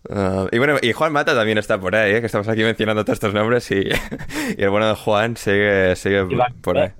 Ah, 0.09 0.47
y 0.51 0.59
bueno, 0.59 0.77
y 0.81 0.93
Juan 0.93 1.13
Mata 1.13 1.35
también 1.35 1.59
está 1.59 1.79
por 1.79 1.95
ahí, 1.95 2.15
¿eh? 2.15 2.21
que 2.21 2.27
estamos 2.27 2.49
aquí 2.49 2.63
mencionando 2.63 3.05
todos 3.05 3.17
estos 3.17 3.35
nombres 3.35 3.71
y, 3.71 3.89
y 4.59 4.63
el 4.63 4.71
bueno 4.71 4.89
de 4.89 4.95
Juan 4.95 5.37
sigue, 5.37 5.95
sigue 5.97 6.27
Iván 6.31 6.55
por 6.63 6.79
ahí. 6.79 6.91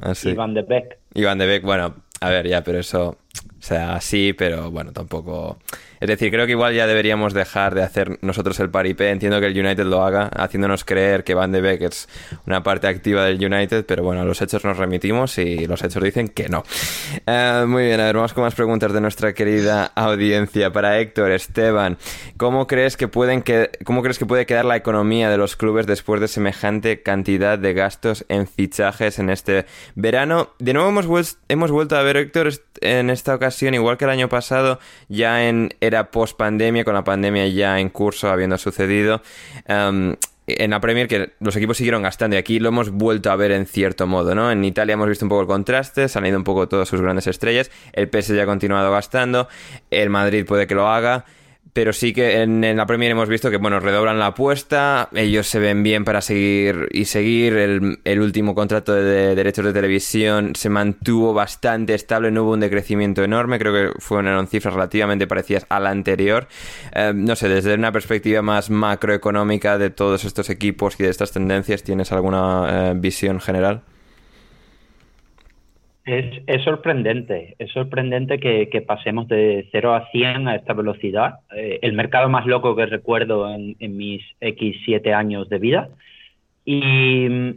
Ah, 0.00 0.14
sí. 0.14 0.30
Iván 0.30 0.54
de 0.54 0.62
Beck. 0.62 0.98
Iván 1.14 1.38
de 1.38 1.46
Beck, 1.46 1.62
bueno, 1.64 1.96
a 2.20 2.30
ver, 2.30 2.48
ya, 2.48 2.62
pero 2.64 2.78
eso, 2.78 3.18
sea, 3.68 4.00
sí, 4.00 4.32
pero 4.32 4.70
bueno, 4.70 4.92
tampoco... 4.92 5.58
Es 6.00 6.06
decir, 6.06 6.30
creo 6.30 6.46
que 6.46 6.52
igual 6.52 6.74
ya 6.74 6.86
deberíamos 6.86 7.34
dejar 7.34 7.74
de 7.74 7.82
hacer 7.82 8.18
nosotros 8.22 8.60
el 8.60 8.70
paripé. 8.70 9.10
Entiendo 9.10 9.40
que 9.40 9.46
el 9.46 9.58
United 9.58 9.84
lo 9.84 10.04
haga, 10.04 10.28
haciéndonos 10.28 10.84
creer 10.84 11.24
que 11.24 11.34
Van 11.34 11.50
de 11.50 11.60
Beek 11.60 11.82
es 11.82 12.08
una 12.46 12.62
parte 12.62 12.86
activa 12.86 13.24
del 13.24 13.44
United, 13.44 13.84
pero 13.84 14.04
bueno, 14.04 14.20
a 14.20 14.24
los 14.24 14.40
hechos 14.40 14.64
nos 14.64 14.76
remitimos 14.76 15.38
y 15.38 15.66
los 15.66 15.82
hechos 15.82 16.00
dicen 16.00 16.28
que 16.28 16.48
no. 16.48 16.62
Eh, 17.26 17.64
muy 17.66 17.86
bien, 17.86 17.98
a 17.98 18.04
ver, 18.04 18.14
vamos 18.14 18.32
con 18.32 18.44
más 18.44 18.54
preguntas 18.54 18.92
de 18.92 19.00
nuestra 19.00 19.32
querida 19.32 19.86
audiencia. 19.86 20.72
Para 20.72 21.00
Héctor, 21.00 21.32
Esteban, 21.32 21.98
¿cómo 22.36 22.68
crees 22.68 22.96
que 22.96 23.08
pueden 23.08 23.42
que, 23.42 23.72
cómo 23.84 24.00
crees 24.02 24.20
que 24.20 24.26
puede 24.26 24.46
quedar 24.46 24.66
la 24.66 24.76
economía 24.76 25.30
de 25.30 25.36
los 25.36 25.56
clubes 25.56 25.88
después 25.88 26.20
de 26.20 26.28
semejante 26.28 27.02
cantidad 27.02 27.58
de 27.58 27.74
gastos 27.74 28.24
en 28.28 28.46
fichajes 28.46 29.18
en 29.18 29.30
este 29.30 29.66
verano? 29.96 30.50
De 30.60 30.74
nuevo 30.74 30.90
hemos, 30.90 31.08
vuel- 31.08 31.38
hemos 31.48 31.72
vuelto 31.72 31.96
a 31.96 32.02
ver, 32.02 32.18
Héctor, 32.18 32.52
en 32.82 33.10
esta 33.10 33.34
ocasión, 33.34 33.57
igual 33.62 33.96
que 33.98 34.04
el 34.04 34.10
año 34.10 34.28
pasado, 34.28 34.78
ya 35.08 35.48
en 35.48 35.70
era 35.80 36.10
post 36.10 36.36
pandemia, 36.36 36.84
con 36.84 36.94
la 36.94 37.04
pandemia 37.04 37.48
ya 37.48 37.80
en 37.80 37.88
curso 37.90 38.30
habiendo 38.30 38.58
sucedido. 38.58 39.22
em, 39.66 40.16
en 40.48 40.70
la 40.70 40.80
Premier 40.80 41.08
que 41.08 41.34
los 41.40 41.54
equipos 41.56 41.76
siguieron 41.76 42.02
gastando 42.02 42.36
y 42.36 42.38
aquí 42.38 42.58
lo 42.58 42.68
hemos 42.68 42.90
vuelto 42.90 43.30
a 43.30 43.36
ver 43.36 43.52
en 43.52 43.66
cierto 43.66 44.06
modo, 44.06 44.34
¿no? 44.34 44.50
En 44.50 44.64
Italia 44.64 44.94
hemos 44.94 45.08
visto 45.08 45.24
un 45.24 45.28
poco 45.28 45.42
el 45.42 45.46
contraste, 45.46 46.08
se 46.08 46.18
han 46.18 46.26
ido 46.26 46.38
un 46.38 46.44
poco 46.44 46.68
todas 46.68 46.88
sus 46.88 47.00
grandes 47.00 47.26
estrellas, 47.26 47.70
el 47.92 48.08
PSG 48.08 48.34
ya 48.34 48.44
ha 48.44 48.46
continuado 48.46 48.90
gastando, 48.90 49.48
el 49.90 50.08
Madrid 50.08 50.46
puede 50.46 50.66
que 50.66 50.74
lo 50.74 50.88
haga, 50.88 51.26
pero 51.72 51.92
sí 51.92 52.12
que 52.12 52.42
en, 52.42 52.64
en 52.64 52.76
la 52.76 52.86
Premier 52.86 53.12
hemos 53.12 53.28
visto 53.28 53.50
que, 53.50 53.56
bueno, 53.56 53.80
redoblan 53.80 54.18
la 54.18 54.28
apuesta, 54.28 55.08
ellos 55.14 55.46
se 55.46 55.58
ven 55.58 55.82
bien 55.82 56.04
para 56.04 56.20
seguir 56.20 56.88
y 56.92 57.04
seguir, 57.04 57.54
el, 57.54 58.20
último 58.20 58.54
contrato 58.54 58.94
de, 58.94 59.02
de 59.02 59.34
derechos 59.34 59.64
de 59.64 59.72
televisión 59.72 60.54
se 60.54 60.68
mantuvo 60.68 61.34
bastante 61.34 61.94
estable, 61.94 62.30
no 62.30 62.44
hubo 62.44 62.52
un 62.52 62.60
decrecimiento 62.60 63.22
enorme, 63.22 63.58
creo 63.58 63.72
que 63.72 64.00
fueron 64.00 64.46
cifras 64.46 64.74
relativamente 64.74 65.26
parecidas 65.26 65.66
a 65.68 65.80
la 65.80 65.90
anterior. 65.90 66.48
Eh, 66.94 67.12
no 67.14 67.36
sé, 67.36 67.48
desde 67.48 67.74
una 67.74 67.92
perspectiva 67.92 68.42
más 68.42 68.70
macroeconómica 68.70 69.78
de 69.78 69.90
todos 69.90 70.24
estos 70.24 70.50
equipos 70.50 70.98
y 70.98 71.04
de 71.04 71.10
estas 71.10 71.32
tendencias, 71.32 71.82
¿tienes 71.82 72.12
alguna 72.12 72.90
eh, 72.90 72.94
visión 72.96 73.40
general? 73.40 73.82
Es, 76.08 76.62
sorprendente, 76.64 77.54
es 77.58 77.70
sorprendente 77.72 78.38
que, 78.38 78.80
pasemos 78.80 79.28
de 79.28 79.68
0 79.70 79.94
a 79.94 80.10
100 80.10 80.48
a 80.48 80.54
esta 80.54 80.72
velocidad. 80.72 81.40
Eh, 81.54 81.80
el 81.82 81.92
mercado 81.92 82.30
más 82.30 82.46
loco 82.46 82.74
que 82.74 82.86
recuerdo 82.86 83.52
en, 83.52 83.76
en 83.78 83.96
mis 83.98 84.22
X7 84.40 85.12
años 85.12 85.50
de 85.50 85.58
vida. 85.58 85.90
Y 86.64 87.28
mm, 87.28 87.50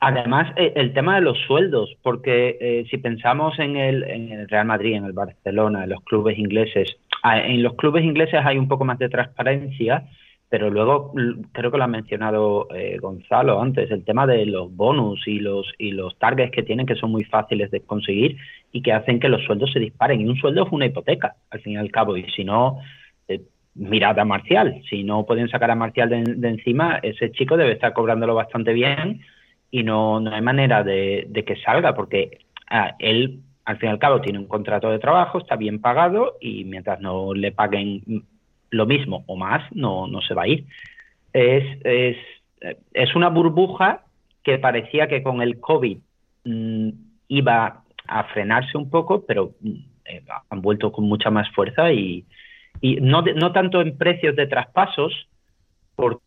además 0.00 0.52
eh, 0.56 0.72
el 0.74 0.92
tema 0.94 1.14
de 1.14 1.20
los 1.20 1.38
sueldos, 1.46 1.96
porque 2.02 2.58
eh, 2.60 2.86
si 2.90 2.98
pensamos 2.98 3.56
en 3.60 3.76
el, 3.76 4.02
en 4.02 4.32
el 4.32 4.48
Real 4.48 4.66
Madrid, 4.66 4.94
en 4.94 5.04
el 5.04 5.12
Barcelona, 5.12 5.84
en 5.84 5.90
los 5.90 6.02
clubes 6.02 6.36
ingleses, 6.36 6.96
ah, 7.22 7.38
en 7.38 7.62
los 7.62 7.76
clubes 7.76 8.04
ingleses 8.04 8.40
hay 8.44 8.58
un 8.58 8.66
poco 8.66 8.84
más 8.84 8.98
de 8.98 9.10
transparencia, 9.10 10.08
pero 10.52 10.68
luego 10.68 11.14
creo 11.52 11.70
que 11.70 11.78
lo 11.78 11.84
ha 11.84 11.88
mencionado 11.88 12.68
eh, 12.74 12.98
Gonzalo 13.00 13.62
antes, 13.62 13.90
el 13.90 14.04
tema 14.04 14.26
de 14.26 14.44
los 14.44 14.70
bonus 14.76 15.26
y 15.26 15.38
los, 15.38 15.66
y 15.78 15.92
los 15.92 16.18
targets 16.18 16.52
que 16.52 16.62
tienen 16.62 16.84
que 16.84 16.94
son 16.94 17.10
muy 17.10 17.24
fáciles 17.24 17.70
de 17.70 17.80
conseguir 17.80 18.36
y 18.70 18.82
que 18.82 18.92
hacen 18.92 19.18
que 19.18 19.30
los 19.30 19.42
sueldos 19.44 19.72
se 19.72 19.78
disparen. 19.78 20.20
Y 20.20 20.26
un 20.26 20.36
sueldo 20.36 20.66
es 20.66 20.70
una 20.70 20.84
hipoteca, 20.84 21.36
al 21.48 21.60
fin 21.60 21.72
y 21.72 21.76
al 21.78 21.90
cabo, 21.90 22.18
y 22.18 22.30
si 22.32 22.44
no, 22.44 22.80
eh, 23.28 23.40
mirad 23.74 24.18
a 24.18 24.26
Marcial, 24.26 24.82
si 24.90 25.04
no 25.04 25.24
pueden 25.24 25.48
sacar 25.48 25.70
a 25.70 25.74
Marcial 25.74 26.10
de, 26.10 26.48
encima, 26.50 26.98
ese 27.02 27.32
chico 27.32 27.56
debe 27.56 27.72
estar 27.72 27.94
cobrándolo 27.94 28.34
bastante 28.34 28.74
bien 28.74 29.22
y 29.70 29.84
no, 29.84 30.20
no 30.20 30.34
hay 30.34 30.42
manera 30.42 30.82
de, 30.82 31.28
de 31.30 31.44
que 31.46 31.56
salga, 31.62 31.94
porque 31.94 32.40
ah, 32.68 32.94
él, 32.98 33.40
al 33.64 33.78
fin 33.78 33.88
y 33.88 33.92
al 33.92 33.98
cabo, 33.98 34.20
tiene 34.20 34.38
un 34.38 34.48
contrato 34.48 34.90
de 34.90 34.98
trabajo, 34.98 35.38
está 35.38 35.56
bien 35.56 35.80
pagado 35.80 36.36
y 36.42 36.64
mientras 36.64 37.00
no 37.00 37.32
le 37.32 37.52
paguen 37.52 38.02
lo 38.72 38.86
mismo 38.86 39.22
o 39.26 39.36
más, 39.36 39.62
no, 39.72 40.08
no 40.08 40.20
se 40.22 40.34
va 40.34 40.42
a 40.42 40.48
ir. 40.48 40.64
Es, 41.32 41.78
es, 41.84 42.16
es 42.92 43.14
una 43.14 43.28
burbuja 43.28 44.04
que 44.42 44.58
parecía 44.58 45.06
que 45.06 45.22
con 45.22 45.40
el 45.42 45.60
COVID 45.60 45.98
mm, 46.44 46.88
iba 47.28 47.84
a 48.08 48.24
frenarse 48.24 48.76
un 48.76 48.90
poco, 48.90 49.24
pero 49.26 49.52
mm, 49.60 49.70
eh, 50.06 50.22
han 50.50 50.62
vuelto 50.62 50.90
con 50.90 51.04
mucha 51.04 51.30
más 51.30 51.48
fuerza 51.50 51.92
y, 51.92 52.24
y 52.80 52.96
no, 52.96 53.22
no 53.22 53.52
tanto 53.52 53.82
en 53.82 53.96
precios 53.96 54.34
de 54.36 54.46
traspasos, 54.46 55.28
porque 55.94 56.24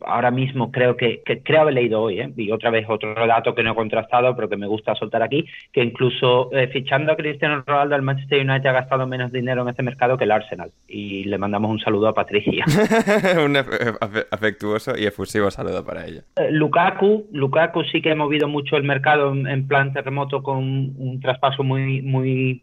ahora 0.00 0.30
mismo 0.30 0.70
creo 0.70 0.96
que, 0.96 1.22
que 1.24 1.42
creo 1.42 1.62
haber 1.62 1.74
leído 1.74 2.02
hoy, 2.02 2.20
¿eh? 2.20 2.32
y 2.36 2.50
otra 2.50 2.70
vez 2.70 2.86
otro 2.88 3.14
dato 3.26 3.54
que 3.54 3.62
no 3.62 3.72
he 3.72 3.74
contrastado, 3.74 4.34
pero 4.36 4.48
que 4.48 4.56
me 4.56 4.66
gusta 4.66 4.94
soltar 4.94 5.22
aquí, 5.22 5.44
que 5.72 5.82
incluso 5.82 6.50
eh, 6.52 6.68
fichando 6.68 7.12
a 7.12 7.16
Cristiano 7.16 7.62
Ronaldo 7.66 7.94
al 7.94 8.02
Manchester 8.02 8.40
United 8.48 8.66
ha 8.68 8.72
gastado 8.72 9.06
menos 9.06 9.32
dinero 9.32 9.62
en 9.62 9.68
este 9.68 9.82
mercado 9.82 10.16
que 10.18 10.24
el 10.24 10.30
Arsenal. 10.32 10.70
Y 10.86 11.24
le 11.24 11.38
mandamos 11.38 11.70
un 11.70 11.80
saludo 11.80 12.08
a 12.08 12.14
Patricia. 12.14 12.64
un 13.44 13.54
afe- 13.56 13.98
afe- 14.00 14.26
afectuoso 14.30 14.96
y 14.96 15.06
efusivo 15.06 15.50
saludo 15.50 15.84
para 15.84 16.06
ella. 16.06 16.22
Eh, 16.36 16.50
Lukaku, 16.50 17.26
Lukaku 17.32 17.84
sí 17.84 18.02
que 18.02 18.12
ha 18.12 18.16
movido 18.16 18.48
mucho 18.48 18.76
el 18.76 18.84
mercado 18.84 19.32
en, 19.32 19.46
en 19.46 19.66
plan 19.66 19.92
terremoto 19.92 20.42
con 20.42 20.58
un 20.58 21.20
traspaso 21.20 21.62
muy, 21.64 22.02
muy, 22.02 22.62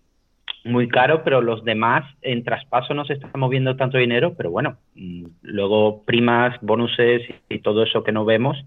muy 0.64 0.88
caro, 0.88 1.24
pero 1.24 1.42
los 1.42 1.64
demás 1.64 2.06
en 2.22 2.44
traspaso 2.44 2.94
no 2.94 3.06
se 3.06 3.14
está 3.14 3.30
moviendo 3.36 3.76
tanto 3.76 3.98
dinero, 3.98 4.36
pero 4.36 4.52
bueno, 4.52 4.78
mm, 4.96 5.26
luego 5.42 6.04
primas, 6.06 6.58
bonuses 6.62 7.22
y 7.50 7.60
todo 7.60 7.84
eso 7.84 8.04
que 8.04 8.12
no 8.12 8.26
vemos, 8.26 8.58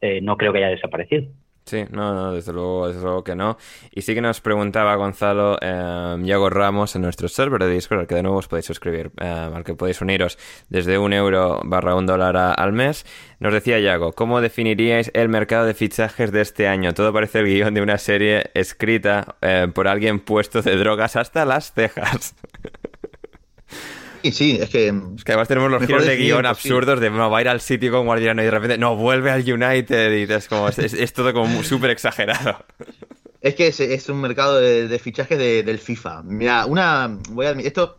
eh, 0.00 0.20
no 0.20 0.36
creo 0.36 0.52
que 0.52 0.58
haya 0.58 0.68
desaparecido. 0.68 1.28
Sí, 1.68 1.84
no, 1.90 2.14
no, 2.14 2.32
desde 2.32 2.54
luego, 2.54 2.88
desde 2.88 3.02
luego 3.02 3.22
que 3.22 3.34
no. 3.34 3.58
Y 3.90 4.00
sí 4.00 4.14
que 4.14 4.22
nos 4.22 4.40
preguntaba 4.40 4.94
Gonzalo 4.94 5.58
eh, 5.60 6.16
Yago 6.22 6.48
Ramos 6.48 6.96
en 6.96 7.02
nuestro 7.02 7.28
server 7.28 7.62
de 7.62 7.70
Discord, 7.70 8.00
al 8.00 8.06
que 8.06 8.14
de 8.14 8.22
nuevo 8.22 8.38
os 8.38 8.48
podéis 8.48 8.64
suscribir, 8.64 9.10
eh, 9.20 9.26
al 9.26 9.64
que 9.64 9.74
podéis 9.74 10.00
uniros 10.00 10.38
desde 10.70 10.96
un 10.96 11.12
euro 11.12 11.60
barra 11.64 11.94
un 11.94 12.06
dólar 12.06 12.38
al 12.38 12.72
mes. 12.72 13.04
Nos 13.38 13.52
decía 13.52 13.78
Yago, 13.80 14.14
¿cómo 14.14 14.40
definiríais 14.40 15.10
el 15.12 15.28
mercado 15.28 15.66
de 15.66 15.74
fichajes 15.74 16.32
de 16.32 16.40
este 16.40 16.68
año? 16.68 16.94
Todo 16.94 17.12
parece 17.12 17.40
el 17.40 17.46
guion 17.46 17.74
de 17.74 17.82
una 17.82 17.98
serie 17.98 18.50
escrita 18.54 19.36
eh, 19.42 19.68
por 19.74 19.88
alguien 19.88 20.20
puesto 20.20 20.62
de 20.62 20.74
drogas 20.76 21.16
hasta 21.16 21.44
las 21.44 21.74
cejas. 21.74 22.34
Sí, 24.22 24.32
sí, 24.32 24.58
es 24.60 24.68
que. 24.70 24.88
Es 25.16 25.24
que 25.24 25.32
además 25.32 25.48
tenemos 25.48 25.70
los 25.70 25.84
giros 25.86 26.04
de 26.06 26.16
guion 26.16 26.46
absurdos 26.46 27.00
de 27.00 27.10
no, 27.10 27.30
va 27.30 27.38
a 27.38 27.40
ir 27.40 27.48
al 27.48 27.60
City 27.60 27.88
con 27.90 28.06
Guardiano 28.06 28.42
y 28.42 28.44
de 28.46 28.50
repente 28.50 28.78
no, 28.78 28.96
vuelve 28.96 29.30
al 29.30 29.40
United 29.40 30.12
y 30.16 30.32
es 30.32 30.48
como, 30.48 30.68
es, 30.68 30.78
es 30.78 31.12
todo 31.12 31.32
como 31.32 31.62
súper 31.62 31.90
exagerado. 31.90 32.64
Es 33.40 33.54
que 33.54 33.68
es, 33.68 33.78
es 33.78 34.08
un 34.08 34.20
mercado 34.20 34.60
de, 34.60 34.88
de 34.88 34.98
fichajes 34.98 35.38
de- 35.38 35.62
del 35.62 35.78
FIFA. 35.78 36.22
Mira, 36.24 36.66
una. 36.66 37.18
Voy 37.30 37.46
a 37.46 37.54
admi- 37.54 37.64
esto 37.66 37.98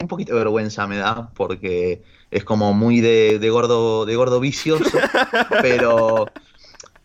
un 0.00 0.06
poquito 0.06 0.34
de 0.34 0.38
vergüenza 0.38 0.86
me 0.86 0.96
da 0.98 1.30
porque 1.34 2.02
es 2.30 2.44
como 2.44 2.72
muy 2.74 3.00
de, 3.00 3.40
de 3.40 3.50
gordo 3.50 4.06
de 4.06 4.14
gordo 4.14 4.38
vicioso, 4.38 4.96
pero 5.62 6.26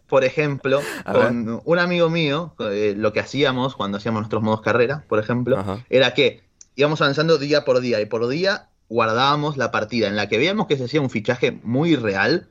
por 0.07 0.23
ejemplo, 0.23 0.81
con 1.11 1.61
un 1.65 1.79
amigo 1.79 2.11
mío, 2.11 2.53
eh, 2.59 2.93
lo 2.95 3.11
que 3.11 3.21
hacíamos 3.21 3.75
cuando 3.75 3.97
hacíamos 3.97 4.21
nuestros 4.21 4.43
modos 4.43 4.61
carrera, 4.61 5.03
por 5.09 5.17
ejemplo, 5.17 5.81
era 5.89 6.13
que 6.13 6.43
íbamos 6.75 7.01
avanzando 7.01 7.38
día 7.38 7.65
por 7.65 7.79
día 7.79 8.01
y 8.01 8.05
por 8.05 8.27
día 8.27 8.69
guardábamos 8.89 9.57
la 9.57 9.71
partida 9.71 10.07
en 10.07 10.15
la 10.15 10.27
que 10.27 10.38
veíamos 10.38 10.67
que 10.67 10.77
se 10.77 10.86
hacía 10.86 11.01
un 11.01 11.09
fichaje 11.09 11.59
muy 11.63 11.95
real, 11.95 12.49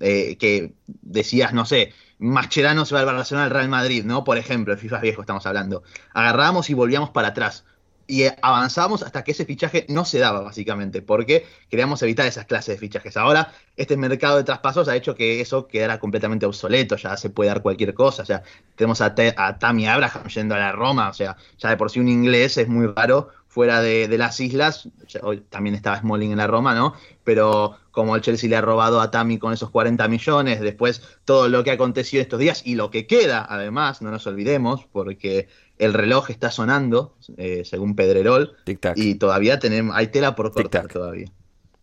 eh, 0.00 0.36
que 0.38 0.74
decías, 1.02 1.52
no 1.52 1.66
sé, 1.66 1.92
Mascherano 2.18 2.84
se 2.84 2.94
va 2.94 3.00
al 3.00 3.06
Barcelona 3.06 3.44
al 3.44 3.50
Real 3.50 3.68
Madrid, 3.68 4.04
¿no? 4.04 4.24
Por 4.24 4.38
ejemplo, 4.38 4.72
el 4.72 4.78
FIFA 4.78 5.00
viejo 5.00 5.20
estamos 5.20 5.46
hablando. 5.46 5.82
Agarrábamos 6.12 6.70
y 6.70 6.74
volvíamos 6.74 7.10
para 7.10 7.28
atrás. 7.28 7.64
y 8.06 8.24
avanzamos 8.42 9.02
hasta 9.02 9.24
que 9.24 9.32
ese 9.32 9.46
fichaje 9.46 9.86
no 9.88 10.04
se 10.04 10.18
daba, 10.18 10.40
básicamente, 10.42 11.00
porque 11.00 11.46
queríamos 11.70 12.02
evitar 12.02 12.26
esas 12.26 12.44
clases 12.44 12.74
de 12.74 12.78
fichajes. 12.78 13.16
Ahora, 13.16 13.52
este 13.76 13.96
mercado 13.96 14.36
de 14.36 14.44
traspasos 14.44 14.88
ha 14.88 14.96
hecho 14.96 15.14
que 15.14 15.40
eso 15.40 15.68
quedara 15.68 15.98
completamente 15.98 16.44
obsoleto, 16.44 16.96
ya 16.96 17.16
se 17.16 17.30
puede 17.30 17.48
dar 17.48 17.62
cualquier 17.62 17.94
cosa. 17.94 18.22
O 18.22 18.26
sea, 18.26 18.42
tenemos 18.76 19.00
a, 19.00 19.14
a 19.36 19.58
Tammy 19.58 19.86
Abraham 19.86 20.28
yendo 20.28 20.54
a 20.54 20.58
la 20.58 20.72
Roma, 20.72 21.08
o 21.08 21.14
sea, 21.14 21.36
ya 21.58 21.70
de 21.70 21.76
por 21.78 21.90
sí 21.90 21.98
un 22.00 22.08
inglés 22.08 22.58
es 22.58 22.68
muy 22.68 22.86
raro 22.88 23.30
fuera 23.54 23.80
de, 23.80 24.08
las 24.18 24.40
islas. 24.40 24.88
Hoy 25.22 25.40
también 25.48 25.76
estaba 25.76 26.00
Smalling 26.00 26.32
en 26.32 26.38
la 26.38 26.48
Roma, 26.48 26.74
¿no? 26.74 26.94
Pero 27.22 27.76
como 27.92 28.16
el 28.16 28.22
Chelsea 28.22 28.50
le 28.50 28.56
ha 28.56 28.60
robado 28.60 29.00
a 29.00 29.12
Tammy 29.12 29.38
con 29.38 29.52
esos 29.52 29.70
40 29.70 30.08
millones, 30.08 30.60
después 30.60 31.02
todo 31.24 31.48
lo 31.48 31.62
que 31.62 31.70
ha 31.70 31.74
acontecido 31.74 32.20
estos 32.20 32.40
días 32.40 32.62
y 32.66 32.74
lo 32.74 32.90
que 32.90 33.06
queda, 33.06 33.46
además, 33.48 34.02
no 34.02 34.10
nos 34.10 34.26
olvidemos, 34.26 34.86
porque 34.90 35.46
el 35.78 35.94
reloj 35.94 36.30
está 36.30 36.50
sonando, 36.50 37.14
eh, 37.36 37.62
según 37.64 37.94
Pedrerol, 37.94 38.56
y 38.96 39.14
todavía 39.14 39.60
tenemos, 39.60 39.94
hay 39.94 40.08
tela 40.08 40.34
por 40.34 40.50
cortar 40.50 40.88
todavía. 40.88 41.30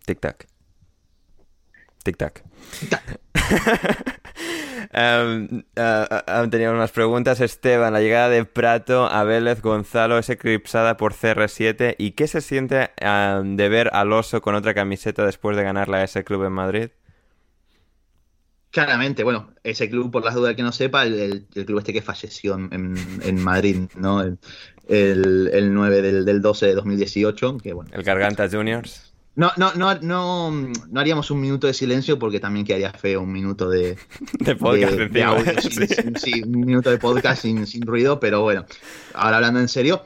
Tic-tac. 0.05 0.47
Tic-tac. 2.03 2.43
Um, 4.93 5.63
uh, 5.77 6.43
uh, 6.43 6.71
unas 6.73 6.91
preguntas. 6.91 7.39
Esteban, 7.39 7.93
la 7.93 8.01
llegada 8.01 8.29
de 8.29 8.43
Prato 8.43 9.05
a 9.05 9.23
Vélez 9.23 9.61
Gonzalo 9.61 10.17
es 10.17 10.29
eclipsada 10.29 10.97
por 10.97 11.13
CR7. 11.13 11.95
¿Y 11.97 12.11
qué 12.11 12.27
se 12.27 12.41
siente 12.41 12.91
de 12.99 13.69
ver 13.69 13.89
al 13.93 14.11
oso 14.11 14.41
con 14.41 14.55
otra 14.55 14.73
camiseta 14.73 15.25
después 15.25 15.55
de 15.55 15.63
ganarla 15.63 15.97
a 15.97 16.03
ese 16.03 16.23
club 16.23 16.43
en 16.43 16.53
Madrid? 16.53 16.89
Claramente, 18.71 19.23
bueno, 19.23 19.53
ese 19.63 19.89
club, 19.89 20.11
por 20.11 20.23
las 20.23 20.33
dudas 20.33 20.55
que 20.55 20.63
no 20.63 20.71
sepa, 20.71 21.03
el, 21.03 21.45
club 21.65 21.79
este 21.79 21.91
que 21.91 22.01
falleció 22.01 22.55
en, 22.55 23.43
Madrid, 23.43 23.89
¿no? 23.95 24.21
El, 24.21 24.39
el, 25.53 25.73
9 25.73 26.01
del, 26.01 26.25
del, 26.25 26.41
12 26.41 26.67
de 26.67 26.75
2018, 26.75 27.57
que 27.57 27.73
bueno. 27.73 27.91
El 27.93 28.03
Garganta 28.03 28.49
Juniors. 28.49 29.10
No, 29.35 29.51
no, 29.55 29.73
no, 29.75 29.95
no, 29.95 30.51
no 30.51 30.99
haríamos 30.99 31.31
un 31.31 31.39
minuto 31.39 31.65
de 31.65 31.73
silencio 31.73 32.19
porque 32.19 32.41
también 32.41 32.65
quedaría 32.65 32.91
feo 32.91 33.21
un 33.21 33.31
minuto 33.31 33.69
de, 33.69 33.97
de 34.39 34.55
podcast 34.55 35.61
sí. 36.17 36.43
un 36.43 36.65
minuto 36.65 36.89
de 36.89 36.97
podcast 36.97 37.41
sin, 37.41 37.65
sin, 37.65 37.83
ruido, 37.83 38.19
pero 38.19 38.41
bueno, 38.41 38.65
ahora 39.13 39.37
hablando 39.37 39.61
en 39.61 39.69
serio, 39.69 40.03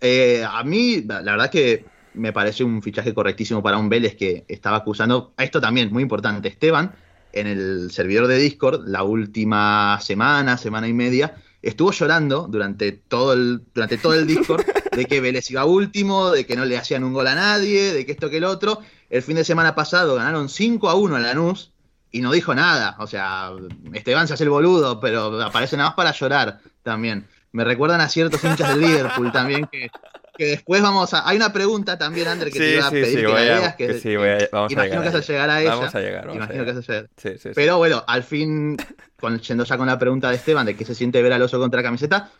eh, 0.00 0.44
a 0.46 0.62
mí 0.62 1.02
la 1.06 1.22
verdad 1.22 1.50
que 1.50 1.86
me 2.12 2.32
parece 2.32 2.64
un 2.64 2.82
fichaje 2.82 3.14
correctísimo 3.14 3.62
para 3.62 3.78
un 3.78 3.88
Vélez 3.88 4.14
que 4.14 4.44
estaba 4.48 4.78
acusando, 4.78 5.32
esto 5.38 5.60
también 5.60 5.90
muy 5.90 6.02
importante, 6.02 6.48
Esteban 6.48 6.92
en 7.36 7.46
el 7.46 7.90
servidor 7.90 8.26
de 8.26 8.38
Discord 8.38 8.86
la 8.86 9.02
última 9.02 9.98
semana, 10.00 10.56
semana 10.56 10.88
y 10.88 10.94
media, 10.94 11.36
estuvo 11.68 11.90
llorando 11.90 12.46
durante 12.48 12.92
todo 12.92 13.32
el, 13.32 13.62
durante 13.74 13.98
todo 13.98 14.14
el 14.14 14.26
Discord 14.26 14.64
de 14.92 15.04
que 15.04 15.20
Vélez 15.20 15.50
iba 15.50 15.64
último, 15.64 16.30
de 16.30 16.46
que 16.46 16.56
no 16.56 16.64
le 16.64 16.78
hacían 16.78 17.04
un 17.04 17.12
gol 17.12 17.26
a 17.26 17.34
nadie, 17.34 17.92
de 17.92 18.06
que 18.06 18.12
esto 18.12 18.30
que 18.30 18.38
el 18.38 18.44
otro. 18.44 18.80
El 19.10 19.22
fin 19.22 19.36
de 19.36 19.44
semana 19.44 19.74
pasado 19.74 20.14
ganaron 20.14 20.48
5 20.48 20.88
a 20.88 20.94
1 20.94 21.16
a 21.16 21.20
Lanús 21.20 21.72
y 22.10 22.20
no 22.20 22.32
dijo 22.32 22.54
nada. 22.54 22.96
O 22.98 23.06
sea, 23.06 23.50
Esteban 23.92 24.28
se 24.28 24.34
hace 24.34 24.44
el 24.44 24.50
boludo, 24.50 25.00
pero 25.00 25.42
aparece 25.42 25.76
nada 25.76 25.90
más 25.90 25.96
para 25.96 26.12
llorar 26.12 26.60
también. 26.82 27.26
Me 27.52 27.64
recuerdan 27.64 28.00
a 28.00 28.08
ciertos 28.08 28.42
hinchas 28.44 28.74
de 28.74 28.86
Liverpool 28.86 29.32
también 29.32 29.66
que, 29.70 29.90
que 30.36 30.46
después 30.46 30.82
vamos 30.82 31.14
a. 31.14 31.28
Hay 31.28 31.36
una 31.36 31.52
pregunta 31.52 31.98
también, 31.98 32.28
Ander, 32.28 32.50
que 32.50 32.58
te 32.58 32.74
iba 32.74 32.86
a 32.86 32.90
pedir 32.90 33.20
que 33.20 33.32
la 33.32 33.40
leas. 33.40 33.76
Que, 33.76 33.94
sí, 33.98 34.16
voy 34.16 34.28
a, 34.28 34.48
vamos 34.52 34.72
imagino 34.72 35.00
a 35.00 35.02
que 35.02 35.08
vas 35.08 35.14
a 35.14 35.32
llegar 35.32 35.50
a 35.50 35.60
ella. 35.60 35.74
Vamos 35.74 35.94
a 35.94 36.00
llegar. 36.00 36.30
imagino 36.34 36.64
que 36.64 36.72
vas 36.72 36.88
a 36.88 36.92
llegar. 36.92 37.10
Sí, 37.16 37.30
sí, 37.38 37.48
Pero 37.54 37.78
bueno, 37.78 38.04
al 38.06 38.22
fin, 38.22 38.76
con, 39.18 39.38
yendo 39.40 39.64
ya 39.64 39.76
con 39.76 39.86
la 39.86 39.98
pregunta 39.98 40.30
de 40.30 40.36
Esteban 40.36 40.66
de 40.66 40.76
qué 40.76 40.84
se 40.84 40.94
siente 40.94 41.22
ver 41.22 41.32
al 41.32 41.42
oso 41.42 41.58
contra 41.58 41.82
camiseta, 41.82 42.30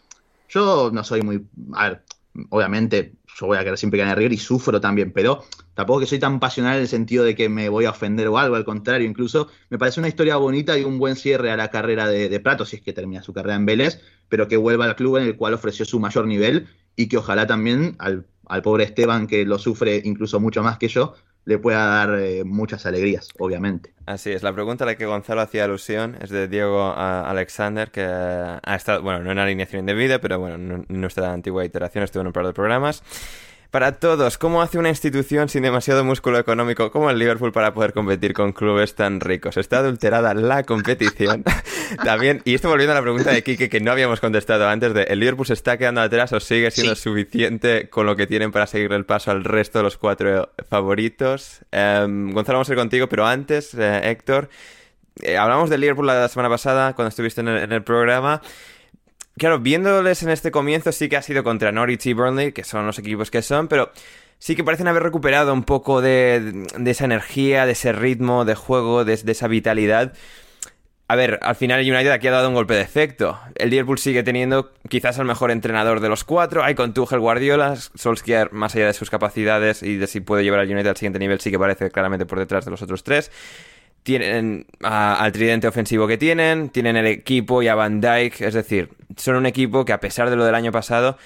yo 0.49 0.91
no 0.93 1.05
soy 1.05 1.23
muy. 1.23 1.47
A 1.75 1.89
ver, 1.89 2.03
obviamente, 2.51 3.13
yo 3.39 3.47
voy 3.47 3.59
a 3.59 3.65
querer 3.65 3.79
siempre 3.79 3.99
ganar 3.99 4.17
River 4.17 4.33
y 4.33 4.39
sufro 4.39 4.81
también, 4.81 5.13
pero 5.13 5.45
tampoco 5.75 6.01
que 6.01 6.07
soy 6.07 6.19
tan 6.19 6.41
pasional 6.41 6.77
en 6.77 6.83
el 6.83 6.89
sentido 6.89 7.25
de 7.25 7.35
que 7.35 7.49
me 7.49 7.69
voy 7.69 7.85
a 7.85 7.91
ofender 7.91 8.29
o 8.29 8.39
algo, 8.39 8.57
al 8.57 8.65
contrario, 8.65 9.07
incluso 9.07 9.49
me 9.69 9.79
parece 9.79 10.01
una 10.01 10.09
historia 10.09 10.37
bonita 10.37 10.79
y 10.79 10.85
un 10.85 10.99
buen 10.99 11.17
cierre 11.17 11.51
a 11.51 11.57
la 11.57 11.71
carrera 11.71 12.09
de, 12.09 12.29
de 12.29 12.41
Prato, 12.41 12.65
si 12.65 12.77
es 12.77 12.83
que 12.83 12.93
termina 12.93 13.23
su 13.23 13.33
carrera 13.33 13.57
en 13.57 13.67
Vélez, 13.67 14.01
pero 14.29 14.49
que 14.49 14.57
vuelva 14.57 14.87
al 14.87 14.97
club 14.97 15.19
en 15.19 15.25
el 15.25 15.37
cual 15.37 15.55
ofreció 15.55 15.85
su 15.85 16.01
mayor 16.01 16.27
nivel 16.27 16.69
y 16.97 17.09
que 17.09 17.19
ojalá 17.19 17.47
también 17.47 17.97
al, 17.99 18.27
pobre 18.63 18.85
Esteban, 18.85 19.27
que 19.27 19.45
lo 19.45 19.59
sufre 19.59 20.01
incluso 20.05 20.41
mucho 20.41 20.63
más 20.63 20.79
que 20.79 20.89
yo, 20.89 21.15
le 21.45 21.59
pueda 21.59 21.87
dar 21.87 22.19
eh, 22.19 22.43
muchas 22.45 22.87
alegrías, 22.87 23.29
obviamente. 23.39 23.95
Así 24.07 24.33
es, 24.33 24.43
la 24.43 24.53
pregunta 24.53 24.85
a 24.85 24.87
la 24.87 24.97
que 24.97 25.07
Gonzalo 25.07 25.43
hacía 25.43 25.65
alusión 25.65 26.17
es 26.21 26.31
de 26.31 26.49
Diego 26.49 26.93
Alexander, 26.97 27.91
que 27.91 28.03
ha 28.03 28.75
estado, 28.75 29.03
bueno, 29.03 29.23
no 29.23 29.31
en 29.31 29.39
alineación 29.39 29.81
indebida, 29.81 30.21
pero 30.21 30.41
bueno, 30.41 30.57
en 30.89 31.01
nuestra 31.01 31.33
antigua 31.33 31.65
iteración 31.65 32.03
estuvo 32.03 32.23
en 32.23 32.29
un 32.29 32.33
par 32.33 32.47
de 32.47 32.53
programas 32.53 33.03
para 33.71 33.93
todos. 33.93 34.39
¿Cómo 34.39 34.63
hace 34.63 34.79
una 34.79 34.89
institución 34.89 35.49
sin 35.49 35.63
demasiado 35.63 36.05
músculo 36.05 36.39
económico 36.39 36.91
como 36.91 37.11
el 37.11 37.19
Liverpool 37.19 37.53
para 37.53 37.75
poder 37.75 37.93
competir 37.93 38.33
con 38.33 38.53
clubes 38.53 38.95
tan 38.95 39.21
ricos? 39.21 39.57
Está 39.57 39.79
adulterada 39.79 40.35
la 40.35 40.63
competición. 40.63 41.45
También, 42.05 42.43
y 42.45 42.55
esto 42.55 42.69
volviendo 42.69 42.93
a 42.93 42.97
la 42.97 43.03
pregunta 43.03 43.31
de 43.31 43.43
Kike 43.43 43.69
que 43.69 43.81
no 43.81 43.93
habíamos 43.93 44.21
contestado 44.21 44.69
antes 44.69 44.95
de 44.95 45.05
¿el 45.05 45.21
Liverpool 45.21 45.47
se 45.47 45.55
está 45.55 45.77
quedando 45.77 46.01
atrás 46.01 46.33
o 46.33 46.41
sigue 46.41 46.71
siendo 46.71 46.95
suficiente 46.95 47.89
con 47.89 48.07
lo 48.07 48.17
que 48.17 48.27
tienen 48.27 48.53
para 48.53 48.67
seguir 48.67 48.93
el 48.93 49.05
paso 49.05 49.31
al 49.31 49.45
resto 49.45 49.79
de 49.79 49.85
los 49.85 49.97
cuatro 49.97 50.51
favoritos? 50.69 51.61
Em, 51.71 52.33
Gonzalo, 52.33 52.59
vamos 52.59 52.69
a 52.71 52.73
ir 52.73 52.79
contigo, 52.79 53.09
pero 53.09 53.27
antes, 53.27 53.75
eh, 53.75 54.11
Héctor, 54.11 54.49
eh, 55.23 55.37
hablamos 55.37 55.71
del 55.71 55.81
Liverpool 55.81 56.07
la 56.07 56.29
semana 56.29 56.49
pasada 56.49 56.95
cuando 56.95 57.09
estuviste 57.09 57.41
en 57.41 57.73
el 57.73 57.83
programa. 57.83 58.43
Claro, 59.39 59.59
viéndoles 59.59 60.23
en 60.23 60.31
este 60.31 60.51
comienzo 60.51 60.93
sí 60.93 61.11
que 61.11 61.17
ha 61.19 61.23
sido 61.23 61.45
contra 61.45 61.71
Norwich 61.71 62.07
y 62.07 62.15
Burnley, 62.15 62.53
que 62.53 62.65
son 62.65 62.87
los 62.87 62.99
equipos 62.99 63.31
que 63.31 63.43
son, 63.43 63.69
pero 63.69 63.93
sí 64.39 64.57
que 64.57 64.65
parecen 64.65 64.89
haber 64.89 65.03
recuperado 65.03 65.53
un 65.53 65.63
poco 65.63 66.01
de, 66.01 66.67
esa 66.87 67.05
energía, 67.05 67.67
de 67.67 67.73
ese 67.73 67.93
ritmo 67.93 68.47
de 68.47 68.55
juego, 68.55 69.05
de, 69.05 69.13
esa 69.13 69.47
vitalidad. 69.47 70.15
A 71.09 71.17
ver, 71.17 71.39
al 71.43 71.55
final 71.55 71.81
el 71.81 71.93
United 71.93 72.13
aquí 72.13 72.29
ha 72.29 72.31
dado 72.31 72.49
un 72.49 72.55
golpe 72.55 72.73
de 72.75 72.81
efecto. 72.81 73.39
El 73.57 73.69
Liverpool 73.69 73.99
sigue 73.99 74.23
teniendo 74.23 74.73
quizás 74.89 75.19
al 75.19 75.27
mejor 75.27 75.51
entrenador 75.51 76.01
de 76.01 76.09
los 76.09 76.25
cuatro. 76.25 76.65
Hay 76.65 76.75
con 76.75 76.95
Tuchel 76.95 77.21
Guardiola, 77.21 77.77
Solskjaer, 77.77 78.53
más 78.53 78.75
allá 78.75 78.87
de 78.87 78.95
sus 78.95 79.11
capacidades 79.11 79.83
y 79.83 79.97
de 79.97 80.07
si 80.07 80.21
puede 80.21 80.45
llevar 80.45 80.61
al 80.61 80.71
United 80.71 80.89
al 80.89 80.97
siguiente 80.97 81.19
nivel, 81.19 81.41
sí 81.41 81.51
que 81.51 81.59
parece 81.59 81.91
claramente 81.91 82.25
por 82.25 82.39
detrás 82.39 82.65
de 82.65 82.71
los 82.71 82.81
otros 82.81 83.05
tres 83.05 83.31
tienen 84.07 84.67
al 84.85 85.33
tridente 85.33 85.67
ofensivo 85.67 86.07
que 86.07 86.17
tienen, 86.17 86.69
tienen 86.69 86.97
el 86.97 87.07
equipo 87.07 87.61
y 87.61 87.67
a 87.67 87.75
Van 87.75 88.01
Dyke, 88.01 88.41
es 88.41 88.55
decir, 88.55 88.91
son 89.17 89.35
un 89.35 89.47
equipo 89.47 89.85
que 89.85 89.93
a 89.93 89.99
pesar 89.99 90.31
de 90.31 90.37
lo 90.37 90.45
del 90.45 90.55
año 90.55 90.71
pasado 90.71 91.17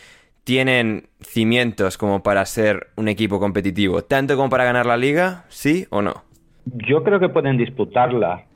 tienen 0.45 1.09
cimientos 1.21 1.99
como 1.99 2.23
para 2.23 2.43
ser 2.47 2.87
un 2.97 3.09
equipo 3.09 3.39
competitivo, 3.39 4.03
tanto 4.03 4.35
como 4.35 4.49
para 4.49 4.65
ganar 4.65 4.87
la 4.87 4.97
liga, 4.97 5.45
sí 5.49 5.87
o 5.91 6.01
no. 6.01 6.25
Yo 6.65 7.05
creo 7.05 7.21
que 7.21 7.29
pueden 7.29 7.59
disputarla. 7.59 8.47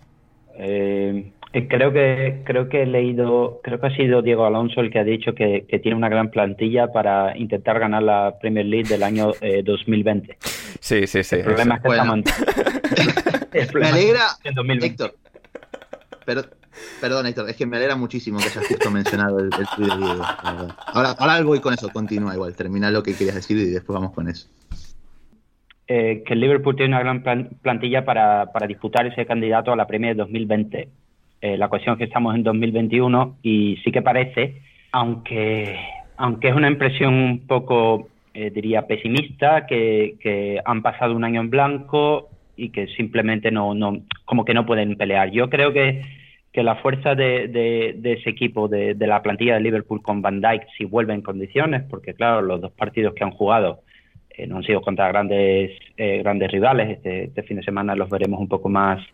Eh, 0.57 1.31
creo 1.69 1.93
que 1.93 2.43
creo 2.45 2.69
que 2.69 2.83
he 2.83 2.87
leído, 2.87 3.61
creo 3.63 3.81
que 3.81 3.87
ha 3.87 3.97
sido 3.97 4.23
Diego 4.23 4.45
Alonso 4.45 4.81
el 4.81 4.91
que 4.91 4.99
ha 4.99 5.05
dicho 5.05 5.35
que, 5.35 5.65
tiene 5.83 5.97
una 5.97 6.09
gran 6.09 6.31
plantilla 6.31 6.89
para 6.89 7.37
intentar 7.37 7.79
ganar 7.79 8.03
la 8.03 8.37
Premier 8.41 8.67
League 8.67 8.89
del 8.89 9.03
año 9.03 9.33
2020. 9.65 10.33
Eh, 10.33 10.37
sí, 10.81 11.07
sí, 11.07 11.23
sí. 11.23 11.37
El 11.37 11.45
problema 11.45 11.77
es 11.77 11.83
que 11.83 11.89
me 13.79 13.87
alegra, 13.87 14.27
Héctor. 14.83 15.15
perdón, 17.01 17.27
Héctor, 17.27 17.49
es 17.49 17.57
que 17.57 17.67
me 17.67 17.77
alegra 17.77 17.95
muchísimo 17.97 18.39
que 18.39 18.47
hayas 18.47 18.67
justo 18.67 18.91
mencionado 18.91 19.39
el, 19.39 19.51
el 19.53 19.87
de 19.89 19.97
Diego. 19.97 20.25
Ahora, 20.87 21.15
ahora 21.19 21.43
voy 21.43 21.61
con 21.61 21.73
eso, 21.73 21.89
continúa 21.91 22.35
igual, 22.35 22.57
termina 22.57 22.91
lo 22.91 23.03
que 23.03 23.15
querías 23.15 23.37
decir 23.37 23.57
y 23.59 23.71
después 23.71 23.95
vamos 23.95 24.13
con 24.13 24.29
eso. 24.29 24.49
Eh, 25.87 26.23
que 26.27 26.33
el 26.33 26.41
Liverpool 26.41 26.77
tiene 26.77 26.97
una 26.97 27.01
gran 27.01 27.23
plantilla 27.63 28.07
para, 28.07 28.51
para, 28.53 28.67
disputar 28.67 29.07
ese 29.07 29.27
candidato 29.27 29.71
a 29.71 29.77
la 29.77 29.87
Premier 29.87 30.17
2020. 30.17 30.89
Eh, 31.45 31.59
la 31.59 31.69
cuestión 31.69 31.93
es 31.93 31.99
que 31.99 32.05
estamos 32.05 32.35
en 32.35 32.43
2021 32.43 33.37
y 33.43 33.77
sí 33.85 33.93
que 33.93 34.01
parece, 34.01 34.63
aunque, 34.93 35.77
aunque 36.17 36.49
es 36.49 36.55
una 36.55 36.69
impresión 36.69 37.13
un 37.13 37.47
poco, 37.47 38.09
eh, 38.33 38.49
diría, 38.49 38.87
pesimista, 38.87 39.67
que, 39.67 40.15
que 40.21 40.59
han 40.65 40.81
pasado 40.81 41.15
un 41.15 41.23
año 41.23 41.43
en 41.43 41.51
blanco, 41.51 42.31
y 42.57 42.71
que 42.71 42.87
simplemente 42.97 43.51
no, 43.51 43.75
no, 43.75 44.01
como 44.25 44.47
que 44.47 44.55
no 44.55 44.65
pueden 44.65 44.97
pelear. 44.97 45.33
Yo 45.33 45.51
creo 45.51 45.75
que, 45.75 46.01
que 46.51 46.63
la 46.63 46.77
fuerza 46.77 47.15
de, 47.15 47.49
de, 47.49 48.13
ese 48.15 48.31
equipo, 48.31 48.67
de, 48.67 48.95
de, 48.95 49.07
la 49.07 49.21
plantilla 49.23 49.55
de 49.55 49.61
Liverpool 49.61 50.01
con 50.01 50.23
Van 50.23 50.41
Dijk, 50.41 50.63
si 50.79 50.87
vuelve 50.87 51.13
en 51.13 51.21
condiciones, 51.21 51.83
porque 51.91 52.15
claro, 52.15 52.41
los 52.41 52.63
dos 52.63 52.73
partidos 52.73 53.13
que 53.13 53.25
han 53.25 53.33
jugado 53.33 53.81
eh, 54.31 54.47
no 54.47 54.57
han 54.57 54.63
sido 54.63 54.81
contra 54.81 55.09
grandes, 55.09 55.73
eh, 55.99 56.19
grandes 56.23 56.51
rivales, 56.51 56.91
este, 56.91 57.25
este, 57.25 57.43
fin 57.43 57.59
de 57.59 57.65
semana 57.65 57.95
los 57.95 58.09
veremos 58.09 58.41
un 58.41 58.49
poco 58.49 58.69
más 58.69 59.05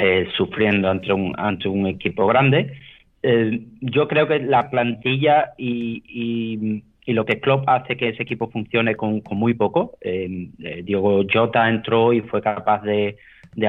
eh, 0.00 0.28
sufriendo 0.36 0.88
ante 0.90 1.12
un, 1.12 1.34
ante 1.38 1.68
un 1.68 1.86
equipo 1.86 2.26
grande. 2.26 2.72
yo 3.80 4.08
creo 4.08 4.26
que 4.26 4.38
la 4.40 4.70
plantilla 4.70 5.52
y 5.58 6.82
y 7.10 7.12
lo 7.12 7.24
que 7.24 7.40
Klopp 7.40 7.68
hace 7.68 7.96
que 7.96 8.10
ese 8.10 8.22
equipo 8.22 8.48
funcione 8.50 8.94
con, 8.94 9.22
muy 9.30 9.54
poco. 9.54 9.98
Eh, 10.00 10.48
eh, 10.62 10.82
Diego 10.84 11.24
Jota 11.32 11.68
entró 11.68 12.12
y 12.12 12.20
fue 12.20 12.40
capaz 12.40 12.82
de, 12.82 13.16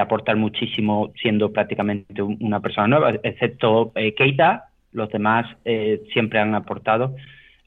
aportar 0.00 0.36
muchísimo 0.36 1.12
siendo 1.20 1.52
prácticamente 1.52 2.22
una 2.22 2.60
persona 2.60 2.86
nueva, 2.86 3.14
excepto 3.24 3.90
eh, 3.96 4.14
Keita, 4.14 4.68
los 4.92 5.10
demás 5.10 5.44
siempre 6.12 6.38
han 6.38 6.54
aportado. 6.54 7.16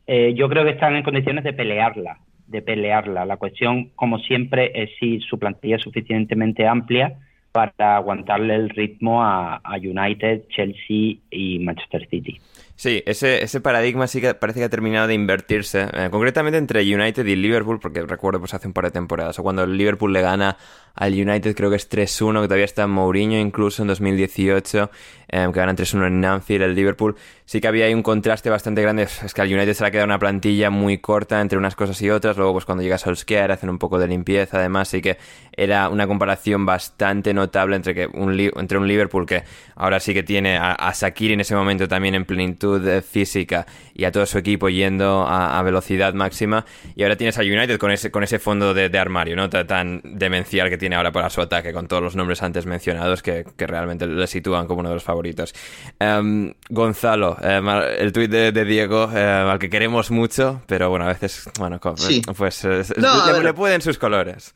eh, 0.08 0.34
yo 0.34 0.48
creo 0.48 0.64
que 0.64 0.72
están 0.72 0.96
en 0.96 1.04
condiciones 1.04 1.44
de 1.44 1.52
pelearla, 1.52 2.20
de 2.48 2.62
pelearla. 2.62 3.26
La 3.26 3.36
cuestión, 3.36 3.90
como 3.96 4.20
siempre, 4.20 4.72
es 4.74 4.92
si 4.98 5.20
su 5.20 5.38
plantilla 5.38 5.76
es 5.76 5.82
suficientemente 5.82 6.66
amplia 6.66 7.18
para 7.56 7.96
aguantarle 7.96 8.54
el 8.54 8.70
ritmo 8.70 9.24
a, 9.24 9.62
a 9.64 9.78
United, 9.78 10.42
Chelsea 10.50 11.20
y 11.32 11.58
Manchester 11.60 12.06
City. 12.10 12.38
Sí, 12.78 13.02
ese, 13.06 13.42
ese 13.42 13.62
paradigma 13.62 14.06
sí 14.06 14.20
que 14.20 14.34
parece 14.34 14.60
que 14.60 14.66
ha 14.66 14.70
terminado 14.70 15.08
de 15.08 15.14
invertirse, 15.14 15.88
eh, 15.94 16.10
concretamente 16.12 16.58
entre 16.58 16.82
United 16.82 17.26
y 17.26 17.38
Liverpool, 17.38 17.80
porque 17.80 18.02
recuerdo 18.02 18.40
pues 18.40 18.54
hace 18.54 18.68
un 18.68 18.74
par 18.74 18.84
de 18.84 18.92
temporadas, 18.92 19.40
o 19.40 19.44
cuando 19.44 19.64
el 19.64 19.78
Liverpool 19.78 20.12
le 20.12 20.22
gana 20.22 20.58
al 20.94 21.14
United, 21.14 21.56
creo 21.56 21.70
que 21.70 21.78
es 21.78 21.90
3-1, 21.90 22.42
que 22.42 22.48
todavía 22.48 22.66
está 22.66 22.86
Mourinho 22.86 23.40
incluso 23.40 23.82
en 23.82 23.88
2018, 23.88 24.92
eh, 25.30 25.48
que 25.54 25.60
ganan 25.60 25.78
3-1 25.78 26.08
en 26.08 26.26
Anfield, 26.26 26.64
el 26.64 26.76
Liverpool, 26.76 27.16
sí 27.46 27.62
que 27.62 27.68
había 27.70 27.86
ahí 27.86 27.94
un 27.94 28.04
contraste 28.04 28.50
bastante 28.50 28.82
grande, 28.82 29.04
es 29.04 29.34
que 29.34 29.42
al 29.42 29.54
United 29.54 29.74
se 29.74 29.84
le 29.84 29.88
ha 29.88 29.92
quedado 29.92 30.06
una 30.06 30.20
plantilla 30.20 30.70
muy 30.70 30.98
corta 30.98 31.40
entre 31.40 31.58
unas 31.58 31.76
cosas 31.76 32.02
y 32.02 32.10
otras, 32.10 32.36
luego 32.36 32.54
pues 32.54 32.66
cuando 32.66 32.84
llega 32.84 32.98
Solskjaer 32.98 33.52
hacen 33.52 33.70
un 33.70 33.80
poco 33.80 34.00
de 34.00 34.08
limpieza, 34.10 34.60
además, 34.60 34.90
sí 34.90 35.02
que 35.02 35.18
era 35.54 35.88
una 35.88 36.08
comparación 36.08 36.66
bastante 36.66 37.34
notable 37.34 37.78
entre, 37.78 37.96
que 37.96 38.08
un, 38.08 38.38
entre 38.38 38.78
un 38.78 38.88
Liverpool 38.88 39.26
que 39.26 39.44
ahora 39.76 40.02
sí 40.02 40.14
que 40.14 40.24
tiene 40.24 40.58
a, 40.58 40.74
a 40.78 40.94
en 41.06 41.40
ese 41.40 41.56
momento 41.56 41.88
también 41.88 42.16
en 42.16 42.26
plenitud 42.26 42.65
física 43.02 43.66
y 43.94 44.04
a 44.04 44.12
todo 44.12 44.26
su 44.26 44.38
equipo 44.38 44.68
yendo 44.70 45.26
a, 45.28 45.62
velocidad 45.64 46.14
máxima. 46.14 46.66
Y 46.96 47.04
ahora 47.04 47.16
tienes 47.16 47.38
a 47.38 47.42
United 47.42 47.78
con 47.78 47.92
ese, 47.92 48.12
con 48.12 48.24
ese 48.24 48.40
fondo 48.40 48.74
de, 48.74 49.00
armario, 49.00 49.36
¿no? 49.36 49.50
Tan, 49.50 50.02
demencial 50.04 50.70
que 50.70 50.78
tiene 50.78 50.96
ahora 50.96 51.12
para 51.12 51.30
su 51.30 51.42
ataque, 51.42 51.72
con 51.72 51.88
todos 51.88 52.04
los 52.04 52.16
nombres 52.16 52.44
antes 52.44 52.66
mencionados 52.66 53.24
que, 53.24 53.46
realmente 53.58 54.06
le 54.06 54.28
sitúan 54.28 54.68
como 54.68 54.82
uno 54.82 54.90
de 54.90 54.96
los 54.96 55.04
favoritos. 55.04 55.54
Em, 56.00 56.54
Gonzalo, 56.70 57.38
em, 57.42 57.68
el 57.98 58.12
tuit 58.12 58.30
de, 58.30 58.66
Diego, 58.66 59.10
em, 59.12 59.18
al 59.18 59.60
que 59.60 59.70
queremos 59.70 60.12
mucho, 60.12 60.62
pero 60.68 60.90
bueno, 60.90 61.06
a 61.06 61.10
veces, 61.10 61.50
bueno, 61.58 61.80
pues 61.80 62.64
le, 62.64 63.54
pueden 63.54 63.82
sus 63.82 63.98
colores. 63.98 64.54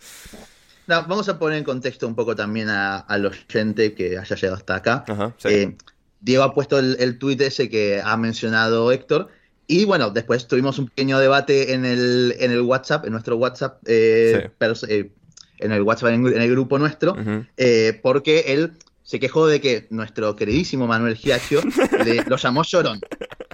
vamos 0.87 1.29
a 1.29 1.39
poner 1.39 1.59
en 1.59 1.63
contexto 1.63 2.07
un 2.07 2.15
poco 2.15 2.35
también 2.35 2.69
a, 2.69 3.05
los 3.17 3.37
gente 3.47 3.93
que 3.93 4.17
haya 4.17 4.35
llegado 4.35 4.57
hasta 4.57 4.75
acá. 4.75 5.05
Eh, 5.45 5.75
Diego 6.21 6.43
ha 6.43 6.53
puesto 6.53 6.79
el, 6.79 6.97
el 6.99 7.17
tuit 7.17 7.41
ese 7.41 7.69
que 7.69 8.01
ha 8.03 8.17
mencionado 8.17 8.91
Héctor. 8.91 9.29
Y 9.71 9.85
bueno, 9.85 10.09
después 10.09 10.47
tuvimos 10.47 10.79
un 10.79 10.87
pequeño 10.87 11.19
debate 11.19 11.73
en 11.73 11.85
el, 11.85 12.35
en 12.39 12.51
el 12.51 12.61
WhatsApp, 12.61 13.05
en 13.05 13.11
nuestro 13.11 13.37
WhatsApp, 13.37 13.79
eh, 13.85 14.49
eh, 14.87 15.11
en 15.59 15.71
el 15.71 15.83
WhatsApp, 15.83 16.09
en, 16.09 16.25
el 16.25 16.49
grupo 16.49 16.79
nuestro, 16.79 17.15
eh, 17.55 17.99
porque 18.01 18.45
él 18.47 18.71
se 19.03 19.19
quejó 19.19 19.45
de 19.45 19.61
que 19.61 19.85
nuestro 19.91 20.35
queridísimo 20.35 20.87
Manuel 20.87 21.15
Giacchio 21.15 21.61
lo 22.27 22.37
llamó 22.37 22.63
llorón. 22.63 22.99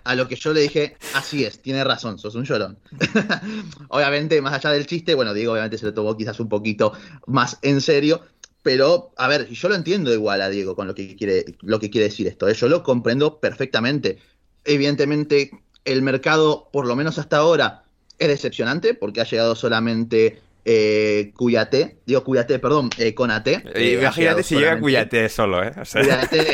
A 0.05 0.15
lo 0.15 0.27
que 0.29 0.37
yo 0.37 0.53
le 0.53 0.61
dije, 0.61 0.95
así 1.15 1.43
es, 1.43 1.61
tiene 1.61 1.83
razón, 1.83 2.17
sos 2.17 2.35
un 2.35 2.45
llorón. 2.45 2.77
obviamente, 3.89 4.41
más 4.41 4.53
allá 4.53 4.71
del 4.71 4.85
chiste, 4.85 5.15
bueno, 5.15 5.33
Diego 5.33 5.51
obviamente 5.51 5.77
se 5.77 5.85
lo 5.85 5.93
tomó 5.93 6.15
quizás 6.15 6.39
un 6.39 6.47
poquito 6.47 6.93
más 7.27 7.57
en 7.61 7.81
serio, 7.81 8.21
pero, 8.65 9.13
a 9.15 9.27
ver, 9.27 9.47
yo 9.49 9.69
lo 9.69 9.75
entiendo 9.75 10.11
igual 10.11 10.41
a 10.41 10.49
Diego 10.49 10.75
con 10.75 10.87
lo 10.87 10.95
que 10.95 11.15
quiere, 11.15 11.45
lo 11.61 11.79
que 11.79 11.91
quiere 11.91 12.07
decir 12.07 12.25
esto. 12.25 12.49
¿eh? 12.49 12.55
Yo 12.55 12.67
lo 12.67 12.81
comprendo 12.81 13.39
perfectamente. 13.39 14.17
Evidentemente, 14.63 15.51
el 15.83 16.01
mercado, 16.01 16.67
por 16.73 16.87
lo 16.87 16.95
menos 16.95 17.19
hasta 17.19 17.37
ahora, 17.37 17.83
es 18.17 18.27
decepcionante 18.27 18.95
porque 18.95 19.21
ha 19.21 19.25
llegado 19.25 19.55
solamente 19.55 20.39
eh, 20.65 21.31
Cuyate, 21.35 21.99
digo 22.07 22.23
Cuyate, 22.23 22.57
perdón, 22.57 22.89
eh, 22.97 23.13
Conate. 23.13 23.61
Eh, 23.75 23.99
imagínate 24.01 24.41
si 24.41 24.55
llega 24.55 24.79
Cuyate 24.79 25.29
solo, 25.29 25.63
¿eh? 25.63 25.71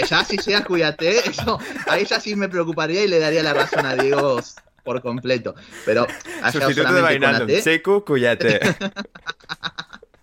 ya 0.09 0.25
si 0.25 0.35
sea 0.35 0.65
Cuyate, 0.65 1.17
eso, 1.29 1.59
ahí 1.87 2.03
ya 2.03 2.19
sí 2.19 2.35
me 2.35 2.49
preocuparía 2.49 3.05
y 3.05 3.07
le 3.07 3.19
daría 3.19 3.41
la 3.41 3.53
razón 3.53 3.85
a 3.85 3.95
Diego 3.95 4.41
por 4.83 5.01
completo. 5.01 5.55
Pero 5.85 6.05
ha 6.43 6.51
llegado 6.51 6.73
solamente 6.73 7.61
Seku 7.61 8.03
Cuyate. 8.03 8.59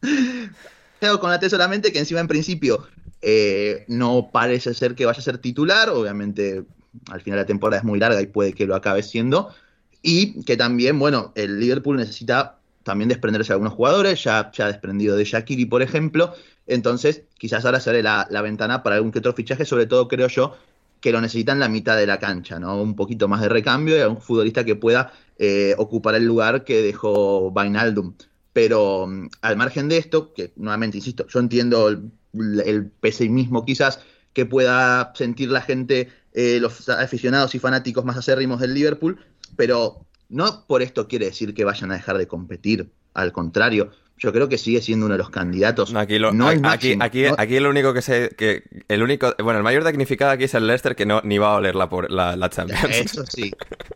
con 1.21 1.31
la 1.31 1.39
T 1.39 1.49
solamente 1.49 1.93
que 1.93 1.99
encima 1.99 2.21
en 2.21 2.29
principio 2.29 2.87
eh, 3.23 3.85
no 3.89 4.31
parece 4.33 4.75
ser 4.75 4.95
que 4.95 5.07
vaya 5.07 5.19
a 5.19 5.23
ser 5.23 5.39
titular, 5.39 5.89
obviamente 5.91 6.65
al 7.11 7.21
final 7.21 7.39
la 7.39 7.47
temporada 7.47 7.79
es 7.79 7.85
muy 7.85 7.99
larga 7.99 8.21
y 8.21 8.27
puede 8.27 8.53
que 8.53 8.67
lo 8.67 8.75
acabe 8.75 9.03
siendo, 9.03 9.55
y 10.03 10.43
que 10.45 10.57
también, 10.57 10.99
bueno, 10.99 11.33
el 11.35 11.61
Liverpool 11.61 11.97
necesita 11.97 12.59
también 12.83 13.09
desprenderse 13.09 13.49
de 13.49 13.55
algunos 13.55 13.75
jugadores, 13.75 14.23
ya, 14.25 14.51
ha 14.57 14.67
desprendido 14.67 15.17
de 15.17 15.25
Shakiri, 15.25 15.67
por 15.67 15.83
ejemplo, 15.83 16.35
entonces 16.67 17.23
quizás 17.39 17.65
ahora 17.65 17.81
se 17.81 18.03
la, 18.03 18.27
la 18.31 18.43
ventana 18.43 18.83
para 18.83 18.97
algún 18.97 19.13
que 19.13 19.19
otro 19.19 19.35
fichaje, 19.35 19.65
sobre 19.65 19.87
todo 19.87 20.09
creo 20.09 20.29
yo 20.29 20.57
que 21.01 21.13
lo 21.13 21.21
necesitan 21.21 21.61
la 21.61 21.69
mitad 21.69 21.97
de 21.97 22.07
la 22.07 22.19
cancha, 22.19 22.59
¿no? 22.59 22.81
Un 22.81 22.97
poquito 22.97 23.29
más 23.29 23.41
de 23.41 23.49
recambio 23.49 23.97
y 23.97 24.01
algún 24.01 24.21
futbolista 24.21 24.65
que 24.65 24.75
pueda 24.75 25.13
eh, 25.39 25.75
ocupar 25.79 26.15
el 26.15 26.25
lugar 26.25 26.65
que 26.65 26.83
dejó 26.83 27.51
Vainaldum. 27.53 28.15
Pero 28.59 29.07
mm, 29.07 29.29
al 29.43 29.57
margen 29.57 29.89
de 29.89 29.99
esto, 29.99 30.35
que 30.35 30.53
nuevamente 30.57 30.97
insisto, 30.97 31.25
yo 31.29 31.39
entiendo 31.39 31.87
el, 31.87 32.91
pesimismo 33.01 33.65
quizás 33.65 34.01
que 34.33 34.47
pueda 34.47 35.13
sentir 35.15 35.49
la 35.49 35.61
gente, 35.61 36.09
eh, 36.33 36.59
los 36.61 36.89
aficionados 36.89 37.55
y 37.55 37.61
fanáticos 37.61 38.05
más 38.05 38.17
acérrimos 38.17 38.59
del 38.59 38.75
Liverpool, 38.75 39.25
pero 39.55 40.05
no 40.29 40.67
por 40.67 40.83
esto 40.83 41.07
quiere 41.07 41.27
decir 41.27 41.55
que 41.55 41.65
vayan 41.65 41.93
a 41.93 41.95
dejar 41.95 42.19
de 42.19 42.27
competir, 42.27 42.91
al 43.15 43.31
contrario, 43.31 43.93
yo 44.19 44.33
creo 44.33 44.49
que 44.49 44.59
sigue 44.59 44.83
siendo 44.83 45.07
uno 45.07 45.15
de 45.15 45.19
los 45.19 45.31
candidatos. 45.31 45.95
Aquí 45.95 46.19
lo, 46.19 46.33
no 46.33 46.49
aquí, 46.49 46.97
aquí, 47.01 47.25
aquí, 47.27 47.61
lo 47.61 47.71
único 47.71 47.95
que 47.95 48.03
sé 48.03 48.31
que 48.37 48.65
el 48.89 49.03
único, 49.03 49.35
bueno, 49.43 49.59
el 49.59 49.65
mayor 49.65 49.85
damnificado 49.85 50.33
aquí 50.33 50.45
es 50.45 50.55
el 50.55 50.67
Leicester 50.67 50.97
que 50.97 51.07
no 51.07 51.21
ni 51.25 51.39
va 51.39 51.53
a 51.53 51.57
oler 51.57 51.75
la, 51.75 51.89
por, 51.89 52.11
la, 52.11 52.37
la 52.37 52.51
Champions. 52.51 52.85
Eso 52.91 53.25
sí. 53.27 53.53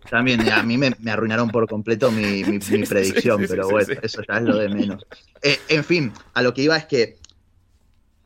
También 0.09 0.49
a 0.51 0.63
mí 0.63 0.79
me, 0.79 0.95
arruinaron 1.11 1.51
por 1.51 1.69
completo 1.69 2.11
mi, 2.11 2.45
mi, 2.45 2.59
predicción, 2.89 3.45
pero 3.49 3.69
bueno, 3.69 3.95
eso 4.03 4.23
ya 4.29 4.39
es 4.39 4.43
lo 4.43 4.57
de 4.59 4.69
menos. 4.69 5.07
Eh, 5.43 5.59
en 5.69 5.85
fin, 5.85 6.13
a 6.35 6.43
lo 6.43 6.53
que 6.55 6.63
iba 6.63 6.77
es 6.77 6.85
que 6.85 7.17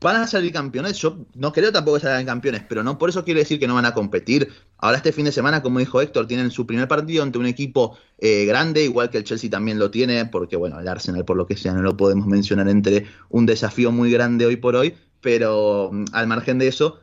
van 0.01 0.17
a 0.17 0.27
salir 0.27 0.53
campeones. 0.53 0.99
Yo 0.99 1.19
no 1.35 1.53
creo 1.53 1.73
tampoco 1.73 1.97
que 1.97 2.03
salgan 2.03 2.27
campeones, 2.27 2.63
pero 2.69 2.83
no 2.83 2.99
por 2.99 3.09
eso 3.09 3.25
quiere 3.25 3.41
decir 3.41 3.59
que 3.59 3.67
no 3.67 3.75
van 3.75 3.87
a 3.87 3.95
competir. 3.95 4.49
Ahora 4.79 4.99
este 4.99 5.13
fin 5.13 5.25
de 5.25 5.33
semana, 5.33 5.63
como 5.63 5.79
dijo 5.79 6.01
Héctor, 6.01 6.27
tienen 6.27 6.51
su 6.51 6.67
primer 6.67 6.89
partido 6.89 7.23
ante 7.23 7.39
un 7.39 7.47
equipo 7.47 7.97
eh, 8.19 8.45
grande, 8.45 8.85
igual 8.85 9.11
que 9.11 9.19
el 9.19 9.25
Chelsea 9.25 9.51
también 9.51 9.79
lo 9.79 9.91
tiene, 9.91 10.27
porque 10.27 10.57
bueno, 10.57 10.79
el 10.79 10.89
Arsenal 10.89 11.25
por 11.25 11.37
lo 11.37 11.47
que 11.47 11.57
sea 11.57 11.73
no 11.73 11.83
lo 11.83 11.97
podemos 11.97 12.27
mencionar 12.27 12.69
entre 12.69 13.07
un 13.31 13.47
desafío 13.47 13.91
muy 13.91 14.11
grande 14.11 14.47
hoy 14.47 14.57
por 14.57 14.77
hoy, 14.77 14.95
pero 15.21 15.91
mm, 15.93 16.05
al 16.13 16.27
margen 16.27 16.59
de 16.59 16.69
eso, 16.69 17.01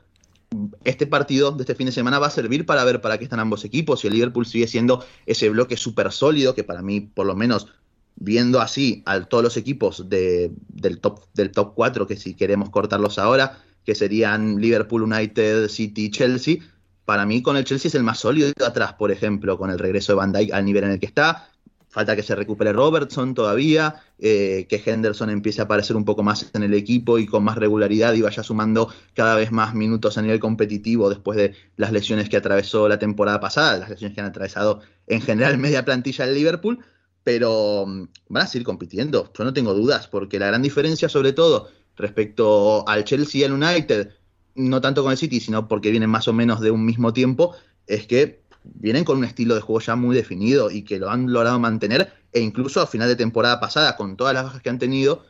este 0.84 1.08
partido 1.08 1.52
de 1.52 1.64
este 1.64 1.76
fin 1.76 1.88
de 1.88 1.92
semana 1.92 2.20
va 2.20 2.28
a 2.28 2.30
servir 2.30 2.66
para 2.66 2.84
ver 2.84 3.02
para 3.02 3.18
qué 3.18 3.24
están 3.24 3.40
ambos 3.40 3.66
equipos. 3.66 4.04
Y 4.04 4.08
el 4.08 4.14
Liverpool 4.14 4.46
sigue 4.46 4.68
siendo 4.68 5.04
ese 5.26 5.50
bloque 5.50 5.78
súper 5.78 6.12
sólido, 6.12 6.54
que 6.54 6.64
para 6.64 6.82
mí, 6.82 7.02
por 7.02 7.26
lo 7.26 7.36
menos, 7.36 7.68
viendo 8.16 8.62
así 8.62 9.04
a 9.06 9.22
todos 9.22 9.44
los 9.44 9.58
equipos 9.58 10.10
de, 10.10 10.52
del, 10.70 11.00
top, 11.00 11.26
del 11.34 11.52
top 11.52 11.74
4, 11.76 12.08
que 12.08 12.16
si 12.16 12.36
queremos 12.36 12.70
cortarlos 12.70 13.20
ahora, 13.20 13.60
que 13.86 13.96
serían 13.96 14.62
Liverpool, 14.62 15.04
United, 15.04 15.68
City, 15.68 16.10
Chelsea, 16.10 16.58
para 17.06 17.26
mí 17.26 17.42
con 17.42 17.58
el 17.58 17.66
Chelsea 17.66 17.90
es 17.90 17.96
el 17.96 18.04
más 18.04 18.20
sólido 18.20 18.52
atrás, 18.66 18.94
por 18.94 19.12
ejemplo, 19.12 19.58
con 19.58 19.70
el 19.70 19.80
regreso 19.80 20.14
de 20.14 20.18
Van 20.18 20.32
Dijk 20.32 20.54
al 20.54 20.66
nivel 20.66 20.86
en 20.86 20.92
el 20.92 21.00
que 21.00 21.06
está. 21.06 21.50
Falta 21.90 22.16
que 22.16 22.24
se 22.24 22.34
recupere 22.34 22.74
Robertson 22.74 23.36
todavía, 23.36 24.02
eh, 24.18 24.66
que 24.68 24.82
Henderson 24.84 25.30
empiece 25.30 25.62
a 25.62 25.66
aparecer 25.66 25.96
un 25.96 26.06
poco 26.06 26.24
más 26.24 26.50
en 26.54 26.64
el 26.64 26.74
equipo 26.74 27.20
y 27.20 27.28
con 27.28 27.44
más 27.44 27.56
regularidad 27.56 28.14
y 28.16 28.22
vaya 28.22 28.42
sumando 28.42 28.92
cada 29.14 29.36
vez 29.36 29.52
más 29.52 29.76
minutos 29.76 30.18
a 30.18 30.24
nivel 30.24 30.40
competitivo 30.40 31.08
después 31.08 31.38
de 31.38 31.54
las 31.78 31.92
lesiones 31.92 32.30
que 32.30 32.38
atravesó 32.38 32.90
la 32.90 32.98
temporada 32.98 33.40
pasada, 33.40 33.78
las 33.78 33.90
lesiones 33.90 34.16
que 34.16 34.22
han 34.22 34.28
atravesado 34.28 34.82
en 35.06 35.22
general 35.22 35.60
media 35.60 35.86
plantilla 35.86 36.26
del 36.26 36.34
Liverpool 36.34 36.80
pero 37.24 37.86
mm, 37.88 38.08
van 38.30 38.44
a 38.44 38.48
seguir 38.48 38.66
compitiendo, 38.66 39.32
yo 39.38 39.44
no 39.44 39.54
tengo 39.54 39.74
dudas, 39.74 40.08
porque 40.08 40.40
la 40.40 40.48
gran 40.48 40.62
diferencia 40.62 41.10
sobre 41.10 41.34
todo 41.34 41.70
respecto 41.96 42.88
al 42.88 43.04
Chelsea 43.04 43.42
y 43.42 43.44
al 43.44 43.54
United, 43.54 44.12
no 44.56 44.82
tanto 44.82 45.04
con 45.04 45.12
el 45.12 45.18
City, 45.18 45.40
sino 45.40 45.68
porque 45.68 45.92
vienen 45.92 46.10
más 46.10 46.28
o 46.28 46.34
menos 46.34 46.60
de 46.60 46.72
un 46.72 46.86
mismo 46.86 47.14
tiempo, 47.14 47.56
es 47.88 48.08
que 48.08 48.42
vienen 48.64 49.04
con 49.04 49.18
un 49.18 49.26
estilo 49.26 49.56
de 49.56 49.62
juego 49.62 49.80
ya 49.80 49.96
muy 49.96 50.16
definido 50.16 50.72
y 50.72 50.84
que 50.84 51.00
lo 51.00 51.10
han 51.10 51.32
logrado 51.32 51.60
mantener, 51.60 52.14
e 52.32 52.40
incluso 52.40 52.82
a 52.82 52.88
final 52.88 53.08
de 53.08 53.16
temporada 53.16 53.60
pasada, 53.60 53.96
con 53.96 54.16
todas 54.16 54.34
las 54.34 54.46
bajas 54.46 54.62
que 54.62 54.70
han 54.70 54.80
tenido, 54.80 55.26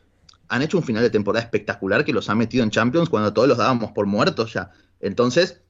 han 0.48 0.62
hecho 0.62 0.78
un 0.78 0.84
final 0.84 1.02
de 1.02 1.10
temporada 1.10 1.44
espectacular 1.44 2.04
que 2.04 2.12
los 2.12 2.28
ha 2.28 2.34
metido 2.34 2.64
en 2.64 2.70
Champions 2.70 3.08
cuando 3.08 3.32
todos 3.32 3.48
los 3.48 3.58
dábamos 3.58 3.92
por 3.92 4.06
muertos 4.06 4.52
ya. 4.52 4.70
Entonces, 5.00 5.60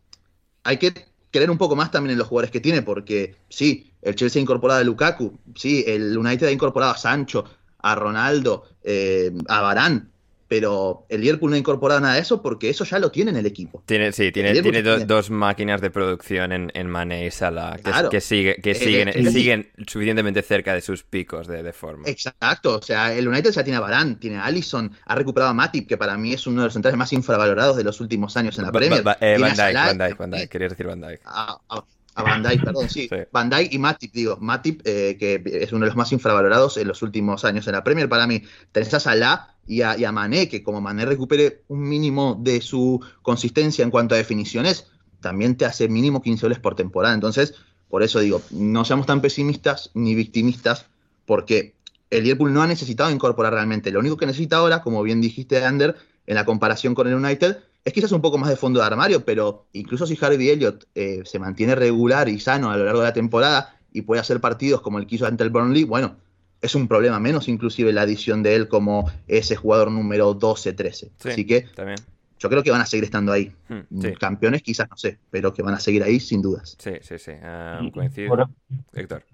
hay 0.62 0.78
que 0.78 0.92
creer 1.30 1.50
un 1.50 1.58
poco 1.58 1.76
más 1.76 1.90
también 1.90 2.12
en 2.12 2.18
los 2.18 2.28
jugadores 2.28 2.50
que 2.50 2.60
tiene, 2.60 2.82
porque 2.82 3.36
sí, 3.48 3.92
el 4.04 4.14
Chelsea 4.14 4.40
ha 4.40 4.42
incorporado 4.42 4.80
a 4.80 4.84
Lukaku, 4.84 5.38
sí, 5.54 5.84
el 5.86 6.16
United 6.16 6.46
ha 6.46 6.52
incorporado 6.52 6.92
a 6.92 6.96
Sancho, 6.96 7.44
a 7.78 7.94
Ronaldo, 7.94 8.64
eh, 8.82 9.32
a 9.48 9.60
Barán, 9.60 10.10
pero 10.46 11.06
el 11.08 11.22
Liverpool 11.22 11.50
no 11.50 11.56
ha 11.56 11.58
incorporado 11.58 12.00
nada 12.00 12.14
de 12.14 12.20
eso 12.20 12.42
porque 12.42 12.68
eso 12.68 12.84
ya 12.84 12.98
lo 12.98 13.10
tiene 13.10 13.30
en 13.30 13.38
el 13.38 13.46
equipo. 13.46 13.82
Tiene, 13.86 14.12
sí, 14.12 14.30
tiene, 14.30 14.52
tiene, 14.60 14.82
dos 14.82 15.30
máquinas 15.30 15.80
de 15.80 15.90
producción 15.90 16.52
en, 16.52 16.70
en 16.74 17.12
y 17.12 17.30
Salah 17.30 17.76
que, 18.10 18.20
sigue, 18.20 18.56
que 18.56 18.74
siguen, 18.74 19.32
siguen 19.32 19.70
suficientemente 19.86 20.42
cerca 20.42 20.74
de 20.74 20.80
sus 20.80 21.02
picos 21.02 21.46
de, 21.46 21.72
forma. 21.72 22.08
Exacto, 22.08 22.76
o 22.76 22.82
sea, 22.82 23.12
el 23.14 23.26
United 23.26 23.50
ya 23.50 23.64
tiene 23.64 23.78
a 23.78 23.80
Barán, 23.80 24.20
tiene 24.20 24.36
a 24.36 24.44
Allison, 24.44 24.92
ha 25.06 25.14
recuperado 25.14 25.50
a 25.50 25.54
Matip, 25.54 25.88
que 25.88 25.96
para 25.96 26.16
mí 26.16 26.34
es 26.34 26.46
uno 26.46 26.60
de 26.60 26.66
los 26.66 26.72
centrales 26.72 26.98
más 26.98 27.12
infravalorados 27.12 27.76
de 27.76 27.84
los 27.84 28.00
últimos 28.00 28.36
años 28.36 28.58
en 28.58 28.66
la 28.66 28.72
Premier. 28.72 29.02
Eh, 29.20 29.38
Van 29.40 29.56
Dijk, 29.56 29.74
Van 29.74 29.98
Dijk, 29.98 30.18
Van 30.18 30.30
Dijk, 30.30 30.50
querías 30.50 30.70
decir 30.70 30.86
Van 30.86 31.00
Dijk. 31.00 31.20
Ah, 31.24 31.58
ah, 31.68 31.84
a 32.14 32.22
Bandai, 32.22 32.58
perdón, 32.58 32.88
sí. 32.88 33.08
Bandai 33.32 33.68
y 33.72 33.78
Matip, 33.78 34.12
digo. 34.12 34.36
Matip, 34.40 34.82
eh, 34.84 35.16
que 35.18 35.42
es 35.44 35.72
uno 35.72 35.84
de 35.84 35.88
los 35.88 35.96
más 35.96 36.12
infravalorados 36.12 36.76
en 36.76 36.86
los 36.86 37.02
últimos 37.02 37.44
años 37.44 37.66
en 37.66 37.72
la 37.72 37.82
Premier. 37.82 38.08
Para 38.08 38.26
mí, 38.26 38.42
tenés 38.70 38.94
a 38.94 39.00
Salah 39.00 39.54
y 39.66 39.82
a, 39.82 39.98
y 39.98 40.04
a 40.04 40.12
Mané, 40.12 40.48
que 40.48 40.62
como 40.62 40.80
Mané 40.80 41.06
recupere 41.06 41.62
un 41.68 41.88
mínimo 41.88 42.38
de 42.40 42.60
su 42.60 43.04
consistencia 43.22 43.82
en 43.82 43.90
cuanto 43.90 44.14
a 44.14 44.18
definiciones, 44.18 44.86
también 45.20 45.56
te 45.56 45.64
hace 45.64 45.88
mínimo 45.88 46.22
15 46.22 46.46
goles 46.46 46.58
por 46.60 46.76
temporada. 46.76 47.14
Entonces, 47.14 47.54
por 47.88 48.02
eso 48.02 48.20
digo, 48.20 48.42
no 48.50 48.84
seamos 48.84 49.06
tan 49.06 49.20
pesimistas 49.20 49.90
ni 49.94 50.14
victimistas, 50.14 50.86
porque 51.26 51.74
el 52.10 52.22
Liverpool 52.22 52.52
no 52.52 52.62
ha 52.62 52.66
necesitado 52.66 53.10
incorporar 53.10 53.54
realmente. 53.54 53.90
Lo 53.90 54.00
único 54.00 54.16
que 54.16 54.26
necesita 54.26 54.58
ahora, 54.58 54.82
como 54.82 55.02
bien 55.02 55.20
dijiste, 55.20 55.64
Ander, 55.64 55.96
en 56.26 56.36
la 56.36 56.44
comparación 56.44 56.94
con 56.94 57.08
el 57.08 57.14
United, 57.14 57.58
es 57.84 57.92
quizás 57.92 58.12
un 58.12 58.20
poco 58.22 58.38
más 58.38 58.48
de 58.48 58.56
fondo 58.56 58.80
de 58.80 58.86
armario, 58.86 59.24
pero 59.24 59.66
incluso 59.72 60.06
si 60.06 60.18
Harvey 60.20 60.48
Elliott 60.48 60.84
eh, 60.94 61.20
se 61.24 61.38
mantiene 61.38 61.74
regular 61.74 62.28
y 62.28 62.40
sano 62.40 62.70
a 62.70 62.76
lo 62.76 62.84
largo 62.84 63.00
de 63.00 63.06
la 63.06 63.12
temporada 63.12 63.76
y 63.92 64.02
puede 64.02 64.20
hacer 64.20 64.40
partidos 64.40 64.80
como 64.80 64.98
el 64.98 65.06
que 65.06 65.16
hizo 65.16 65.26
ante 65.26 65.44
el 65.44 65.50
Burnley, 65.50 65.84
bueno, 65.84 66.16
es 66.62 66.74
un 66.74 66.88
problema 66.88 67.20
menos 67.20 67.46
inclusive 67.48 67.92
la 67.92 68.02
adición 68.02 68.42
de 68.42 68.54
él 68.54 68.68
como 68.68 69.10
ese 69.28 69.54
jugador 69.54 69.90
número 69.90 70.34
12-13. 70.38 71.10
Así 71.26 71.46
que 71.46 71.62
también. 71.74 71.98
yo 72.38 72.48
creo 72.48 72.62
que 72.62 72.70
van 72.70 72.80
a 72.80 72.86
seguir 72.86 73.04
estando 73.04 73.32
ahí. 73.32 73.52
Hmm, 73.68 74.00
Campeones 74.18 74.62
quizás 74.62 74.88
no 74.88 74.96
sé, 74.96 75.18
pero 75.30 75.52
que 75.52 75.62
van 75.62 75.74
a 75.74 75.78
seguir 75.80 76.02
ahí 76.02 76.20
sin 76.20 76.40
dudas. 76.40 76.76
Sí, 76.78 76.92
sí, 77.02 77.18
sí. 77.18 77.32
Um, 77.32 77.90
coincido. 77.90 78.30
Por- 78.30 78.48
Héctor. 78.94 79.24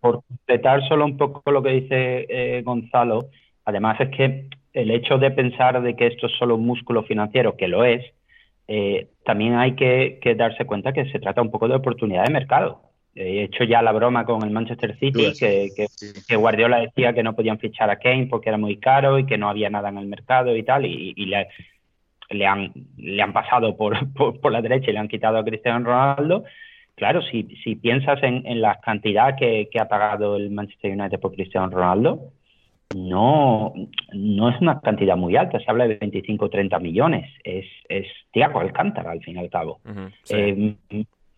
por 0.00 0.24
completar 0.24 0.80
solo 0.88 1.04
un 1.04 1.18
poco 1.18 1.50
lo 1.50 1.62
que 1.62 1.70
dice 1.70 2.26
eh, 2.28 2.62
Gonzalo, 2.64 3.28
además 3.66 4.00
es 4.00 4.08
que 4.16 4.48
el 4.72 4.90
hecho 4.90 5.18
de 5.18 5.30
pensar 5.30 5.80
de 5.82 5.94
que 5.96 6.06
esto 6.06 6.26
es 6.26 6.32
solo 6.38 6.56
un 6.56 6.66
músculo 6.66 7.02
financiero, 7.04 7.56
que 7.56 7.68
lo 7.68 7.84
es, 7.84 8.02
eh, 8.68 9.08
también 9.24 9.54
hay 9.56 9.74
que, 9.74 10.18
que 10.22 10.34
darse 10.34 10.64
cuenta 10.64 10.92
que 10.92 11.10
se 11.10 11.18
trata 11.18 11.42
un 11.42 11.50
poco 11.50 11.68
de 11.68 11.74
oportunidad 11.74 12.24
de 12.24 12.32
mercado. 12.32 12.82
He 13.14 13.42
hecho 13.44 13.64
ya 13.64 13.82
la 13.82 13.92
broma 13.92 14.24
con 14.24 14.42
el 14.42 14.50
Manchester 14.50 14.96
City, 14.98 15.34
que, 15.38 15.72
que- 15.76 15.86
que 16.26 16.36
Guardiola 16.36 16.78
decía 16.78 17.12
que 17.12 17.22
no 17.22 17.34
podían 17.36 17.58
fichar 17.58 17.90
a 17.90 17.98
Kane 17.98 18.28
porque 18.30 18.48
era 18.48 18.56
muy 18.58 18.78
caro 18.78 19.18
y 19.18 19.26
que 19.26 19.36
no 19.36 19.48
había 19.50 19.68
nada 19.68 19.90
en 19.90 19.98
el 19.98 20.06
mercado 20.06 20.56
y 20.56 20.62
tal, 20.62 20.86
y, 20.86 21.12
y 21.16 21.26
le, 21.26 21.48
le 22.30 22.46
han, 22.46 22.72
le 22.96 23.20
han 23.22 23.32
pasado 23.32 23.76
por, 23.76 23.94
por, 24.14 24.40
por 24.40 24.52
la 24.52 24.62
derecha 24.62 24.90
y 24.90 24.94
le 24.94 24.98
han 25.00 25.08
quitado 25.08 25.36
a 25.38 25.44
Cristiano 25.44 25.84
Ronaldo. 25.84 26.44
Claro, 26.94 27.22
si, 27.22 27.44
si 27.64 27.76
piensas 27.76 28.22
en, 28.22 28.46
en 28.46 28.60
la 28.62 28.80
cantidad 28.80 29.36
que, 29.36 29.68
que 29.70 29.80
ha 29.80 29.88
pagado 29.88 30.36
el 30.36 30.50
Manchester 30.50 30.92
United 30.92 31.20
por 31.20 31.34
Cristiano 31.34 31.68
Ronaldo, 31.68 32.32
no, 32.94 33.72
no 34.12 34.48
es 34.48 34.60
una 34.60 34.80
cantidad 34.80 35.16
muy 35.16 35.36
alta, 35.36 35.58
se 35.58 35.70
habla 35.70 35.86
de 35.86 35.96
25 35.96 36.44
o 36.44 36.50
30 36.50 36.78
millones, 36.78 37.30
es, 37.44 37.66
es 37.88 38.06
Thiago 38.32 38.60
Alcántara 38.60 39.10
al 39.10 39.20
fin 39.20 39.36
y 39.36 39.40
al 39.40 39.50
cabo. 39.50 39.80
Eh, 40.30 40.74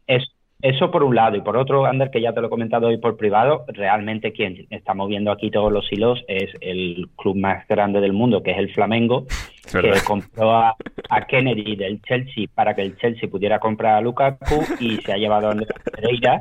es, 0.06 0.24
eso 0.62 0.90
por 0.90 1.02
un 1.02 1.14
lado, 1.14 1.36
y 1.36 1.42
por 1.42 1.56
otro, 1.56 1.84
Ander, 1.84 2.10
que 2.10 2.22
ya 2.22 2.32
te 2.32 2.40
lo 2.40 2.46
he 2.46 2.50
comentado 2.50 2.88
hoy 2.88 2.96
por 2.96 3.16
privado, 3.16 3.64
realmente 3.68 4.32
quien 4.32 4.66
está 4.70 4.94
moviendo 4.94 5.30
aquí 5.30 5.50
todos 5.50 5.70
los 5.70 5.92
hilos 5.92 6.24
es 6.26 6.50
el 6.60 7.08
club 7.16 7.36
más 7.36 7.68
grande 7.68 8.00
del 8.00 8.14
mundo, 8.14 8.42
que 8.42 8.52
es 8.52 8.58
el 8.58 8.72
Flamengo, 8.72 9.26
que 9.70 9.82
verdad. 9.82 10.02
compró 10.06 10.52
a, 10.52 10.74
a 11.10 11.26
Kennedy 11.26 11.76
del 11.76 12.00
Chelsea 12.02 12.46
para 12.54 12.74
que 12.74 12.82
el 12.82 12.96
Chelsea 12.96 13.28
pudiera 13.28 13.58
comprar 13.58 13.96
a 13.96 14.00
Lukaku 14.00 14.62
y 14.80 14.96
se 14.96 15.12
ha 15.12 15.16
llevado 15.16 15.48
a 15.48 15.52
Andrés 15.52 15.68
Pereira, 15.92 16.40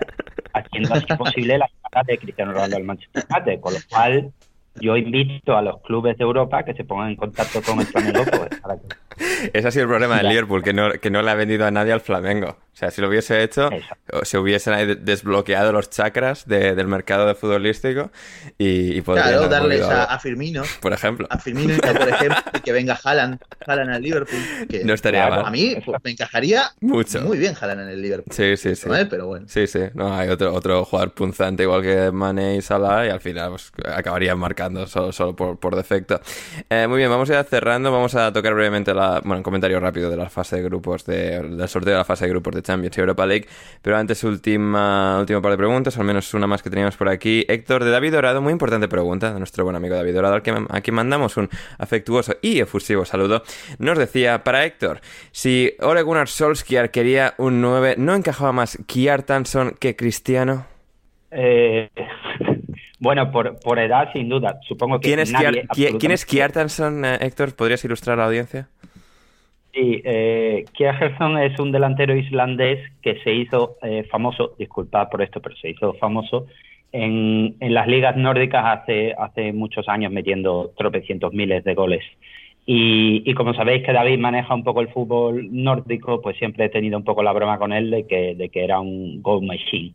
haciendo 0.54 0.94
así 0.94 1.08
posible 1.18 1.58
la 1.58 1.68
llegada 1.68 2.04
de 2.08 2.18
Cristiano 2.18 2.54
Ronaldo 2.54 2.78
al 2.78 2.84
Manchester 2.84 3.24
United, 3.30 3.60
con 3.60 3.74
lo 3.74 3.80
cual 3.90 4.32
yo 4.80 4.98
invito 4.98 5.56
a 5.56 5.62
los 5.62 5.82
clubes 5.82 6.18
de 6.18 6.24
Europa 6.24 6.64
que 6.64 6.74
se 6.74 6.84
pongan 6.84 7.10
en 7.10 7.16
contacto 7.16 7.62
con 7.62 7.80
el 7.80 7.86
Flamengo 7.86 8.24
pues, 8.26 8.60
para 8.62 8.78
que 8.78 8.88
Ese 9.54 9.68
ha 9.68 9.72
sido 9.72 9.84
el 9.84 9.90
problema 9.90 10.18
del. 10.18 10.30
Liverpool, 10.30 10.64
que 10.64 10.74
no, 10.74 10.92
que 10.94 11.10
no 11.10 11.22
le 11.22 11.32
ha 11.32 11.36
vendido 11.36 11.66
a 11.66 11.72
nadie 11.72 11.92
al 11.94 12.02
Flamengo. 12.02 12.58
O 12.74 12.76
sea, 12.76 12.90
si 12.90 13.02
lo 13.02 13.08
hubiese 13.08 13.44
hecho, 13.44 13.70
se 14.24 14.38
hubiesen 14.40 15.06
desbloqueado 15.06 15.72
los 15.72 15.92
chakras 15.92 16.48
de- 16.48 16.74
del 16.74 16.88
mercado 16.88 17.28
de 17.28 17.36
futbolístico 17.36 18.10
y, 18.58 18.98
y 18.98 19.02
podrían 19.02 19.28
Claro, 19.30 19.48
darles 19.48 19.84
a, 19.84 20.18
Firmino, 20.18 20.64
Por 20.82 20.92
ejemplo. 20.92 21.28
a 21.30 21.38
Firmino, 21.38 21.76
por 21.78 22.10
ejemplo, 22.10 22.38
y 22.56 22.60
que 22.62 22.72
venga 22.72 22.98
Haaland, 23.04 23.40
Haaland 23.68 23.92
al 23.92 24.02
Liverpool. 24.02 24.40
que- 24.68 24.84
No 24.84 24.96
estaría 24.96 25.30
mal. 25.30 25.46
A 25.46 25.52
mí 25.52 25.76
pues, 25.86 26.00
me 26.04 26.12
encajaría 26.12 26.72
Mucho. 26.82 27.22
muy 27.22 27.38
bien 27.38 27.54
Haaland 27.62 27.82
en 27.82 27.90
el 27.90 28.02
Liverpool. 28.02 28.34
Sí, 28.36 28.58
sí, 28.58 28.76
sí. 28.76 28.90
¿no? 28.90 28.96
Pero 29.08 29.28
bueno. 29.28 29.46
Sí, 29.48 29.68
sí. 29.68 29.82
No, 29.94 30.12
hay 30.16 30.30
otro, 30.30 30.52
otro 30.52 30.84
jugador 30.84 31.14
punzante 31.14 31.62
igual 31.64 31.84
que 31.84 32.12
Mane 32.12 32.56
y 32.56 32.62
Salah 32.64 33.06
y 33.06 33.10
al 33.10 33.20
final 33.22 33.52
pues, 33.52 33.72
acabarían 33.86 34.40
marcando 34.40 34.88
solo, 34.88 35.12
solo 35.12 35.36
por, 35.36 35.60
por 35.60 35.76
defecto. 35.76 36.20
Eh, 36.72 36.88
muy 36.88 36.98
bien, 36.98 37.12
vamos 37.12 37.30
a 37.30 37.40
ir 37.40 37.46
cerrando. 37.46 37.92
Vamos 37.92 38.16
a 38.16 38.34
tocar 38.34 38.56
brevemente 38.56 38.96
la, 38.96 39.03
bueno, 39.24 39.38
un 39.38 39.44
comentario 39.44 39.80
rápido 39.80 40.10
de 40.10 40.18
la 40.18 40.30
fase 40.30 40.58
de 40.58 40.64
grupos 40.64 41.06
de, 41.06 41.42
del 41.42 41.68
sorteo 41.68 41.94
de 41.94 41.98
la 42.00 42.06
fase 42.06 42.26
de 42.26 42.32
grupos 42.32 42.56
de 42.56 42.62
Champions 42.62 42.98
y 42.98 43.00
Europa 43.00 43.26
League. 43.26 43.48
Pero 43.82 43.98
antes, 43.98 44.24
última, 44.24 45.20
último 45.20 45.42
par 45.42 45.52
de 45.52 45.58
preguntas, 45.58 45.98
al 45.98 46.06
menos 46.06 46.34
una 46.34 46.48
más 46.48 46.64
que 46.64 46.70
teníamos 46.70 46.98
por 46.98 47.10
aquí. 47.10 47.46
Héctor 47.48 47.84
de 47.84 47.92
David 47.92 48.14
Dorado, 48.14 48.42
muy 48.42 48.52
importante 48.52 48.88
pregunta 48.88 49.34
de 49.34 49.40
nuestro 49.40 49.64
buen 49.64 49.76
amigo 49.76 49.96
David 49.96 50.14
Dorado, 50.14 50.36
al 50.36 50.42
que, 50.42 50.52
a 50.52 50.82
quien 50.82 50.96
mandamos 50.96 51.38
un 51.38 51.50
afectuoso 51.78 52.36
y 52.42 52.60
efusivo 52.60 53.06
saludo. 53.06 53.44
Nos 53.80 53.98
decía, 53.98 54.44
para 54.44 54.66
Héctor, 54.66 55.02
si 55.32 55.74
Ole 55.80 56.02
Gunnar 56.02 56.28
Solskjaer 56.28 56.92
quería 56.92 57.34
un 57.38 57.62
9, 57.62 57.96
¿no 57.98 58.16
encajaba 58.16 58.52
más 58.52 58.78
Kjartansson 58.88 59.76
que 59.80 59.96
Cristiano? 59.96 60.66
Eh, 61.32 61.90
bueno, 63.00 63.32
por, 63.32 63.60
por 63.60 63.80
edad, 63.80 64.10
sin 64.14 64.30
duda. 64.30 64.60
Supongo 64.68 65.00
que 65.00 65.10
¿Quién 65.10 65.20
es, 65.20 65.32
nadie, 65.32 65.66
¿quién 66.00 66.12
es 66.12 66.26
Kjartansson, 66.26 67.06
eh, 67.06 67.18
Héctor? 67.22 67.56
¿Podrías 67.56 67.84
ilustrar 67.86 68.20
a 68.20 68.24
la 68.24 68.28
audiencia? 68.28 68.68
Sí, 69.74 70.02
eh, 70.06 70.66
es 70.78 71.60
un 71.60 71.72
delantero 71.72 72.16
islandés 72.16 72.80
que 73.02 73.20
se 73.24 73.34
hizo 73.34 73.78
eh, 73.82 74.04
famoso, 74.10 74.54
disculpad 74.60 75.10
por 75.10 75.24
esto, 75.24 75.42
pero 75.42 75.56
se 75.56 75.72
hizo 75.72 75.94
famoso 75.96 76.46
en, 76.92 77.56
en 77.60 77.74
las 77.74 77.88
ligas 77.88 78.16
nórdicas 78.16 78.64
hace, 78.66 79.14
hace 79.18 79.52
muchos 79.52 79.90
años 79.90 80.12
metiendo 80.12 80.72
tropecientos 80.78 81.34
miles 81.34 81.64
de 81.64 81.74
goles. 81.74 82.04
Y, 82.68 83.24
y 83.30 83.34
como 83.34 83.54
sabéis 83.56 83.84
que 83.84 83.94
David 83.94 84.20
maneja 84.20 84.54
un 84.54 84.64
poco 84.64 84.82
el 84.82 84.90
fútbol 84.90 85.48
nórdico, 85.52 86.22
pues 86.22 86.38
siempre 86.38 86.66
he 86.66 86.70
tenido 86.70 86.98
un 86.98 87.04
poco 87.04 87.24
la 87.24 87.34
broma 87.34 87.58
con 87.58 87.74
él 87.74 87.90
de 87.90 88.06
que, 88.08 88.36
de 88.36 88.50
que 88.50 88.64
era 88.64 88.80
un 88.80 89.22
goal 89.24 89.44
machine. 89.46 89.94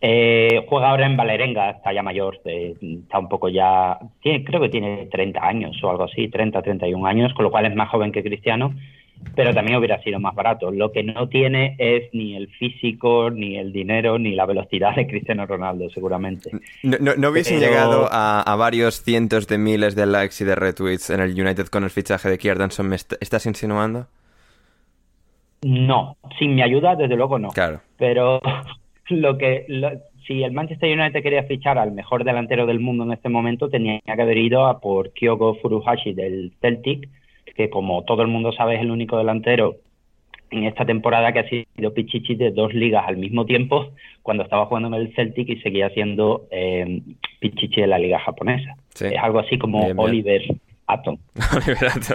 Eh, 0.00 0.64
juega 0.68 0.90
ahora 0.90 1.06
en 1.06 1.16
Valerenga, 1.16 1.70
está 1.70 1.92
ya 1.92 2.02
mayor, 2.04 2.40
eh, 2.44 2.74
está 2.80 3.18
un 3.18 3.28
poco 3.28 3.48
ya, 3.48 3.98
tiene, 4.22 4.44
creo 4.44 4.60
que 4.60 4.68
tiene 4.68 5.06
30 5.10 5.44
años 5.44 5.76
o 5.82 5.90
algo 5.90 6.04
así, 6.04 6.28
30, 6.28 6.62
31 6.62 7.04
años, 7.06 7.34
con 7.34 7.44
lo 7.44 7.50
cual 7.50 7.66
es 7.66 7.74
más 7.74 7.88
joven 7.90 8.12
que 8.12 8.22
Cristiano, 8.22 8.72
pero 9.34 9.52
también 9.52 9.76
hubiera 9.76 10.00
sido 10.02 10.20
más 10.20 10.36
barato. 10.36 10.70
Lo 10.70 10.92
que 10.92 11.02
no 11.02 11.28
tiene 11.28 11.74
es 11.78 12.14
ni 12.14 12.36
el 12.36 12.46
físico, 12.46 13.30
ni 13.30 13.56
el 13.56 13.72
dinero, 13.72 14.20
ni 14.20 14.36
la 14.36 14.46
velocidad 14.46 14.94
de 14.94 15.08
Cristiano 15.08 15.44
Ronaldo, 15.46 15.90
seguramente. 15.90 16.52
¿No, 16.84 16.96
no, 17.00 17.16
no 17.16 17.30
hubiesen 17.30 17.58
Pero- 17.58 17.68
llegado 17.72 18.08
a, 18.12 18.40
a 18.42 18.54
varios 18.54 19.02
cientos 19.02 19.48
de 19.48 19.58
miles 19.58 19.96
de 19.96 20.06
likes 20.06 20.36
y 20.38 20.44
de 20.44 20.54
retweets 20.54 21.10
en 21.10 21.18
el 21.18 21.30
United 21.32 21.66
con 21.66 21.82
el 21.82 21.90
fichaje 21.90 22.30
de 22.30 22.38
Kjartansson? 22.38 22.88
¿Me 22.88 22.94
est- 22.94 23.14
estás 23.20 23.46
insinuando? 23.46 24.06
No, 25.62 26.16
sin 26.38 26.54
mi 26.54 26.62
ayuda, 26.62 26.94
desde 26.94 27.16
luego 27.16 27.38
no. 27.40 27.48
Claro. 27.48 27.80
Pero 27.96 28.40
lo 29.10 29.38
que 29.38 29.64
lo- 29.68 29.92
si 30.26 30.42
el 30.42 30.52
Manchester 30.52 30.98
United 30.98 31.22
quería 31.22 31.44
fichar 31.44 31.78
al 31.78 31.92
mejor 31.92 32.24
delantero 32.24 32.66
del 32.66 32.80
mundo 32.80 33.04
en 33.04 33.12
este 33.12 33.28
momento, 33.28 33.68
tenía 33.70 34.00
que 34.04 34.12
haber 34.22 34.36
ido 34.38 34.66
a 34.66 34.80
por 34.80 35.12
Kyogo 35.12 35.54
Furuhashi 35.54 36.12
del 36.12 36.52
Celtic, 36.60 37.08
que 37.56 37.70
como 37.70 38.04
todo 38.04 38.22
el 38.22 38.28
mundo 38.28 38.52
sabe 38.52 38.76
es 38.76 38.82
el 38.82 38.90
único 38.90 39.16
delantero 39.16 39.76
en 40.50 40.64
esta 40.64 40.84
temporada 40.86 41.32
que 41.32 41.38
ha 41.40 41.48
sido 41.48 41.92
Pichichi 41.92 42.34
de 42.34 42.50
dos 42.50 42.72
ligas 42.72 43.04
al 43.06 43.16
mismo 43.18 43.44
tiempo, 43.44 43.90
cuando 44.22 44.44
estaba 44.44 44.66
jugando 44.66 44.88
en 44.88 44.94
el 44.94 45.14
Celtic 45.14 45.48
y 45.48 45.56
seguía 45.60 45.90
siendo 45.90 46.46
eh, 46.50 47.00
Pichichi 47.40 47.80
de 47.82 47.86
la 47.86 47.98
liga 47.98 48.18
japonesa. 48.18 48.76
Sí. 48.94 49.06
Es 49.06 49.18
algo 49.18 49.38
así 49.40 49.58
como 49.58 49.78
Bien, 49.84 49.96
bien. 49.96 50.08
Oliver 50.08 50.42
Atom. 50.88 51.18
Liberato. 51.66 52.14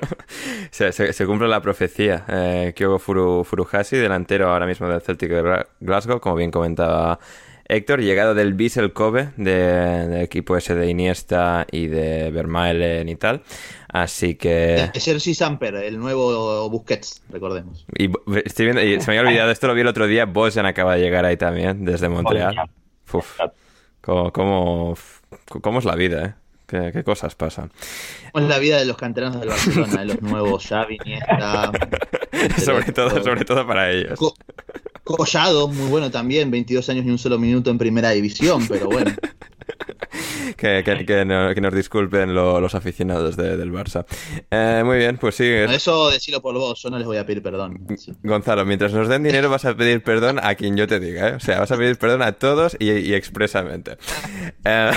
se, 0.72 0.92
se- 0.92 1.14
se 1.14 1.26
cumple 1.26 1.48
la 1.48 1.62
profecía. 1.62 2.26
Eh, 2.28 2.74
Kyogo 2.76 3.00
Furu, 3.00 3.44
Furuhashi, 3.44 3.98
delantero 3.98 4.50
ahora 4.52 4.66
mismo 4.66 4.88
del 4.90 5.02
Celtic 5.02 5.30
de 5.30 5.66
Glasgow, 5.80 6.20
como 6.20 6.36
bien 6.36 6.50
comentaba 6.52 7.20
Héctor, 7.66 8.02
llegado 8.02 8.34
del 8.34 8.54
Vissel 8.56 8.92
Kobe, 8.92 9.30
de- 9.38 10.08
del 10.08 10.22
equipo 10.22 10.58
ese 10.58 10.76
de 10.76 10.90
Iniesta 10.90 11.66
y 11.72 11.88
de 11.88 12.30
Vermaelen 12.32 13.08
y 13.10 13.16
tal. 13.16 13.44
Así 13.88 14.34
que... 14.36 14.90
Jersey 14.96 15.36
Samper, 15.36 15.76
el 15.76 16.00
nuevo 16.00 16.68
Busquets, 16.70 17.22
recordemos. 17.30 17.86
Y 17.96 18.10
estoy 18.44 18.66
viendo, 18.66 18.82
y 18.82 19.00
se 19.00 19.12
me 19.12 19.20
había 19.20 19.30
olvidado, 19.30 19.52
esto 19.52 19.68
lo 19.68 19.76
vi 19.76 19.82
el 19.82 19.88
otro 19.88 20.08
día, 20.08 20.26
Bojan 20.26 20.66
acaba 20.66 20.96
de 20.96 21.02
llegar 21.02 21.26
ahí 21.26 21.38
también, 21.38 21.86
desde 21.86 22.10
Montreal. 22.10 22.56
Uf, 23.12 23.40
cómo, 24.02 24.32
cómo, 24.32 24.96
cómo 25.62 25.78
es 25.80 25.86
la 25.86 25.96
vida, 25.96 26.26
¿eh? 26.26 26.34
¿Qué, 26.68 26.92
qué 26.94 27.04
cosas 27.04 27.36
pasan? 27.36 27.72
¿Cómo 28.32 28.46
es 28.46 28.50
la 28.50 28.58
vida 28.60 28.78
de 28.80 28.86
los 28.86 28.98
canteranos 28.98 29.40
del 29.40 29.50
Barcelona, 29.50 30.00
de 30.00 30.06
los 30.06 30.22
nuevos 30.22 30.66
Xavi, 30.68 30.98
Iniesta, 31.04 31.72
sobre, 32.64 32.92
todo, 32.92 33.24
sobre 33.24 33.46
todo 33.46 33.68
para 33.68 33.92
ellos. 33.92 34.18
Co- 34.18 34.34
Collado, 35.04 35.68
muy 35.68 35.90
bueno 35.90 36.10
también, 36.10 36.50
22 36.50 36.88
años 36.90 37.06
y 37.06 37.10
un 37.10 37.18
solo 37.18 37.38
minuto 37.38 37.70
en 37.70 37.78
primera 37.78 38.12
división, 38.12 38.66
pero 38.68 38.88
bueno. 38.88 39.12
que, 40.58 40.84
que, 40.84 41.26
nos 41.26 41.74
disculpen 41.74 42.34
los 42.34 42.76
aficionados 42.76 43.36
del 43.36 43.72
Barça. 43.72 44.06
Eh, 44.52 44.82
muy 44.86 44.98
bien, 44.98 45.18
pues 45.18 45.36
sí. 45.36 45.46
Eso 45.46 46.10
decilo 46.10 46.42
por 46.42 46.56
vos, 46.56 46.82
yo 46.82 46.90
no 46.90 46.98
les 46.98 47.08
voy 47.08 47.18
a 47.18 47.26
pedir 47.26 47.42
perdón. 47.42 47.86
Gonzalo, 48.24 48.66
mientras 48.66 48.94
nos 48.94 49.08
den 49.08 49.24
dinero 49.24 49.50
vas 49.50 49.66
a 49.66 49.76
pedir 49.76 50.04
perdón 50.04 50.40
a 50.42 50.56
quien 50.56 50.78
yo 50.78 50.88
te 50.88 51.00
diga, 51.00 51.30
¿eh? 51.30 51.34
O 51.36 51.40
sea, 51.40 51.60
vas 51.60 51.72
a 51.72 51.78
pedir 51.78 51.98
perdón 51.98 52.22
a 52.22 52.34
todos 52.34 52.76
y, 52.80 53.14
expresamente. 53.14 53.98
Eh, 54.66 54.92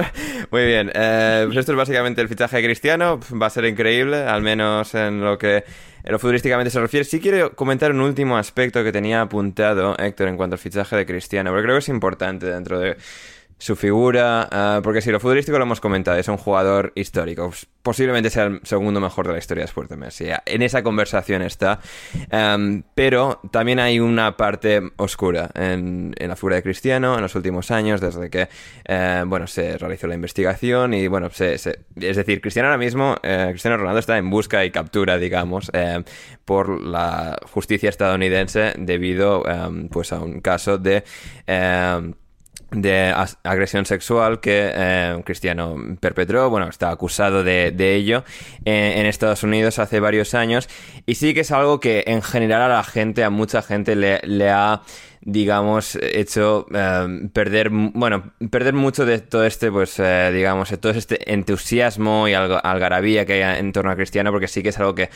muy 0.50 0.66
bien, 0.66 0.90
pues 0.92 1.56
esto 1.56 1.72
es 1.72 1.78
básicamente 1.78 2.20
el 2.20 2.28
fichaje 2.28 2.56
de 2.56 2.64
Cristiano. 2.64 3.20
Va 3.40 3.46
a 3.46 3.50
ser 3.50 3.64
increíble, 3.66 4.16
al 4.16 4.42
menos 4.42 4.94
en 4.94 5.20
lo 5.20 5.38
que 5.38 5.64
lo 6.04 6.18
futurísticamente 6.18 6.70
se 6.70 6.80
refiere. 6.80 7.04
Sí 7.04 7.20
quiero 7.20 7.54
comentar 7.54 7.92
un 7.92 8.00
último 8.00 8.36
aspecto 8.36 8.82
que 8.82 8.90
tenía 8.90 9.20
apuntado 9.20 9.96
Héctor 9.96 10.28
en 10.28 10.36
cuanto 10.36 10.54
al 10.54 10.58
fichaje 10.58 10.96
de 10.96 11.06
Cristiano, 11.06 11.50
porque 11.50 11.64
creo 11.64 11.76
que 11.76 11.80
es 11.80 11.88
importante 11.88 12.46
dentro 12.46 12.78
de 12.78 12.96
su 13.62 13.76
figura, 13.76 14.48
ah, 14.50 14.80
porque 14.82 15.00
si 15.00 15.12
lo 15.12 15.20
futbolístico 15.20 15.56
lo 15.56 15.62
hemos 15.62 15.80
comentado, 15.80 16.18
es 16.18 16.26
un 16.26 16.36
jugador 16.36 16.90
histórico, 16.96 17.46
pues, 17.46 17.68
posiblemente 17.82 18.28
sea 18.28 18.46
el 18.46 18.60
segundo 18.64 19.00
mejor 19.00 19.28
de 19.28 19.34
la 19.34 19.38
historia 19.38 19.62
después 19.62 19.88
de 19.88 19.96
Messi. 19.96 20.26
En 20.46 20.62
esa 20.62 20.82
conversación 20.82 21.42
está, 21.42 21.78
em, 22.32 22.82
pero 22.96 23.40
también 23.52 23.78
hay 23.78 24.00
una 24.00 24.36
parte 24.36 24.82
oscura 24.96 25.48
en, 25.54 26.12
la 26.18 26.34
figura 26.34 26.56
de 26.56 26.64
Cristiano 26.64 27.14
en 27.14 27.22
los 27.22 27.36
últimos 27.36 27.70
años, 27.70 28.00
desde 28.00 28.30
que 28.30 28.48
eh, 28.84 29.22
bueno 29.26 29.46
se 29.46 29.78
realizó 29.78 30.08
la 30.08 30.16
investigación 30.16 30.92
y 30.92 31.06
bueno, 31.06 31.28
es 31.28 31.64
decir, 31.94 32.40
Cristiano 32.40 32.68
ahora 32.68 32.78
mismo, 32.78 33.14
eh, 33.22 33.46
Cristiano 33.50 33.76
Ronaldo 33.76 34.00
está 34.00 34.18
en 34.18 34.28
busca 34.28 34.64
y 34.64 34.72
captura, 34.72 35.18
digamos, 35.18 35.70
eh, 35.72 36.02
por 36.44 36.80
la 36.80 37.38
justicia 37.52 37.90
estadounidense 37.90 38.72
debido 38.76 39.48
em, 39.48 39.88
pues 39.88 40.12
a 40.12 40.18
un 40.18 40.40
caso 40.40 40.78
de 40.78 41.04
em, 41.46 42.14
de 42.72 43.14
agresión 43.42 43.84
sexual 43.86 44.40
que 44.40 44.70
eh, 44.74 45.22
Cristiano 45.24 45.76
perpetró, 46.00 46.50
bueno, 46.50 46.68
está 46.68 46.90
acusado 46.90 47.44
de, 47.44 47.94
ello 47.94 48.24
eh, 48.64 48.94
en 48.96 49.06
Estados 49.06 49.42
Unidos 49.42 49.78
hace 49.78 50.00
varios 50.00 50.34
años. 50.34 50.68
Y 51.06 51.16
sí 51.16 51.34
que 51.34 51.40
es 51.40 51.50
algo 51.50 51.80
que 51.80 52.04
en 52.06 52.22
general 52.22 52.62
a 52.62 52.68
la 52.68 52.84
gente, 52.84 53.24
a 53.24 53.30
mucha 53.30 53.62
gente 53.62 53.94
le, 53.96 54.20
le 54.22 54.50
ha 54.50 54.82
digamos, 55.24 55.96
hecho 56.00 56.66
em, 56.74 57.28
perder, 57.28 57.70
bueno, 57.70 58.32
perder 58.50 58.74
mucho 58.74 59.06
de 59.06 59.20
todo 59.20 59.44
este, 59.44 59.70
pues, 59.70 59.98
eh, 60.00 60.30
digamos, 60.32 60.68
todo 60.80 60.92
este 60.92 61.32
entusiasmo 61.32 62.26
y 62.26 62.34
algarabía 62.34 63.24
que 63.24 63.44
hay 63.44 63.60
en 63.60 63.72
torno 63.72 63.92
a 63.92 63.96
Cristiano, 63.96 64.32
porque 64.32 64.48
sí 64.48 64.62
que 64.62 64.70
es 64.70 64.78
algo 64.78 64.94
que, 64.94 65.10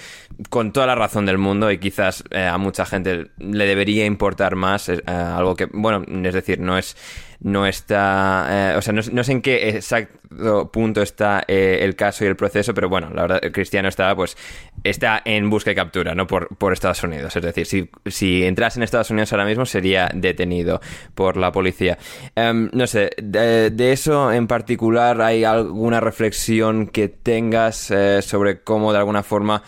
con 0.49 0.73
toda 0.73 0.87
la 0.87 0.95
razón 0.95 1.27
del 1.27 1.39
mundo, 1.39 1.71
y 1.73 1.79
quizás 1.79 2.23
eh, 2.31 2.47
a 2.47 2.57
mucha 2.57 2.87
gente 2.87 3.31
le 3.39 3.67
debería 3.67 4.07
importar 4.07 4.55
más, 4.55 4.89
eh, 4.89 5.03
algo 5.07 5.57
que, 5.57 5.67
bueno, 5.67 6.05
es 6.25 6.35
decir, 6.35 6.61
no 6.61 6.79
es 6.79 6.97
no 7.41 7.67
está, 7.67 8.75
o 8.77 8.83
sea, 8.83 8.93
no, 8.93 9.25
sé 9.25 9.33
en 9.33 9.43
qué 9.43 9.71
exacto 9.71 10.71
punto 10.73 11.03
está 11.03 11.45
el 11.47 11.95
caso 11.95 12.25
y 12.25 12.29
el 12.29 12.37
proceso, 12.37 12.75
pero 12.75 12.89
bueno, 12.89 13.11
la 13.15 13.23
verdad, 13.23 13.41
Cristiano 13.53 13.89
está, 13.89 14.15
pues, 14.17 14.37
está 14.83 15.23
en 15.25 15.49
busca 15.51 15.71
y 15.71 15.75
captura, 15.75 16.15
¿no? 16.15 16.27
Por, 16.27 16.49
por 16.57 16.73
Estados 16.73 17.03
Unidos. 17.03 17.35
Es 17.37 17.43
decir, 17.43 17.67
si, 17.67 17.91
si 18.07 18.45
entras 18.45 18.77
en 18.77 18.83
Estados 18.83 19.11
Unidos 19.11 19.33
ahora 19.33 19.45
mismo 19.45 19.67
sería 19.67 20.11
detenido 20.13 20.81
por 21.15 21.37
la 21.37 21.53
policía. 21.53 21.99
Em, 22.35 22.71
no 22.73 22.87
sé, 22.87 23.11
de, 23.23 23.93
eso 23.93 24.33
en 24.33 24.47
particular, 24.47 25.21
¿hay 25.21 25.45
alguna 25.45 26.01
reflexión 26.01 26.89
que 26.89 27.09
tengas 27.09 27.91
eh, 27.91 28.23
sobre 28.23 28.63
cómo 28.63 28.93
de 28.93 28.99
alguna 28.99 29.23
forma 29.23 29.63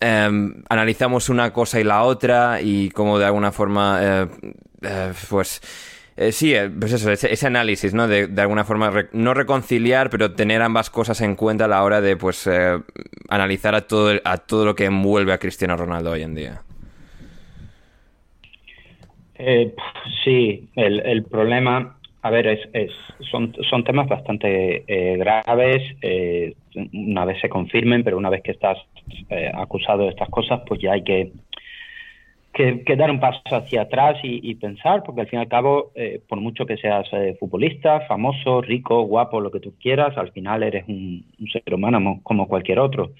em, 0.00 0.62
analizamos 0.68 1.28
una 1.28 1.52
cosa 1.52 1.80
y 1.80 1.84
la 1.84 2.02
otra 2.02 2.60
y 2.60 2.90
cómo 2.90 3.18
de 3.18 3.26
alguna 3.26 3.52
forma, 3.52 4.00
eh, 4.02 5.12
eh, 6.16 6.32
sí, 6.32 6.54
pues 6.78 6.92
eso, 6.92 7.10
ese, 7.10 7.46
análisis, 7.46 7.94
¿no? 7.94 8.06
De, 8.08 8.28
alguna 8.40 8.64
forma, 8.64 8.92
no 9.12 9.34
reconciliar, 9.34 10.10
pero 10.10 10.32
tener 10.32 10.62
ambas 10.62 10.90
cosas 10.90 11.20
en 11.20 11.34
cuenta 11.36 11.64
a 11.66 11.68
la 11.68 11.82
hora 11.82 12.00
de, 12.00 12.16
pues, 12.16 12.48
analizar 13.28 13.74
a 13.74 13.82
todo, 13.82 14.12
a 14.24 14.38
todo 14.38 14.64
lo 14.64 14.74
que 14.74 14.84
envuelve 14.84 15.32
a 15.32 15.38
Cristiano 15.38 15.76
Ronaldo 15.76 16.12
hoy 16.12 16.22
en 16.22 16.34
día. 16.34 16.62
Eh, 19.36 19.74
sí, 20.22 20.68
el, 20.76 21.00
el, 21.00 21.24
problema, 21.24 21.98
a 22.22 22.30
ver, 22.30 22.46
es, 22.46 22.60
es 22.72 22.92
son, 23.30 23.54
son 23.68 23.84
temas 23.84 24.08
bastante 24.08 24.84
eh, 24.86 25.16
graves, 25.16 25.82
eh, 26.02 26.54
una 26.92 27.24
vez 27.24 27.40
se 27.40 27.48
confirmen, 27.48 28.04
pero 28.04 28.16
una 28.16 28.30
vez 28.30 28.42
que 28.42 28.52
estás 28.52 28.78
eh, 29.30 29.50
acusado 29.52 30.04
de 30.04 30.10
estas 30.10 30.28
cosas, 30.28 30.60
pues 30.66 30.80
ya 30.80 30.92
hay 30.92 31.02
que, 31.02 31.32
que, 32.54 32.96
dar 32.96 33.10
un 33.10 33.20
paso 33.20 33.40
hacia 33.50 33.82
atrás 33.82 34.18
y, 34.22 34.54
pensar, 34.54 35.02
porque 35.02 35.22
al 35.22 35.28
fin 35.28 35.40
y 35.40 35.42
al 35.42 35.48
cabo, 35.48 35.92
por 36.28 36.40
mucho 36.40 36.64
que 36.66 36.76
seas 36.76 37.06
futbolista, 37.38 38.00
famoso, 38.02 38.62
rico, 38.62 39.02
guapo, 39.02 39.40
lo 39.40 39.50
que 39.50 39.60
tú 39.60 39.74
quieras, 39.80 40.16
al 40.16 40.32
final 40.32 40.62
eres 40.62 40.84
un 40.88 41.24
ser 41.52 41.74
humano 41.74 42.20
como 42.22 42.48
cualquier 42.48 42.78
otro. 42.78 43.12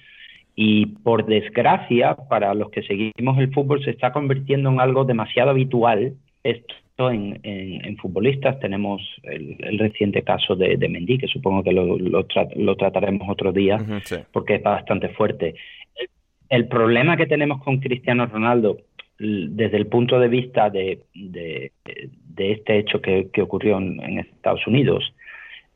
Y 0.55 0.85
por 0.85 1.25
desgracia, 1.25 2.15
para 2.15 2.53
los 2.53 2.69
que 2.69 2.81
seguimos 2.83 3.37
el 3.39 3.53
fútbol, 3.53 3.83
se 3.83 3.91
está 3.91 4.13
convirtiendo 4.13 4.69
en 4.69 4.79
algo 4.79 5.03
demasiado 5.03 5.49
habitual. 5.49 6.13
Esto 6.43 7.11
en, 7.11 7.39
en, 7.43 7.97
futbolistas 7.97 8.57
tenemos 8.61 9.01
el, 9.23 9.77
reciente 9.77 10.21
caso 10.21 10.55
de, 10.55 10.77
de, 10.77 10.87
Mendy, 10.87 11.17
que 11.17 11.27
supongo 11.27 11.61
que 11.61 11.73
lo, 11.73 11.97
lo, 11.97 12.75
trataremos 12.77 13.27
otro 13.29 13.51
día, 13.51 13.77
porque 14.31 14.55
es 14.55 14.63
bastante 14.63 15.09
fuerte. 15.09 15.55
El, 16.49 16.67
problema 16.69 17.17
que 17.17 17.27
tenemos 17.27 17.61
con 17.61 17.79
Cristiano 17.79 18.25
Ronaldo, 18.25 18.77
desde 19.17 19.77
el 19.77 19.87
punto 19.87 20.19
de 20.19 20.27
vista 20.27 20.69
de, 20.69 20.99
de, 21.13 21.71
este 22.37 22.79
hecho 22.79 23.01
que, 23.01 23.29
que 23.31 23.41
ocurrió 23.41 23.77
en, 23.77 24.19
Estados 24.19 24.65
Unidos, 24.67 25.13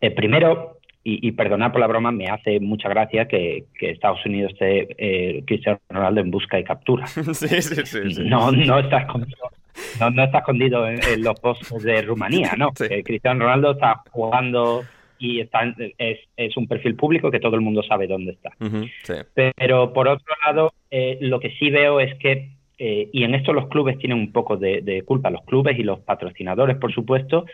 eh, 0.02 0.12
primero, 0.12 0.78
y, 1.04 1.26
y 1.28 1.32
perdonad 1.32 1.72
por 1.72 1.82
la 1.82 1.88
broma, 1.88 2.12
me 2.12 2.28
hace 2.28 2.60
mucha 2.60 2.90
gracia 2.90 3.28
que, 3.28 3.66
Estados 3.80 4.26
Unidos 4.26 4.52
esté 4.54 4.88
eh, 4.98 5.44
Cristiano 5.46 5.80
Ronaldo 5.90 6.22
en 6.22 6.32
busca 6.32 6.60
y 6.60 6.64
captura. 6.64 7.08
Sí, 7.34 7.62
sí, 7.62 7.86
sí, 7.86 8.24
No, 8.26 8.52
no 8.52 8.80
está 8.80 9.00
escondido, 9.00 9.50
no, 10.14 10.24
está 10.24 10.40
escondido 10.40 10.88
en, 10.88 11.24
los 11.24 11.40
postes 11.40 11.84
de 11.84 12.02
Rumanía, 12.02 12.54
¿no? 12.58 12.72
Eh, 12.90 13.04
Cristiano 13.04 13.46
Ronaldo 13.46 13.72
está 13.72 14.02
jugando 14.12 14.84
y 15.20 15.42
está, 15.42 15.74
es, 15.98 16.20
es, 16.38 16.58
un 16.58 16.68
perfil 16.68 16.96
público 16.96 17.30
que 17.30 17.40
todo 17.40 17.56
el 17.56 17.62
mundo 17.62 17.84
sabe 17.84 18.08
dónde 18.08 18.32
está. 18.32 18.52
Pero 19.56 19.94
por 19.94 20.08
otro 20.08 20.34
lado, 20.46 20.74
eh, 20.90 21.18
lo 21.22 21.40
que 21.40 21.52
sí 21.52 21.70
veo 21.70 22.00
es 22.00 22.18
que, 22.20 22.50
y 22.80 23.24
en 23.24 23.36
esto 23.36 23.52
los 23.52 23.68
clubes 23.68 23.98
tienen 23.98 24.18
un 24.18 24.32
poco 24.32 24.56
de, 24.56 25.04
culpa, 25.06 25.30
los 25.30 25.44
clubes 25.44 25.78
y 25.78 25.84
los 25.84 26.00
patrocinadores, 26.00 26.78
por 26.78 26.94
supuesto, 26.94 27.46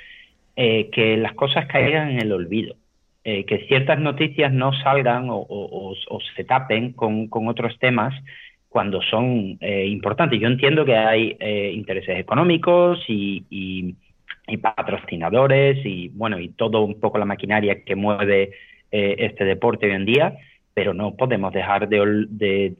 que 0.55 1.17
las 1.17 1.33
cosas 1.33 1.65
caigan 1.65 2.11
en 2.11 2.19
el 2.21 2.31
olvido. 2.31 2.75
Eh, 3.27 3.43
que 3.43 3.65
ciertas 3.65 3.99
noticias 3.99 4.53
no 4.53 4.71
salgan 4.71 5.25
o, 5.29 5.95
se 6.35 6.43
tapen 6.43 6.93
con, 6.93 7.27
otros 7.31 7.75
temas 7.79 8.13
cuando 8.69 9.01
son 9.01 9.57
eh, 9.61 9.87
importantes. 9.87 10.39
Yo 10.39 10.47
entiendo 10.47 10.85
que 10.85 10.95
hay 10.95 11.35
eh, 11.39 11.71
intereses 11.73 12.19
económicos 12.19 13.03
y, 13.07 13.95
patrocinadores 14.61 15.83
y 15.83 16.09
bueno 16.09 16.39
y 16.39 16.49
todo 16.49 16.83
un 16.83 16.99
poco 16.99 17.17
la 17.17 17.25
maquinaria 17.25 17.83
que 17.83 17.95
mueve 17.95 18.51
este 18.91 19.43
deporte 19.43 19.87
hoy 19.87 19.93
en 19.93 20.05
día, 20.05 20.37
pero 20.75 20.93
no 20.93 21.15
podemos 21.15 21.51
dejar 21.51 21.89
de, 21.89 22.75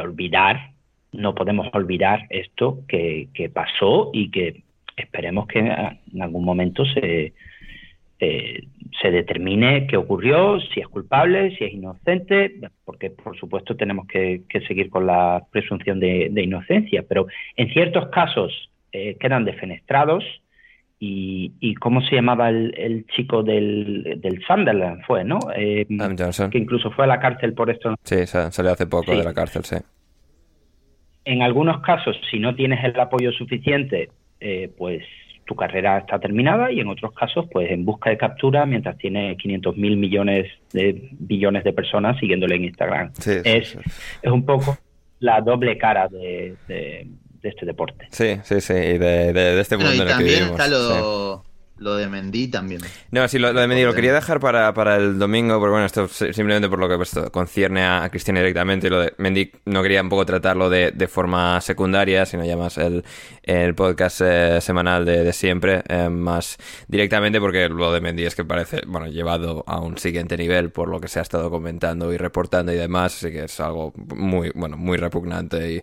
olvidar, 0.00 0.69
no 1.12 1.34
podemos 1.34 1.68
olvidar 1.72 2.26
esto 2.30 2.80
que 2.88 3.50
pasó 3.52 4.10
y 4.12 4.30
que 4.30 4.62
esperemos 4.96 5.46
que 5.46 5.58
en 5.60 6.22
algún 6.22 6.44
momento 6.44 6.84
se, 6.84 7.32
eh, 8.22 8.64
se 9.00 9.10
determine 9.10 9.86
qué 9.86 9.96
ocurrió, 9.96 10.60
si 10.60 10.80
es 10.80 10.88
culpable, 10.88 11.56
si 11.56 11.64
es 11.64 11.72
inocente, 11.72 12.60
porque 12.84 13.08
por 13.08 13.34
supuesto 13.38 13.76
tenemos 13.76 14.06
que, 14.06 14.42
seguir 14.68 14.90
con 14.90 15.06
la 15.06 15.42
presunción 15.50 15.98
de, 16.00 16.30
inocencia, 16.36 17.02
pero 17.08 17.26
en 17.56 17.72
ciertos 17.72 18.08
casos 18.08 18.52
eh, 18.92 19.16
quedan 19.18 19.46
defenestrados 19.46 20.22
y, 21.02 21.74
¿cómo 21.76 22.02
se 22.02 22.16
llamaba 22.16 22.50
el, 22.50 23.06
chico 23.16 23.42
del, 23.42 24.18
del, 24.20 24.42
Sunderland? 24.46 25.02
Fue, 25.06 25.24
¿no? 25.24 25.38
Eh, 25.56 25.86
que 26.50 26.58
incluso 26.58 26.90
fue 26.90 27.04
a 27.04 27.08
la 27.08 27.20
cárcel 27.20 27.54
por 27.54 27.70
esto. 27.70 27.94
Sí, 28.04 28.26
salió 28.26 28.72
hace 28.72 28.86
poco 28.86 29.16
de 29.16 29.24
la 29.24 29.32
cárcel, 29.32 29.64
sí. 29.64 29.76
En 31.24 31.42
algunos 31.42 31.82
casos, 31.82 32.16
si 32.30 32.38
no 32.38 32.54
tienes 32.54 32.82
el 32.84 32.98
apoyo 32.98 33.32
suficiente, 33.32 34.10
pues 34.76 35.04
tu 35.50 35.56
carrera 35.56 35.98
está 35.98 36.20
terminada 36.20 36.70
y 36.70 36.78
en 36.78 36.86
otros 36.86 37.12
casos, 37.12 37.44
pues 37.50 37.72
en 37.72 37.84
busca 37.84 38.08
de 38.08 38.16
captura 38.16 38.66
mientras 38.66 38.96
tiene 38.98 39.36
500 39.36 39.76
mil 39.76 39.96
millones 39.96 40.46
de 40.72 41.08
billones 41.18 41.64
de 41.64 41.72
personas 41.72 42.18
siguiéndole 42.20 42.54
en 42.54 42.66
Instagram. 42.66 43.12
es, 43.26 43.76
es 44.22 44.30
un 44.30 44.46
poco 44.46 44.78
la 45.18 45.40
doble 45.40 45.76
cara 45.76 46.06
de, 46.06 46.54
de, 46.68 47.08
este 47.42 47.66
deporte. 47.66 48.06
Sí, 48.10 48.36
sí, 48.44 48.60
sí, 48.60 48.74
y 48.74 48.98
de, 48.98 49.32
de 49.32 49.60
este 49.60 49.76
mundo 49.76 50.04
y 50.04 50.06
también 50.06 50.44
está 50.44 50.68
lo, 50.68 51.42
lo 51.80 51.96
de 51.96 52.08
Mendy 52.08 52.48
también. 52.48 52.82
No, 53.10 53.26
sí, 53.26 53.38
lo, 53.38 53.52
de 53.52 53.66
Mendy 53.66 53.84
lo 53.84 53.94
quería 53.94 54.12
dejar 54.12 54.38
para, 54.38 54.72
para, 54.74 54.96
el 54.96 55.18
domingo, 55.18 55.58
porque 55.58 55.70
bueno, 55.70 55.86
esto 55.86 56.08
simplemente 56.08 56.68
por 56.68 56.78
lo 56.78 56.88
que 56.88 56.96
pues, 56.96 57.18
concierne 57.32 57.82
a, 57.82 58.08
Cristian 58.10 58.36
directamente. 58.36 58.90
Lo 58.90 59.00
de 59.00 59.14
Mendy 59.16 59.50
no 59.64 59.82
quería 59.82 60.02
un 60.02 60.10
poco 60.10 60.26
tratarlo 60.26 60.68
de, 60.68 60.92
de 60.92 61.08
forma 61.08 61.60
secundaria, 61.62 62.26
sino 62.26 62.44
ya 62.44 62.56
más 62.56 62.76
el, 62.76 63.02
el 63.42 63.74
podcast 63.74 64.20
eh, 64.22 64.60
semanal 64.60 65.06
de, 65.06 65.24
de 65.24 65.32
siempre, 65.32 65.82
eh, 65.88 66.10
más 66.10 66.58
directamente, 66.86 67.40
porque 67.40 67.68
lo 67.68 67.92
de 67.92 68.00
Mendy 68.02 68.26
es 68.26 68.34
que 68.34 68.44
parece, 68.44 68.82
bueno, 68.86 69.06
llevado 69.06 69.64
a 69.66 69.80
un 69.80 69.96
siguiente 69.96 70.36
nivel 70.36 70.70
por 70.70 70.88
lo 70.88 71.00
que 71.00 71.08
se 71.08 71.18
ha 71.18 71.22
estado 71.22 71.50
comentando 71.50 72.12
y 72.12 72.18
reportando 72.18 72.72
y 72.72 72.76
demás, 72.76 73.16
así 73.16 73.32
que 73.32 73.44
es 73.44 73.58
algo 73.60 73.94
muy, 74.14 74.52
bueno, 74.54 74.76
muy 74.76 74.98
repugnante 74.98 75.72
y 75.72 75.82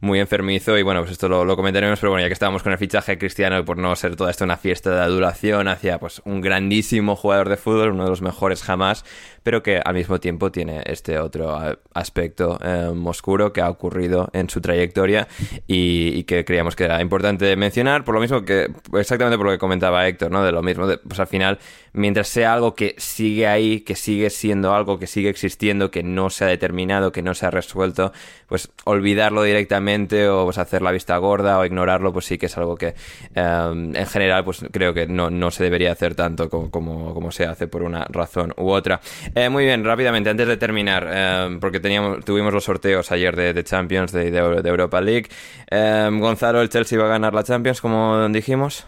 muy 0.00 0.18
enfermizo 0.18 0.78
y 0.78 0.82
bueno, 0.82 1.00
pues 1.00 1.12
esto 1.12 1.28
lo, 1.28 1.56
comentaremos, 1.56 2.00
pero 2.00 2.10
bueno, 2.10 2.22
ya 2.22 2.28
que 2.28 2.32
estábamos 2.32 2.62
con 2.62 2.72
el 2.72 2.78
fichaje 2.78 3.18
cristiano, 3.18 3.64
por 3.64 3.76
no 3.76 3.94
ser 3.96 4.16
toda 4.16 4.30
esto 4.30 4.44
una 4.44 4.56
fiesta 4.56 4.90
de 4.90 5.00
adulación 5.00 5.68
hacia 5.68 5.98
pues 5.98 6.22
un 6.24 6.40
grandísimo 6.40 7.16
jugador 7.16 7.48
de 7.48 7.56
fútbol, 7.56 7.92
uno 7.92 8.04
de 8.04 8.10
los 8.10 8.22
mejores 8.22 8.62
jamás, 8.62 9.04
pero 9.42 9.62
que 9.62 9.80
al 9.84 9.94
mismo 9.94 10.20
tiempo 10.20 10.50
tiene 10.50 10.82
este 10.86 11.18
otro 11.18 11.58
aspecto 11.94 12.58
eh, 12.62 12.92
oscuro 13.04 13.52
que 13.52 13.60
ha 13.60 13.70
ocurrido 13.70 14.30
en 14.32 14.48
su 14.48 14.60
trayectoria 14.60 15.28
y, 15.66 16.24
que 16.24 16.44
creíamos 16.44 16.76
que 16.76 16.84
era 16.84 17.00
importante 17.00 17.56
mencionar, 17.56 18.04
por 18.04 18.14
lo 18.14 18.20
mismo 18.20 18.44
que, 18.44 18.70
exactamente 18.94 19.36
por 19.36 19.46
lo 19.46 19.52
que 19.52 19.58
comentaba 19.58 20.06
Héctor, 20.06 20.30
¿no? 20.30 20.44
De 20.44 20.52
lo 20.52 20.62
mismo, 20.62 20.86
pues 21.06 21.18
al 21.18 21.26
final, 21.26 21.58
mientras 21.92 22.28
sea 22.28 22.52
algo 22.52 22.74
que 22.74 22.94
sigue 22.98 23.46
ahí, 23.46 23.80
que 23.80 23.96
sigue 23.96 24.30
siendo 24.30 24.74
algo 24.74 24.98
que 24.98 25.06
sigue 25.06 25.28
existiendo, 25.28 25.90
que 25.90 26.02
no 26.02 26.30
se 26.30 26.44
ha 26.44 26.48
determinado, 26.48 27.10
que 27.10 27.22
no 27.22 27.34
se 27.34 27.46
ha 27.46 27.50
resuelto, 27.50 28.12
pues 28.46 28.70
olvidarlo 28.84 29.42
directamente 29.42 30.28
o 30.28 30.44
pues 30.44 30.58
hacer 30.58 30.82
la 30.82 30.92
vista 30.92 31.16
gorda 31.16 31.58
o 31.58 31.64
ignorarlo, 31.64 32.12
pues 32.12 32.26
sí 32.26 32.38
que 32.38 32.46
es 32.46 32.56
algo 32.58 32.76
que 32.76 32.94
eh, 33.34 33.90
en 33.94 34.06
general, 34.06 34.44
pues 34.44 34.64
creo 34.70 34.94
que 34.94 35.06
no, 35.06 35.30
no 35.30 35.50
se 35.50 35.64
debería 35.64 35.92
hacer 35.92 36.14
tanto 36.14 36.48
como, 36.48 36.70
como 36.70 37.32
se 37.32 37.46
hace 37.46 37.66
por 37.66 37.82
una 37.82 38.04
razón 38.08 38.54
u 38.56 38.70
otra. 38.70 39.00
Eh, 39.34 39.48
muy 39.48 39.64
bien, 39.64 39.84
rápidamente, 39.84 40.30
antes 40.30 40.48
de 40.48 40.56
terminar, 40.56 41.06
eh, 41.08 41.58
porque 41.60 41.78
teníamos, 41.78 42.24
tuvimos 42.24 42.52
los 42.52 42.64
sorteos 42.64 43.12
ayer 43.12 43.36
de, 43.36 43.64
Champions, 43.64 44.12
de, 44.12 44.28
Europa 44.28 45.00
League. 45.00 45.28
Eh, 45.70 46.08
Gonzalo, 46.12 46.60
¿el 46.60 46.68
Chelsea 46.68 46.98
va 46.98 47.06
a 47.06 47.08
ganar 47.08 47.32
la 47.32 47.44
Champions, 47.44 47.80
como 47.80 48.28
dijimos? 48.28 48.86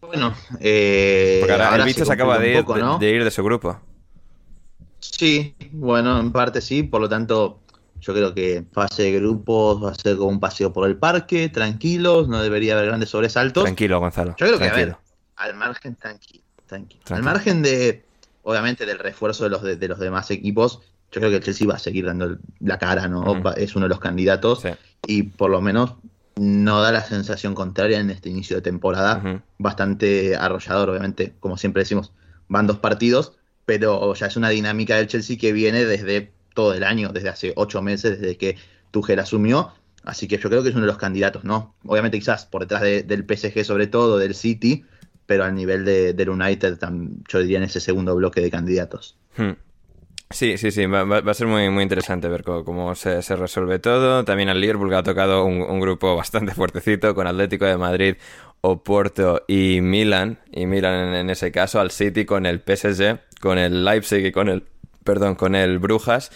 Bueno, 0.00 0.34
porque 0.50 1.46
ahora, 1.50 1.76
el 1.76 1.84
bicho 1.84 2.04
se, 2.04 2.12
acaba 2.12 2.38
de 2.38 2.58
ir, 2.58 2.64
de, 2.64 3.10
ir 3.10 3.24
de 3.24 3.30
su 3.30 3.42
grupo. 3.42 3.80
Sí, 5.00 5.54
bueno, 5.72 6.18
en 6.20 6.32
parte 6.32 6.60
sí, 6.60 6.84
por 6.84 7.00
lo 7.00 7.08
tanto, 7.08 7.60
yo 8.00 8.14
creo 8.14 8.34
que 8.34 8.64
fase 8.72 9.04
de 9.04 9.12
grupos 9.12 9.82
va 9.82 9.90
a 9.90 9.94
ser 9.94 10.16
como 10.16 10.30
un 10.30 10.40
paseo 10.40 10.72
por 10.72 10.86
el 10.88 10.96
parque, 10.96 11.48
tranquilos, 11.48 12.28
no 12.28 12.40
debería 12.42 12.74
haber 12.74 12.86
grandes 12.86 13.10
sobresaltos. 13.10 13.64
Tranquilo, 13.64 13.98
Gonzalo. 13.98 14.34
Yo 14.38 14.46
creo 14.46 14.58
que, 14.58 14.94
al 15.36 15.54
margen, 15.54 15.96
tranquilo. 15.96 16.42
Tranquilo. 16.66 17.02
Al 17.10 17.22
margen 17.22 17.62
de, 17.62 18.05
obviamente 18.46 18.86
del 18.86 19.00
refuerzo 19.00 19.42
de 19.44 19.50
los, 19.50 19.62
de, 19.62 19.88
los 19.88 19.98
demás 19.98 20.30
equipos, 20.30 20.80
yo 21.10 21.20
creo 21.20 21.30
que 21.30 21.36
el 21.36 21.42
Chelsea 21.42 21.66
va 21.66 21.74
a 21.74 21.78
seguir 21.80 22.06
dando 22.06 22.38
la 22.60 22.78
cara, 22.78 23.08
¿no? 23.08 23.42
Es 23.56 23.74
uno 23.74 23.86
de 23.86 23.88
los 23.88 23.98
candidatos 23.98 24.62
y 25.04 25.24
por 25.24 25.50
lo 25.50 25.60
menos 25.60 25.94
no 26.36 26.80
da 26.80 26.92
la 26.92 27.02
sensación 27.02 27.56
contraria 27.56 27.98
en 27.98 28.10
este 28.10 28.28
inicio 28.28 28.54
de 28.56 28.62
temporada, 28.62 29.42
bastante 29.58 30.36
arrollador, 30.36 30.90
obviamente, 30.90 31.34
como 31.40 31.56
siempre 31.56 31.82
decimos, 31.82 32.12
van 32.46 32.68
dos 32.68 32.78
partidos, 32.78 33.32
pero 33.64 34.14
ya 34.14 34.26
es 34.26 34.36
una 34.36 34.50
dinámica 34.50 34.94
del 34.94 35.08
Chelsea 35.08 35.38
que 35.38 35.52
viene 35.52 35.84
desde 35.84 36.32
todo 36.54 36.72
el 36.72 36.84
año, 36.84 37.10
desde 37.12 37.30
hace 37.30 37.52
ocho 37.56 37.82
meses, 37.82 38.20
desde 38.20 38.36
que 38.36 38.56
Tuchel 38.92 39.18
asumió, 39.18 39.72
así 40.04 40.28
que 40.28 40.38
yo 40.38 40.48
creo 40.48 40.62
que 40.62 40.68
es 40.68 40.74
uno 40.76 40.84
de 40.84 40.92
los 40.92 40.98
candidatos, 40.98 41.42
¿no? 41.42 41.74
Obviamente 41.84 42.16
quizás 42.20 42.46
por 42.46 42.60
detrás 42.60 42.82
del 42.82 43.26
PSG 43.28 43.64
sobre 43.64 43.88
todo, 43.88 44.18
del 44.18 44.36
City, 44.36 44.84
pero 45.26 45.44
al 45.44 45.54
nivel 45.54 45.84
de, 45.84 46.12
del 46.14 46.30
United, 46.30 46.78
yo 47.28 47.38
diría 47.40 47.58
en 47.58 47.64
ese 47.64 47.80
segundo 47.80 48.14
bloque 48.14 48.40
de 48.40 48.50
candidatos. 48.50 49.18
Hmm. 49.36 49.52
Sí, 50.30 50.58
sí, 50.58 50.72
sí, 50.72 50.86
va, 50.86 51.18
a 51.18 51.34
ser 51.34 51.46
muy, 51.46 51.70
muy 51.70 51.84
interesante 51.84 52.28
ver 52.28 52.42
cómo, 52.42 52.94
se, 52.96 53.20
resuelve 53.20 53.78
todo. 53.78 54.24
También 54.24 54.48
al 54.48 54.60
Liverpool 54.60 54.92
ha 54.94 55.02
tocado 55.04 55.44
un, 55.44 55.80
grupo 55.80 56.16
bastante 56.16 56.52
fuertecito 56.52 57.14
con 57.14 57.28
Atlético 57.28 57.64
de 57.64 57.76
Madrid, 57.76 58.16
Oporto 58.60 59.44
y 59.46 59.80
Milan. 59.80 60.40
Y 60.50 60.66
Milan 60.66 61.14
en, 61.14 61.30
ese 61.30 61.52
caso, 61.52 61.78
al 61.78 61.92
City 61.92 62.24
con 62.24 62.44
el 62.44 62.60
PSG, 62.60 63.20
con 63.40 63.58
el 63.58 63.84
Leipzig 63.84 64.26
y 64.26 64.32
con 64.32 64.48
el, 64.48 64.64
perdón, 65.06 65.34
con 65.36 65.54
el 65.54 65.78
Brujas. 65.78 66.30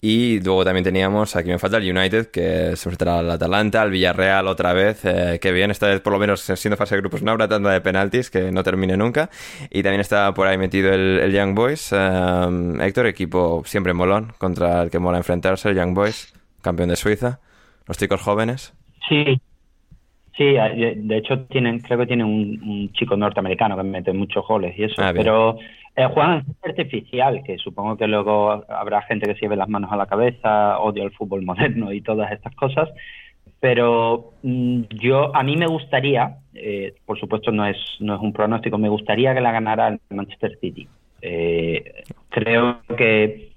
Y 0.00 0.40
luego 0.40 0.64
también 0.64 0.82
teníamos, 0.82 1.36
aquí 1.36 1.50
me 1.50 1.58
falta 1.60 1.76
el 1.76 1.96
United, 1.96 2.32
que 2.32 2.74
se 2.76 2.88
enfrentará 2.88 3.20
al 3.20 3.30
Atalanta, 3.30 3.82
al 3.82 3.92
Villarreal 3.92 4.48
otra 4.48 4.72
vez. 4.72 5.04
Eh, 5.04 5.38
que 5.40 5.52
bien, 5.52 5.70
esta 5.70 5.86
vez 5.86 6.00
por 6.00 6.12
lo 6.12 6.18
menos 6.18 6.40
siendo 6.40 6.76
fase 6.76 6.96
de 6.96 7.02
grupos 7.02 7.22
no 7.22 7.30
habrá 7.30 7.46
tanta 7.46 7.70
de 7.70 7.80
penaltis, 7.80 8.30
que 8.30 8.50
no 8.50 8.64
termine 8.64 8.96
nunca. 8.96 9.30
Y 9.70 9.84
también 9.84 10.00
está 10.00 10.34
por 10.34 10.48
ahí 10.48 10.58
metido 10.58 10.92
el, 10.92 11.32
Young 11.32 11.54
Boys. 11.54 11.92
Eh, 11.92 12.76
Héctor, 12.80 13.06
equipo 13.06 13.62
siempre 13.64 13.92
molón, 13.92 14.32
contra 14.38 14.82
el 14.82 14.90
que 14.90 14.98
mola 14.98 15.18
enfrentarse, 15.18 15.68
el 15.68 15.76
Young 15.76 15.94
Boys, 15.94 16.34
campeón 16.60 16.88
de 16.88 16.96
Suiza. 16.96 17.38
Los 17.86 17.96
chicos 17.96 18.20
jóvenes. 18.20 18.74
Sí, 19.08 19.40
Sí, 20.36 20.44
de 20.44 21.16
hecho 21.16 21.44
tienen, 21.44 21.78
creo 21.78 21.96
que 22.00 22.06
tienen 22.06 22.26
un, 22.26 22.92
chico 22.92 23.16
norteamericano 23.16 23.76
que 23.76 23.84
mete 23.84 24.12
muchos 24.12 24.44
goles 24.44 24.76
y 24.76 24.82
eso, 24.82 25.00
ah, 25.00 25.12
pero 25.14 25.58
eh, 25.96 26.06
juegan 26.12 26.44
artificial, 26.62 27.42
que 27.44 27.58
supongo 27.58 27.96
que 27.96 28.06
luego 28.06 28.64
habrá 28.68 29.02
gente 29.02 29.26
que 29.26 29.34
se 29.34 29.42
lleve 29.42 29.56
las 29.56 29.68
manos 29.68 29.92
a 29.92 29.96
la 29.96 30.06
cabeza, 30.06 30.78
odio 30.80 31.04
el 31.04 31.12
fútbol 31.12 31.42
moderno 31.42 31.92
y 31.92 32.00
todas 32.00 32.32
estas 32.32 32.54
cosas, 32.56 32.88
pero 33.60 34.32
mm, 34.42 34.82
yo 34.90 35.34
a 35.34 35.42
mí 35.42 35.56
me 35.56 35.66
gustaría, 35.66 36.38
eh, 36.54 36.94
por 37.06 37.18
supuesto 37.18 37.52
no 37.52 37.66
es 37.66 37.76
no 38.00 38.14
es 38.16 38.20
un 38.20 38.32
pronóstico, 38.32 38.76
me 38.76 38.88
gustaría 38.88 39.34
que 39.34 39.40
la 39.40 39.52
ganara 39.52 39.88
el 39.88 40.00
Manchester 40.10 40.58
City. 40.60 40.88
Eh, 41.22 42.02
creo 42.28 42.80
que 42.96 43.54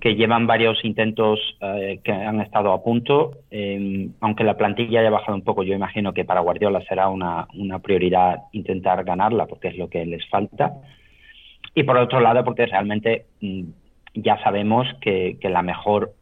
que 0.00 0.14
llevan 0.14 0.46
varios 0.46 0.82
intentos 0.84 1.38
eh, 1.60 2.00
que 2.02 2.10
han 2.10 2.40
estado 2.40 2.72
a 2.72 2.82
punto, 2.82 3.32
em, 3.50 4.12
aunque 4.20 4.44
la 4.44 4.56
plantilla 4.56 5.00
haya 5.00 5.10
bajado 5.10 5.36
un 5.36 5.44
poco, 5.44 5.62
yo 5.62 5.74
imagino 5.74 6.14
que 6.14 6.24
para 6.24 6.40
Guardiola 6.40 6.80
será 6.88 7.08
una, 7.08 7.46
una 7.54 7.80
prioridad 7.80 8.44
intentar 8.52 9.04
ganarla 9.04 9.46
porque 9.46 9.68
es 9.68 9.76
lo 9.76 9.88
que 9.88 10.06
les 10.06 10.26
falta. 10.28 10.72
Y 11.80 11.82
por 11.82 11.96
otro 11.96 12.20
lado, 12.20 12.44
porque 12.44 12.66
realmente 12.66 13.24
mm, 13.40 13.62
ya 14.14 14.38
sabemos 14.42 14.86
que, 15.00 15.38
que 15.40 15.48
la 15.48 15.62
mejor 15.62 16.12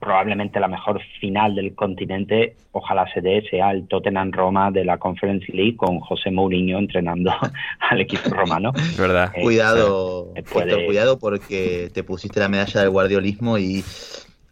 probablemente 0.00 0.58
la 0.60 0.66
mejor 0.66 1.00
final 1.20 1.54
del 1.54 1.74
continente, 1.74 2.56
ojalá 2.72 3.06
se 3.12 3.20
dé, 3.20 3.46
sea 3.50 3.70
el 3.70 3.86
Tottenham 3.86 4.32
Roma 4.32 4.70
de 4.70 4.84
la 4.84 4.96
Conference 4.96 5.46
League 5.52 5.76
con 5.76 6.00
José 6.00 6.30
Mourinho 6.30 6.78
entrenando 6.78 7.30
al 7.90 8.00
equipo 8.00 8.30
romano. 8.30 8.72
verdad. 8.98 9.30
Eh, 9.34 9.42
cuidado, 9.42 10.32
cuidado 10.86 11.18
porque 11.18 11.90
te 11.92 12.02
pusiste 12.02 12.40
la 12.40 12.48
medalla 12.48 12.80
del 12.80 12.90
guardiolismo 12.90 13.58
y 13.58 13.84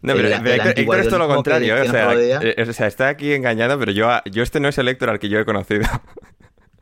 no, 0.01 0.13
pero, 0.13 0.27
Héctor, 0.27 0.99
es 0.99 1.07
todo 1.07 1.19
lo 1.19 1.27
contrario. 1.27 1.77
¿eh? 1.77 2.55
Eh, 2.57 2.65
o, 2.69 2.73
sea, 2.73 2.87
está 2.87 3.07
aquí 3.07 3.33
engañado, 3.33 3.79
pero 3.79 3.91
yo, 3.91 4.09
yo 4.31 4.43
este 4.43 4.59
no 4.59 4.67
es 4.67 4.77
el 4.77 4.87
Héctor 4.87 5.09
al 5.09 5.19
que 5.19 5.29
yo 5.29 5.39
he 5.39 5.45
conocido. 5.45 5.85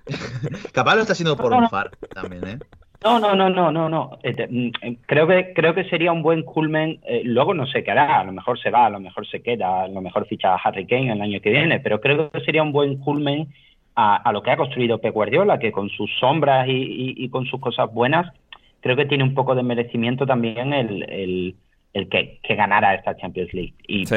Capaz 0.74 0.96
lo 0.96 1.02
está 1.02 1.14
haciendo 1.14 1.38
por 1.38 1.54
un 1.54 1.70
far 1.70 1.92
también, 2.14 2.48
¿eh? 2.48 2.60
No, 3.04 3.20
no, 3.20 3.36
no, 3.36 3.50
no, 3.50 3.72
no, 3.72 3.90
no. 3.90 4.20
Este, 4.22 4.48
mm, 4.48 4.72
creo 5.08 5.26
que 5.28 5.54
creo 5.54 5.74
que 5.74 5.86
sería 5.86 6.12
un 6.12 6.22
buen 6.22 6.44
culmen. 6.44 7.00
Eh, 7.04 7.24
luego 7.26 7.54
no 7.54 7.66
sé 7.66 7.84
qué 7.84 7.92
hará, 7.92 8.20
a 8.20 8.24
lo 8.24 8.32
mejor 8.32 8.60
se 8.60 8.70
va, 8.70 8.86
a 8.86 8.90
lo 8.92 9.00
mejor 9.00 9.28
se 9.28 9.42
queda, 9.42 9.84
a 9.84 9.88
lo 9.88 10.02
mejor 10.02 10.28
ficha 10.28 10.54
a 10.54 10.58
Harry 10.58 10.86
Kane 10.86 11.12
el 11.12 11.22
año 11.22 11.42
que 11.42 11.50
viene, 11.50 11.80
pero 11.80 12.00
creo 12.00 12.30
que 12.30 12.42
sería 12.42 12.62
un 12.62 12.72
buen 12.72 12.98
culmen 12.98 13.48
a, 13.96 14.32
lo 14.32 14.42
que 14.42 14.52
ha 14.52 14.58
construido 14.58 15.00
Pep 15.00 15.14
Guardiola, 15.14 15.60
que 15.60 15.72
con 15.72 15.90
sus 15.90 16.10
sombras 16.20 16.66
y, 16.68 17.28
con 17.30 17.46
sus 17.46 17.60
cosas 17.60 17.92
buenas, 17.94 18.32
creo 18.80 18.96
que 18.96 19.06
tiene 19.06 19.24
un 19.24 19.34
poco 19.34 19.54
de 19.54 19.64
merecimiento 19.64 20.26
también 20.26 20.74
el 20.74 21.04
el 21.04 21.56
que, 21.94 22.40
que, 22.42 22.56
ganara 22.56 22.96
esta 22.96 23.16
Champions 23.18 23.54
League. 23.54 23.74
Y 23.88 24.06
sí, 24.06 24.16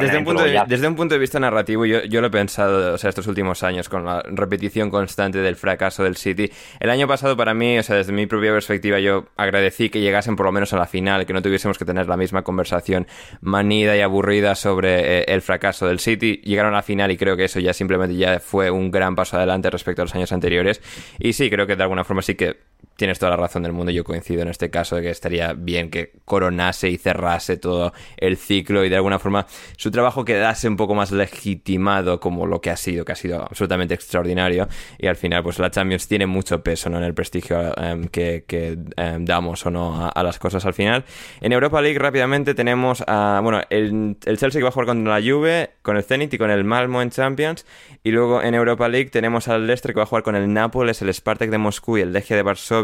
desde 0.00 0.18
un, 0.18 0.24
punto 0.24 0.44
de, 0.44 0.62
desde 0.66 0.86
un 0.86 0.94
punto 0.94 1.14
de 1.14 1.18
vista 1.18 1.40
narrativo, 1.40 1.84
yo, 1.84 2.04
yo 2.04 2.20
lo 2.20 2.28
he 2.28 2.30
pensado 2.30 2.94
o 2.94 2.98
sea, 2.98 3.10
estos 3.10 3.26
últimos 3.26 3.64
años 3.64 3.88
con 3.88 4.04
la 4.04 4.22
repetición 4.22 4.90
constante 4.90 5.38
del 5.38 5.56
fracaso 5.56 6.04
del 6.04 6.16
City. 6.16 6.50
El 6.78 6.90
año 6.90 7.08
pasado, 7.08 7.36
para 7.36 7.52
mí, 7.52 7.78
o 7.78 7.82
sea, 7.82 7.96
desde 7.96 8.12
mi 8.12 8.26
propia 8.26 8.52
perspectiva, 8.52 9.00
yo 9.00 9.26
agradecí 9.36 9.90
que 9.90 10.00
llegasen 10.00 10.36
por 10.36 10.46
lo 10.46 10.52
menos 10.52 10.72
a 10.72 10.76
la 10.76 10.86
final, 10.86 11.26
que 11.26 11.32
no 11.32 11.42
tuviésemos 11.42 11.78
que 11.78 11.84
tener 11.84 12.06
la 12.06 12.16
misma 12.16 12.42
conversación 12.42 13.06
manida 13.40 13.96
y 13.96 14.00
aburrida 14.00 14.54
sobre 14.54 15.20
eh, 15.20 15.24
el 15.28 15.42
fracaso 15.42 15.88
del 15.88 15.98
City. 15.98 16.40
Llegaron 16.44 16.74
a 16.74 16.76
la 16.76 16.82
final 16.82 17.10
y 17.10 17.16
creo 17.16 17.36
que 17.36 17.44
eso 17.44 17.58
ya 17.58 17.72
simplemente 17.72 18.16
ya 18.16 18.38
fue 18.38 18.70
un 18.70 18.90
gran 18.90 19.16
paso 19.16 19.36
adelante 19.36 19.68
respecto 19.68 20.02
a 20.02 20.04
los 20.04 20.14
años 20.14 20.32
anteriores. 20.32 20.80
Y 21.18 21.32
sí, 21.32 21.50
creo 21.50 21.66
que 21.66 21.74
de 21.74 21.82
alguna 21.82 22.04
forma 22.04 22.22
sí 22.22 22.36
que 22.36 22.56
tienes 22.96 23.18
toda 23.18 23.30
la 23.30 23.36
razón 23.36 23.62
del 23.62 23.72
mundo. 23.72 23.92
Yo 23.92 24.04
coincido 24.04 24.42
en 24.42 24.48
este 24.48 24.70
caso 24.70 24.96
de 24.96 25.02
que 25.02 25.10
estaría 25.10 25.52
bien 25.52 25.90
que 25.90 26.12
coronase 26.24 26.88
y 26.88 26.96
cerrase 26.96 27.56
todo 27.56 27.92
el 28.16 28.36
ciclo 28.36 28.84
y 28.84 28.88
de 28.88 28.96
alguna 28.96 29.18
forma 29.18 29.46
su 29.76 29.90
trabajo 29.90 30.24
quedase 30.24 30.68
un 30.68 30.76
poco 30.76 30.94
más 30.94 31.12
legitimado 31.12 32.20
como 32.20 32.46
lo 32.46 32.60
que 32.60 32.70
ha 32.70 32.76
sido, 32.76 33.04
que 33.04 33.12
ha 33.12 33.16
sido 33.16 33.42
absolutamente 33.42 33.94
extraordinario. 33.94 34.68
Y 34.98 35.06
al 35.06 35.16
final, 35.16 35.42
pues 35.42 35.58
la 35.58 35.70
Champions 35.70 36.08
tiene 36.08 36.26
mucho 36.26 36.62
peso 36.62 36.90
¿no? 36.90 36.98
en 36.98 37.04
el 37.04 37.14
prestigio 37.14 37.76
em, 37.78 38.08
que, 38.08 38.44
em, 38.96 39.24
damos 39.24 39.64
o 39.66 39.70
no 39.70 40.10
a, 40.12 40.22
las 40.22 40.38
cosas 40.38 40.64
al 40.64 40.74
final. 40.74 41.04
En 41.40 41.52
Europa 41.52 41.80
League 41.80 41.98
rápidamente 41.98 42.54
tenemos 42.54 43.04
a, 43.06 43.40
bueno, 43.42 43.60
el, 43.70 44.16
el 44.24 44.38
Chelsea 44.38 44.58
que 44.58 44.64
va 44.64 44.70
a 44.70 44.72
jugar 44.72 44.86
contra 44.86 45.20
la 45.20 45.24
Juve, 45.24 45.70
con 45.82 45.96
el 45.96 46.02
Zenit 46.02 46.32
y 46.34 46.38
con 46.38 46.50
el 46.50 46.64
Malmo 46.64 47.02
en 47.02 47.10
Champions. 47.10 47.66
Y 48.02 48.10
luego 48.10 48.42
en 48.42 48.54
Europa 48.54 48.88
League 48.88 49.10
tenemos 49.10 49.48
al 49.48 49.66
Leicester 49.66 49.92
que 49.92 49.98
va 49.98 50.04
a 50.04 50.06
jugar 50.06 50.22
con 50.22 50.36
el 50.36 50.52
Nápoles, 50.52 51.02
el 51.02 51.12
Spartak 51.12 51.50
de 51.50 51.58
Moscú 51.58 51.98
y 51.98 52.00
el 52.00 52.12
Legia 52.12 52.36
de 52.36 52.42
Varsovia, 52.42 52.75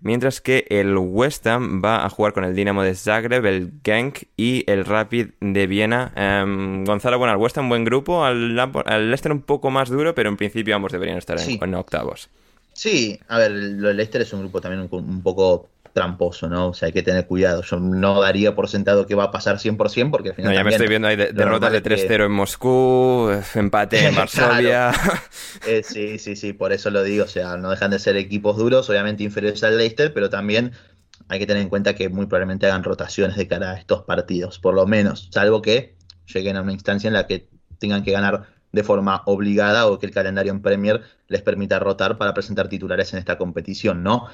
mientras 0.00 0.40
que 0.40 0.66
el 0.68 0.96
West 0.96 1.46
Ham 1.46 1.82
va 1.84 2.04
a 2.04 2.10
jugar 2.10 2.32
con 2.32 2.44
el 2.44 2.54
Dinamo 2.54 2.82
de 2.82 2.94
Zagreb, 2.94 3.44
el 3.46 3.72
Genk 3.84 4.24
y 4.36 4.64
el 4.70 4.84
Rapid 4.84 5.28
de 5.40 5.66
Viena. 5.66 6.12
Em, 6.16 6.84
Gonzalo, 6.84 7.18
bueno, 7.18 7.32
al 7.32 7.38
West 7.38 7.58
Ham 7.58 7.68
buen 7.68 7.84
grupo, 7.84 8.24
al, 8.24 8.54
Leicester 8.54 9.32
un 9.32 9.42
poco 9.42 9.70
más 9.70 9.88
duro, 9.88 10.14
pero 10.14 10.28
en 10.28 10.36
principio 10.36 10.74
ambos 10.74 10.92
deberían 10.92 11.18
estar 11.18 11.38
en, 11.38 11.74
octavos. 11.74 12.28
Sí, 12.72 13.18
a 13.28 13.38
ver, 13.38 13.50
el 13.52 13.96
Leicester 13.96 14.22
es 14.22 14.32
un 14.32 14.40
grupo 14.40 14.60
también 14.60 14.88
un 14.90 15.22
poco 15.22 15.68
tramposo, 15.92 16.48
¿no? 16.48 16.68
O 16.68 16.74
sea, 16.74 16.86
hay 16.86 16.92
que 16.92 17.02
tener 17.02 17.26
cuidado. 17.26 17.62
Yo 17.62 17.78
no 17.78 18.20
daría 18.20 18.54
por 18.54 18.68
sentado 18.68 19.06
que 19.06 19.14
va 19.14 19.24
a 19.24 19.30
pasar 19.30 19.56
100% 19.56 20.10
porque 20.10 20.30
al 20.30 20.34
final. 20.34 20.52
No, 20.52 20.58
ya 20.58 20.64
me 20.64 20.70
estoy 20.70 20.88
viendo 20.88 21.08
ahí 21.08 21.16
derrotas 21.16 21.72
de 21.72 21.82
3-0 21.82 22.26
en 22.26 22.32
Moscú, 22.32 23.30
empate 23.54 24.06
en 24.06 24.14
Varsovia. 24.16 24.92
Eh, 25.66 25.82
sí, 25.82 26.18
sí, 26.18 26.36
sí, 26.36 26.52
por 26.52 26.72
eso 26.72 26.90
lo 26.90 27.02
digo. 27.02 27.24
O 27.24 27.28
sea, 27.28 27.56
no 27.56 27.70
dejan 27.70 27.90
de 27.90 27.98
ser 27.98 28.16
equipos 28.16 28.56
duros, 28.56 28.88
obviamente 28.90 29.22
inferiores 29.22 29.62
al 29.64 29.76
Leicester, 29.76 30.12
pero 30.12 30.30
también 30.30 30.72
hay 31.28 31.38
que 31.38 31.46
tener 31.46 31.62
en 31.62 31.68
cuenta 31.68 31.94
que 31.94 32.08
muy 32.08 32.26
probablemente 32.26 32.66
hagan 32.66 32.84
rotaciones 32.84 33.36
de 33.36 33.46
cara 33.46 33.72
a 33.72 33.78
estos 33.78 34.02
partidos, 34.04 34.58
por 34.58 34.74
lo 34.74 34.86
menos, 34.86 35.28
salvo 35.32 35.62
que 35.62 35.96
lleguen 36.26 36.56
a 36.56 36.62
una 36.62 36.72
instancia 36.72 37.08
en 37.08 37.14
la 37.14 37.26
que 37.26 37.48
tengan 37.78 38.02
que 38.02 38.12
ganar 38.12 38.46
de 38.72 38.82
forma 38.82 39.22
obligada 39.26 39.86
o 39.86 39.98
que 39.98 40.06
el 40.06 40.12
calendario 40.12 40.52
en 40.52 40.60
Premier 40.60 41.02
les 41.28 41.42
permita 41.42 41.78
rotar 41.78 42.18
para 42.18 42.34
presentar 42.34 42.68
titulares 42.68 43.12
en 43.12 43.18
esta 43.18 43.38
competición, 43.38 44.02
¿no? 44.02 44.26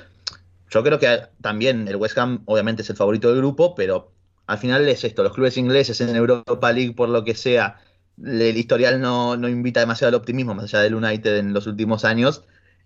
Yo 0.74 0.82
creo 0.82 0.98
que 0.98 1.28
también 1.40 1.86
el 1.86 1.94
West 1.94 2.18
Ham 2.18 2.42
obviamente 2.46 2.82
es 2.82 2.90
el 2.90 2.96
favorito 2.96 3.28
del 3.28 3.38
grupo, 3.38 3.76
pero 3.76 4.10
al 4.48 4.58
final 4.58 4.88
es 4.88 5.04
esto, 5.04 5.22
los 5.22 5.32
clubes 5.32 5.56
ingleses 5.56 6.00
en 6.00 6.16
Europa 6.16 6.72
League, 6.72 6.94
por 6.94 7.08
lo 7.08 7.22
que 7.22 7.36
sea, 7.36 7.78
el 8.20 8.56
historial 8.56 9.00
no, 9.00 9.36
invita 9.48 9.78
demasiado 9.78 10.08
al 10.08 10.14
optimismo, 10.16 10.52
más 10.52 10.64
allá 10.64 10.82
del 10.82 10.96
United 10.96 11.38
en 11.38 11.52
los 11.52 11.68
últimos 11.68 12.04
años, 12.04 12.42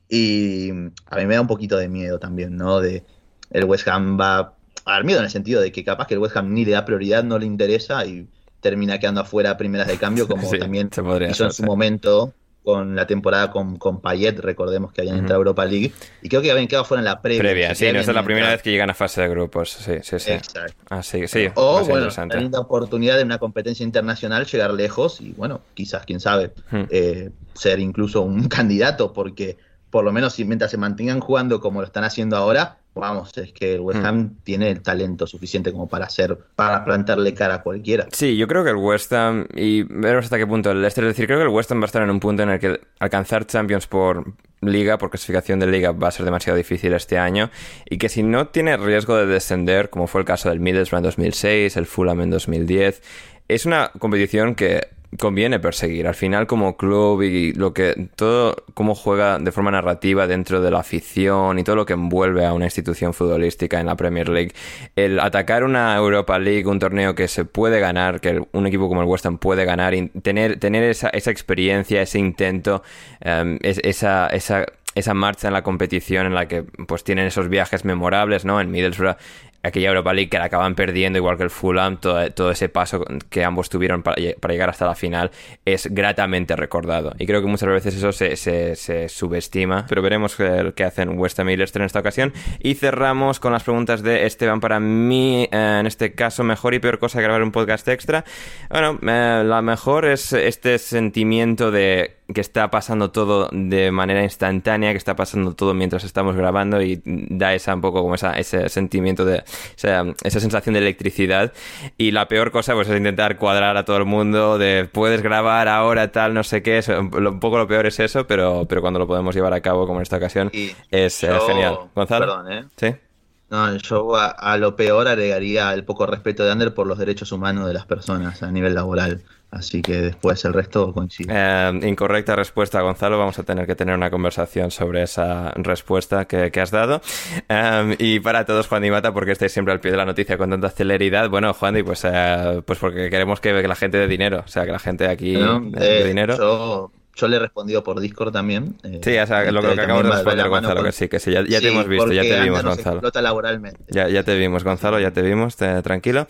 y 0.07 0.69
a 1.07 1.17
mí 1.17 1.25
me 1.25 1.37
da 1.37 1.41
un 1.41 1.47
poquito 1.47 1.79
de 1.79 1.89
miedo 1.89 2.19
también, 2.19 2.59
¿no? 2.59 2.79
De 2.81 3.05
el 3.53 3.65
West 3.65 3.89
Ham 3.89 4.21
va 4.21 4.39
a 4.85 4.93
dar 4.93 5.05
miedo 5.05 5.21
en 5.21 5.25
el 5.25 5.31
sentido 5.31 5.63
de 5.63 5.73
que 5.73 5.83
capaz 5.83 6.09
que 6.09 6.15
el 6.15 6.21
West 6.21 6.37
Ham 6.37 6.53
ni 6.53 6.67
le 6.67 6.73
da 6.73 6.85
prioridad, 6.85 7.25
no 7.25 7.39
le 7.39 7.47
interesa 7.47 8.05
y 8.05 8.29
termina 8.61 8.99
quedando 8.99 9.23
afuera 9.23 9.57
primeras 9.57 9.89
de 9.89 9.97
cambio, 9.97 10.29
como 10.29 10.51
también 10.51 10.91
hizo 11.31 11.45
en 11.45 11.53
su 11.53 11.63
momento 11.63 12.35
con 12.69 12.95
la 12.95 13.07
temporada 13.07 13.51
con, 13.51 13.79
con 13.79 14.03
Payet, 14.03 14.41
recordemos 14.41 14.93
que 14.93 15.01
habían 15.01 15.21
entrado 15.21 15.37
a 15.37 15.41
Europa 15.41 15.65
League, 15.65 15.91
y 16.21 16.29
creo 16.29 16.43
que 16.43 16.51
habían 16.51 16.69
quedado 16.69 16.85
fuera 16.85 17.01
en 17.01 17.07
la 17.07 17.23
previa. 17.23 17.41
Previa, 17.41 17.75
sí, 17.75 17.91
no 17.91 17.99
es 17.99 18.07
la 18.09 18.23
primera 18.23 18.51
vez 18.51 18.61
que 18.61 18.71
llegan 18.71 18.91
a 18.91 18.95
fase 18.95 19.23
de 19.23 19.29
grupos, 19.31 19.71
sí, 19.71 19.95
sí, 20.03 20.19
sí. 20.19 20.33
Exacto. 20.33 20.77
Ah, 20.91 21.03
sí, 21.03 21.27
sí. 21.29 21.49
O, 21.55 21.83
bueno, 21.87 22.09
tener 22.11 22.51
la 22.51 22.61
oportunidad 22.61 23.17
de 23.17 23.23
una 23.23 23.39
competencia 23.39 23.85
internacional 23.85 24.45
llegar 24.45 24.75
lejos 24.75 25.23
y, 25.23 25.33
bueno, 25.33 25.63
quizás, 25.73 26.05
quién 26.05 26.21
sabe, 26.21 26.53
eh, 26.91 27.31
ser 27.55 27.81
incluso 27.81 28.21
un 28.21 28.49
candidato, 28.49 29.15
porque 29.15 29.57
por 29.89 30.05
lo 30.05 30.13
menos 30.13 30.39
mientras 30.41 30.71
se 30.71 30.77
mantengan 30.77 31.21
jugando 31.21 31.63
como 31.63 31.81
lo 31.81 31.87
están 31.87 32.05
haciendo 32.05 32.37
ahora, 32.37 32.81
vamos, 32.99 33.37
es 33.39 33.53
que 33.53 33.75
el 33.75 33.81
West 33.81 34.01
hmm. 34.01 34.07
Ham 34.07 34.35
tiene 34.45 34.71
el 34.71 34.83
talento 34.83 35.27
suficiente 35.27 35.73
como 35.73 35.89
para 35.89 36.07
hacer, 36.07 36.39
para 36.57 36.85
plantarle 36.85 37.35
cara 37.35 37.57
a 37.57 37.63
cualquiera. 37.63 38.07
Sí, 38.13 38.37
yo 38.37 38.47
creo 38.47 38.65
que 38.65 38.71
el 38.71 38.77
West 38.77 39.13
Ham, 39.13 39.47
y 39.55 39.83
veremos 39.83 40.27
hasta 40.27 40.39
qué 40.39 40.47
punto 40.47 40.71
el 40.71 40.81
Leicester, 40.81 41.05
es 41.05 41.11
decir, 41.11 41.27
creo 41.27 41.39
que 41.39 41.45
el 41.45 41.51
West 41.51 41.71
Ham 41.73 41.81
va 41.81 41.85
a 41.85 41.87
estar 41.87 42.03
en 42.03 42.11
un 42.11 42.21
punto 42.21 42.43
en 42.43 42.51
el 42.51 42.59
que 42.59 42.81
alcanzar 42.99 43.47
Champions 43.47 43.87
por 43.87 44.33
liga, 44.61 44.99
por 44.99 45.11
clasificación 45.11 45.61
de 45.61 45.67
liga, 45.67 45.93
va 45.93 46.09
a 46.09 46.11
ser 46.11 46.25
demasiado 46.25 46.57
difícil 46.57 46.93
este 46.93 47.19
año, 47.19 47.51
y 47.89 47.99
que 47.99 48.09
si 48.09 48.23
no 48.23 48.49
tiene 48.49 48.77
riesgo 48.77 49.17
de 49.17 49.27
descender, 49.27 49.91
como 49.91 50.07
fue 50.07 50.21
el 50.21 50.27
caso 50.27 50.49
del 50.49 50.61
Middlesbrough 50.61 50.99
en 50.99 51.05
2006, 51.05 51.77
el 51.77 51.87
Fulham 51.87 52.21
en 52.21 52.31
2010, 52.31 53.03
es 53.49 53.67
una 53.67 53.91
competición 53.99 54.55
que 54.55 54.89
conviene 55.17 55.59
perseguir. 55.59 56.07
Al 56.07 56.15
final, 56.15 56.47
como 56.47 56.77
club 56.77 57.23
y 57.23 57.53
lo 57.55 57.73
que 57.73 58.09
todo 58.15 58.57
cómo 58.75 58.95
juega 58.95 59.39
de 59.39 59.53
forma 59.53 59.71
narrativa 59.71 60.27
dentro 60.27 60.61
de 60.61 60.71
la 60.71 60.81
afición 60.81 61.59
y 61.59 61.65
todo 61.65 61.77
lo 61.77 61.87
que 61.87 61.95
envuelve 61.95 62.45
a 62.45 62.53
una 62.53 62.67
institución 62.67 63.15
futbolística 63.15 63.81
en 63.81 63.87
la 63.87 63.97
Premier 63.97 64.29
League, 64.29 64.53
el 64.97 65.19
atacar 65.21 65.65
una 65.65 65.97
Europa 65.97 66.39
League, 66.39 66.67
un 66.67 66.79
torneo 66.79 67.15
que 67.15 67.29
se 67.29 67.45
puede 67.45 67.81
ganar, 67.81 68.21
que 68.21 68.43
un 68.53 68.67
equipo 68.67 68.89
como 68.89 69.01
el 69.01 69.09
West 69.09 69.25
Ham 69.27 69.39
puede 69.39 69.65
ganar, 69.65 69.95
y 69.95 70.09
tener, 70.09 70.59
tener 70.59 70.85
esa, 70.85 71.09
esa 71.09 71.31
experiencia, 71.31 72.03
ese 72.03 72.19
intento, 72.19 72.83
em, 73.21 73.59
esa, 73.63 74.27
esa 74.29 74.67
esa 74.95 75.15
marcha 75.15 75.49
en 75.49 75.55
la 75.55 75.63
competición 75.63 76.27
en 76.27 76.35
la 76.35 76.49
que 76.49 76.63
pues 76.63 77.05
tienen 77.05 77.27
esos 77.27 77.49
viajes 77.49 77.85
memorables, 77.85 78.45
¿no? 78.45 78.61
En 78.61 78.71
Middlesbrough 78.71 79.17
aquella 79.63 79.89
Europa 79.89 80.13
League 80.13 80.31
que 80.31 80.39
la 80.39 80.45
acaban 80.45 80.75
perdiendo, 80.75 81.19
igual 81.19 81.37
que 81.37 81.43
el 81.43 81.51
Fulham, 81.51 81.99
todo, 81.99 82.31
todo 82.33 82.51
ese 82.51 82.69
paso 82.69 83.05
que 83.29 83.45
ambos 83.45 83.69
tuvieron 83.69 84.03
para, 84.03 84.17
llegar 84.17 84.71
hasta 84.71 84.87
la 84.87 84.95
final 84.95 85.31
es 85.65 85.89
gratamente 85.93 86.57
recordado. 86.57 87.15
Y 87.19 87.27
creo 87.27 87.41
que 87.41 87.49
muchas 87.49 87.69
veces 87.69 87.97
eso 87.97 88.13
se, 88.13 88.37
se, 88.37 89.09
subestima, 89.09 89.87
pero 89.89 90.03
veremos 90.03 90.37
qué, 90.37 90.85
hacen 90.85 91.19
West 91.19 91.39
Ham 91.41 91.51
y 91.51 91.57
Leicester 91.57 91.83
en 91.83 91.87
esta 91.87 92.01
ocasión. 92.01 92.33
Y 92.61 92.75
cerramos 92.75 93.41
con 93.41 93.53
las 93.53 93.65
preguntas 93.65 94.03
de 94.03 94.27
Esteban. 94.27 94.61
Para 94.61 94.81
mí, 94.81 95.49
eh, 95.51 95.79
en 95.81 95.87
este 95.87 96.13
caso, 96.13 96.45
mejor 96.45 96.75
y 96.75 96.79
peor 96.79 96.99
cosa 96.99 97.21
grabar 97.21 97.43
un 97.43 97.53
podcast 97.53 97.87
extra. 97.89 98.25
Bueno, 98.71 98.99
eh, 99.03 99.43
la 99.45 99.63
mejor 99.63 100.07
es 100.07 100.33
este 100.33 100.79
sentimiento 100.79 101.71
de 101.71 102.18
que 102.33 102.41
está 102.41 102.71
pasando 102.71 103.11
todo 103.11 103.49
de 103.53 103.91
manera 103.91 104.23
instantánea, 104.23 104.93
que 104.93 104.99
está 104.99 105.17
pasando 105.17 105.55
todo 105.55 105.73
mientras 105.73 106.05
estamos 106.05 106.37
grabando 106.37 106.83
y 106.83 107.01
da 107.05 107.55
esa 107.55 107.75
un 107.75 107.81
poco 107.81 108.03
como 108.03 108.15
esa, 108.15 108.39
ese 108.39 108.69
sentimiento 108.69 109.25
de 109.25 109.45
esa, 109.77 110.05
esa 110.23 110.41
sensación 110.41 110.75
de 110.75 110.81
electricidad. 110.81 111.53
Y 111.97 112.11
la 112.11 112.29
peor 112.29 112.51
cosa 112.51 112.75
pues 112.75 112.89
es 112.89 112.97
intentar 112.97 113.39
cuadrar 113.39 113.77
a 113.77 113.85
todo 113.85 113.97
el 113.97 114.05
mundo 114.05 114.59
de 114.59 114.89
puedes 114.91 115.23
grabar 115.23 115.69
ahora 115.69 116.13
tal, 116.13 116.35
no 116.35 116.45
sé 116.45 116.63
qué, 116.63 116.83
un 116.99 117.41
poco 117.41 117.59
lo 117.59 117.67
peor 117.67 117.87
es 117.87 117.99
eso, 117.99 118.27
pero, 118.27 118.67
pero 118.69 118.83
cuando 118.83 118.99
lo 118.99 119.07
podemos 119.07 119.35
llevar 119.35 119.55
a 119.55 119.61
cabo 119.61 119.87
como 119.87 120.01
en 120.01 120.03
esta 120.03 120.19
ocasión 120.19 120.51
es 120.91 121.27
genial. 121.47 121.79
Gonzalo. 121.95 122.27
Perdón, 122.27 122.53
¿eh? 122.53 122.65
Sí. 122.77 123.08
No, 123.51 123.77
yo 123.77 124.17
a, 124.17 124.27
a, 124.27 124.59
lo 124.59 124.77
peor 124.77 125.09
agregaría 125.09 125.73
el 125.73 125.85
poco 125.85 126.07
respeto 126.07 126.45
de 126.45 126.53
Ander 126.53 126.75
por 126.75 126.87
los 126.87 126.99
derechos 126.99 127.33
humanos 127.33 127.67
de 127.67 127.75
las 127.75 127.87
personas 127.87 128.43
a 128.43 128.51
nivel 128.51 128.75
laboral. 128.75 129.23
Así 129.51 129.81
que 129.81 129.95
después 130.03 130.45
el 130.45 130.53
resto 130.53 130.93
coincide. 130.93 131.33
Eh, 131.35 131.81
incorrecta 131.85 132.37
respuesta, 132.37 132.83
Gonzalo. 132.83 133.19
Vamos 133.19 133.39
a 133.39 133.45
tener 133.45 133.67
que 133.67 133.75
tener 133.75 133.95
una 133.95 134.11
conversación 134.11 134.71
sobre 134.71 135.03
esa 135.03 135.53
respuesta 135.57 136.27
que, 136.27 136.53
has 136.61 136.71
dado. 136.71 137.01
Eh, 137.49 137.97
y 137.99 138.21
para 138.21 138.45
todos, 138.45 138.69
Juan 138.69 138.85
y 138.85 138.91
Mata, 138.91 139.15
porque 139.15 139.33
estáis 139.33 139.53
siempre 139.53 139.73
al 139.73 139.81
pie 139.81 139.91
de 139.91 139.97
la 139.97 140.05
noticia 140.05 140.37
con 140.37 140.51
tanta 140.51 140.69
celeridad. 140.69 141.31
Bueno, 141.31 141.55
Juan, 141.55 141.79
y 141.79 141.83
pues, 141.83 142.05
eh, 142.05 142.61
pues 142.67 142.79
porque 142.79 143.09
queremos 143.09 143.41
que, 143.41 143.63
la 143.63 143.75
gente 143.75 143.97
dé 143.97 144.07
dinero. 144.07 144.43
O 144.45 144.49
sea, 144.49 144.67
que 144.67 144.73
la 144.73 144.79
gente 144.79 145.09
aquí 145.09 145.35
dé 145.35 146.05
dinero. 146.05 146.37
Yo 146.37 146.91
le 147.27 147.37
he 147.37 147.39
respondido 147.41 147.83
por 147.83 147.99
Discord 148.01 148.33
también. 148.33 148.77
Eh, 148.85 149.01
sí, 149.03 149.19
o 149.19 149.27
sea, 149.27 149.51
lo, 149.51 149.61
que 149.63 149.81
acabo 149.81 150.03
de 150.03 150.11
responder, 150.11 150.49
Gonzalo, 150.49 150.85
que 150.85 150.93
sí, 150.93 151.09
que 151.09 151.19
sí, 151.19 151.33
ya, 151.33 151.45
te 151.45 151.69
hemos 151.69 151.89
visto, 151.89 152.13
ya 152.13 152.23
te 152.23 152.41
vimos, 152.41 152.63
Gonzalo. 152.63 153.01
laboralmente. 153.21 153.81
Ya, 153.89 154.09
ya 154.09 154.23
te 154.23 154.37
vimos, 154.37 154.63
Gonzalo, 154.63 155.01
ya 155.01 155.11
te 155.11 155.23
vimos, 155.23 155.57
tranquilo. 155.57 156.29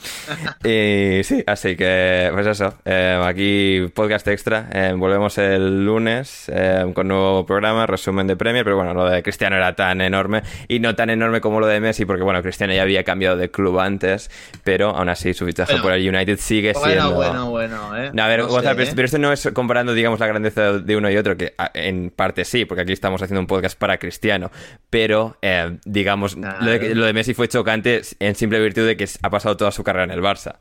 y 0.65 1.23
sí, 1.25 1.45
así 1.47 1.77
que, 1.77 2.31
pues 2.33 2.47
eso, 2.47 2.75
eh, 2.85 3.21
aquí 3.23 3.91
podcast 3.95 4.27
extra. 4.29 4.71
Eh, 4.73 4.95
volvemos 4.97 5.37
el 5.39 5.85
lunes 5.85 6.51
con 6.95 7.09
nuevo 7.09 7.45
programa, 7.45 7.87
resumen 7.87 8.27
de 8.27 8.37
Premier, 8.37 8.65
pero 8.65 8.77
bueno, 8.77 8.95
lo 8.95 9.05
de 9.09 9.23
Cristiano 9.23 9.57
era 9.57 9.75
tan 9.75 10.01
enorme 10.01 10.43
y 10.69 10.79
no 10.79 10.95
tan 10.95 11.11
enorme 11.11 11.41
como 11.41 11.61
lo 11.61 11.67
de 11.67 11.81
Messi, 11.81 12.05
porque 12.05 12.23
bueno, 12.23 12.43
Cristiano 12.43 12.73
ya 12.73 12.83
había 12.83 13.05
cambiado 13.05 13.37
de 13.37 13.51
club 13.51 13.79
antes, 13.81 14.31
pero 14.65 14.91
aún 14.91 15.09
así 15.09 15.35
su 15.35 15.45
fichaje 15.45 15.77
por 15.79 15.93
el 15.93 16.09
United 16.09 16.39
sigue 16.39 16.75
siendo. 16.75 17.15
Bueno, 17.15 17.51
bueno, 17.51 17.89
bueno. 17.89 18.23
a 18.23 18.29
ver, 18.29 18.43
Gonzalo, 18.43 18.77
pero, 18.95 19.05
esto 19.05 19.19
no 19.19 19.33
es 19.33 19.51
comparando, 19.53 19.93
digamos, 19.93 20.21
la 20.21 20.27
grandeza 20.27 20.73
de 20.73 20.78
de 20.79 20.97
uno 20.97 21.11
y 21.11 21.17
otro, 21.17 21.37
que 21.37 21.55
en 21.75 22.11
parte 22.11 22.45
sí, 22.45 22.65
porque 22.65 22.83
aquí 22.83 22.93
estamos 22.93 23.23
haciendo 23.23 23.41
un 23.41 23.47
podcast 23.47 23.79
para 23.79 23.99
Cristiano, 23.99 24.51
pero 24.91 25.37
eh, 25.43 25.79
digamos, 25.85 26.37
lo 26.37 27.05
de, 27.05 27.13
Messi 27.13 27.35
fue 27.35 27.49
chocante 27.49 28.03
en 28.19 28.35
simple 28.35 28.61
virtud 28.61 28.87
de 28.87 28.97
que 28.97 29.09
ha 29.23 29.31
pasado 29.31 29.57
toda 29.57 29.71
su 29.71 29.85
carrera 29.85 30.05
en 30.05 30.11
el 30.11 30.21
Barça. 30.21 30.57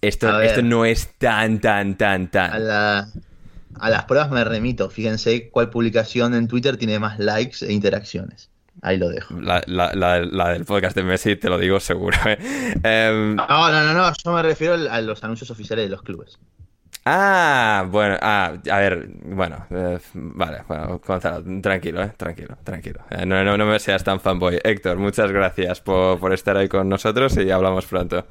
Esto, 0.00 0.40
esto 0.40 0.62
no 0.62 0.84
es 0.84 1.08
tan, 1.18 1.60
tan, 1.60 1.96
tan, 1.96 2.30
tan. 2.30 2.70
A, 2.70 3.08
a 3.80 3.90
las 3.90 4.04
pruebas 4.04 4.30
me 4.30 4.44
remito. 4.44 4.90
Fíjense 4.90 5.50
cuál 5.50 5.70
publicación 5.70 6.34
en 6.34 6.48
Twitter 6.48 6.76
tiene 6.76 6.98
más 6.98 7.18
likes 7.18 7.64
e 7.66 7.72
interacciones. 7.72 8.50
Ahí 8.82 8.98
lo 8.98 9.08
dejo. 9.08 9.40
La, 9.40 9.62
la, 9.66 10.52
del 10.52 10.64
podcast 10.64 10.94
de 10.96 11.02
Messi, 11.02 11.36
te 11.36 11.48
lo 11.48 11.58
digo 11.58 11.80
seguro. 11.80 12.16
¿eh? 12.26 12.38
Em, 12.82 13.34
no, 13.34 13.46
no, 13.46 13.84
no, 13.84 13.94
no, 13.94 14.12
yo 14.12 14.32
me 14.32 14.42
refiero 14.42 14.74
a 14.74 15.00
los 15.00 15.24
anuncios 15.24 15.50
oficiales 15.50 15.86
de 15.86 15.90
los 15.90 16.02
clubes. 16.02 16.38
Ah, 17.08 17.86
bueno, 17.88 18.16
ah, 18.20 18.54
a 18.68 18.78
ver, 18.80 19.08
bueno, 19.26 19.64
eh, 19.70 20.00
vale, 20.12 20.62
bueno, 20.66 21.00
Gonzalo, 21.06 21.44
tranquilo, 21.62 22.02
eh, 22.02 22.12
tranquilo, 22.16 22.56
tranquilo. 22.64 22.98
Eh, 23.10 23.24
no, 23.24 23.44
no, 23.44 23.56
no, 23.56 23.64
me 23.64 23.78
seas 23.78 24.02
tan 24.02 24.18
fanboy. 24.18 24.58
Héctor, 24.64 24.98
muchas 24.98 25.30
gracias 25.30 25.80
por, 25.80 26.18
por 26.18 26.32
estar 26.32 26.56
ahí 26.56 26.66
con 26.66 26.88
nosotros 26.88 27.36
y 27.36 27.48
hablamos 27.48 27.86
pronto. 27.86 28.24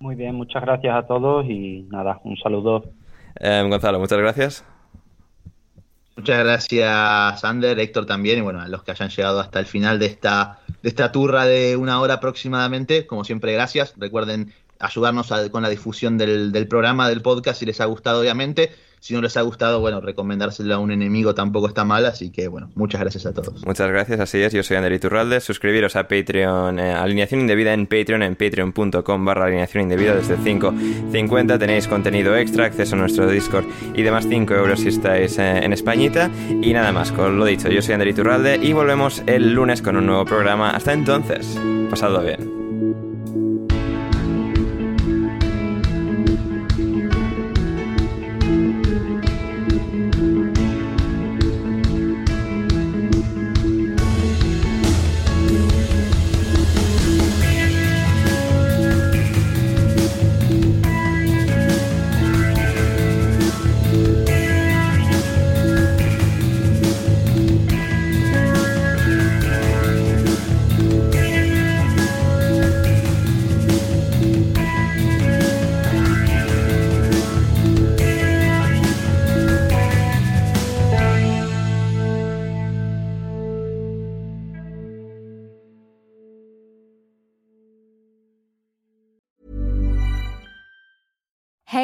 Muy 0.00 0.16
bien, 0.16 0.34
muchas 0.34 0.60
gracias 0.60 0.92
a 0.92 1.06
todos 1.06 1.46
y 1.46 1.86
nada, 1.88 2.20
un 2.24 2.36
saludo. 2.36 2.90
Gonzalo, 3.40 4.00
muchas 4.00 4.18
gracias. 4.18 4.64
Muchas 6.16 6.44
gracias, 6.44 7.44
Ander, 7.44 7.78
Héctor 7.78 8.06
también, 8.06 8.40
y 8.40 8.42
bueno, 8.42 8.60
a 8.60 8.66
los 8.66 8.82
que 8.82 8.90
hayan 8.90 9.08
llegado 9.08 9.38
hasta 9.38 9.60
el 9.60 9.66
final 9.66 10.00
de 10.00 10.06
esta, 10.06 10.58
de 10.82 10.88
esta 10.88 11.12
turra 11.12 11.44
de 11.44 11.76
una 11.76 12.00
hora 12.00 12.14
aproximadamente. 12.14 13.06
Como 13.06 13.22
siempre, 13.22 13.52
gracias. 13.52 13.94
Recuerden 13.96 14.52
ayudarnos 14.80 15.32
con 15.50 15.62
la 15.62 15.68
difusión 15.68 16.18
del, 16.18 16.66
programa, 16.68 17.08
del 17.08 17.22
podcast, 17.22 17.60
si 17.60 17.66
les 17.66 17.80
ha 17.80 17.84
gustado, 17.84 18.20
obviamente. 18.20 18.70
Si 19.00 19.14
no 19.14 19.22
les 19.22 19.34
ha 19.38 19.40
gustado, 19.40 19.80
bueno, 19.80 20.02
recomendárselo 20.02 20.74
a 20.74 20.78
un 20.78 20.90
enemigo 20.90 21.34
tampoco 21.34 21.68
está 21.68 21.84
mal, 21.84 22.04
así 22.04 22.30
que 22.30 22.48
bueno, 22.48 22.70
muchas 22.74 23.00
gracias 23.00 23.24
a 23.24 23.32
todos. 23.32 23.64
Muchas 23.64 23.88
gracias, 23.90 24.20
así 24.20 24.42
es, 24.42 24.52
yo 24.52 24.62
soy 24.62 24.76
Ander 24.76 24.92
Iturralde, 24.92 25.40
suscribiros 25.40 25.96
a 25.96 26.06
Patreon, 26.06 26.78
eh, 26.78 26.92
alineación 26.92 27.40
indebida 27.40 27.72
en 27.72 27.86
Patreon, 27.86 28.22
en 28.22 28.36
patreon.com 28.36 29.24
barra 29.24 29.46
alineación 29.46 29.84
indebida 29.84 30.14
desde 30.14 30.36
5.50 30.36 31.58
tenéis 31.58 31.88
contenido 31.88 32.36
extra, 32.36 32.66
acceso 32.66 32.94
a 32.94 32.98
nuestro 32.98 33.26
Discord 33.26 33.64
y 33.94 34.02
demás 34.02 34.26
5 34.28 34.52
euros 34.52 34.80
si 34.80 34.88
estáis 34.88 35.38
eh, 35.38 35.64
en 35.64 35.72
Españita. 35.72 36.30
Y 36.60 36.74
nada 36.74 36.92
más, 36.92 37.10
con 37.10 37.38
lo 37.38 37.46
dicho, 37.46 37.70
yo 37.70 37.80
soy 37.80 37.94
Ander 37.94 38.08
Iturralde 38.08 38.56
y 38.56 38.74
volvemos 38.74 39.22
el 39.26 39.54
lunes 39.54 39.80
con 39.80 39.96
un 39.96 40.04
nuevo 40.04 40.26
programa. 40.26 40.72
Hasta 40.72 40.92
entonces, 40.92 41.58
pasadlo 41.88 42.20
bien. 42.20 42.59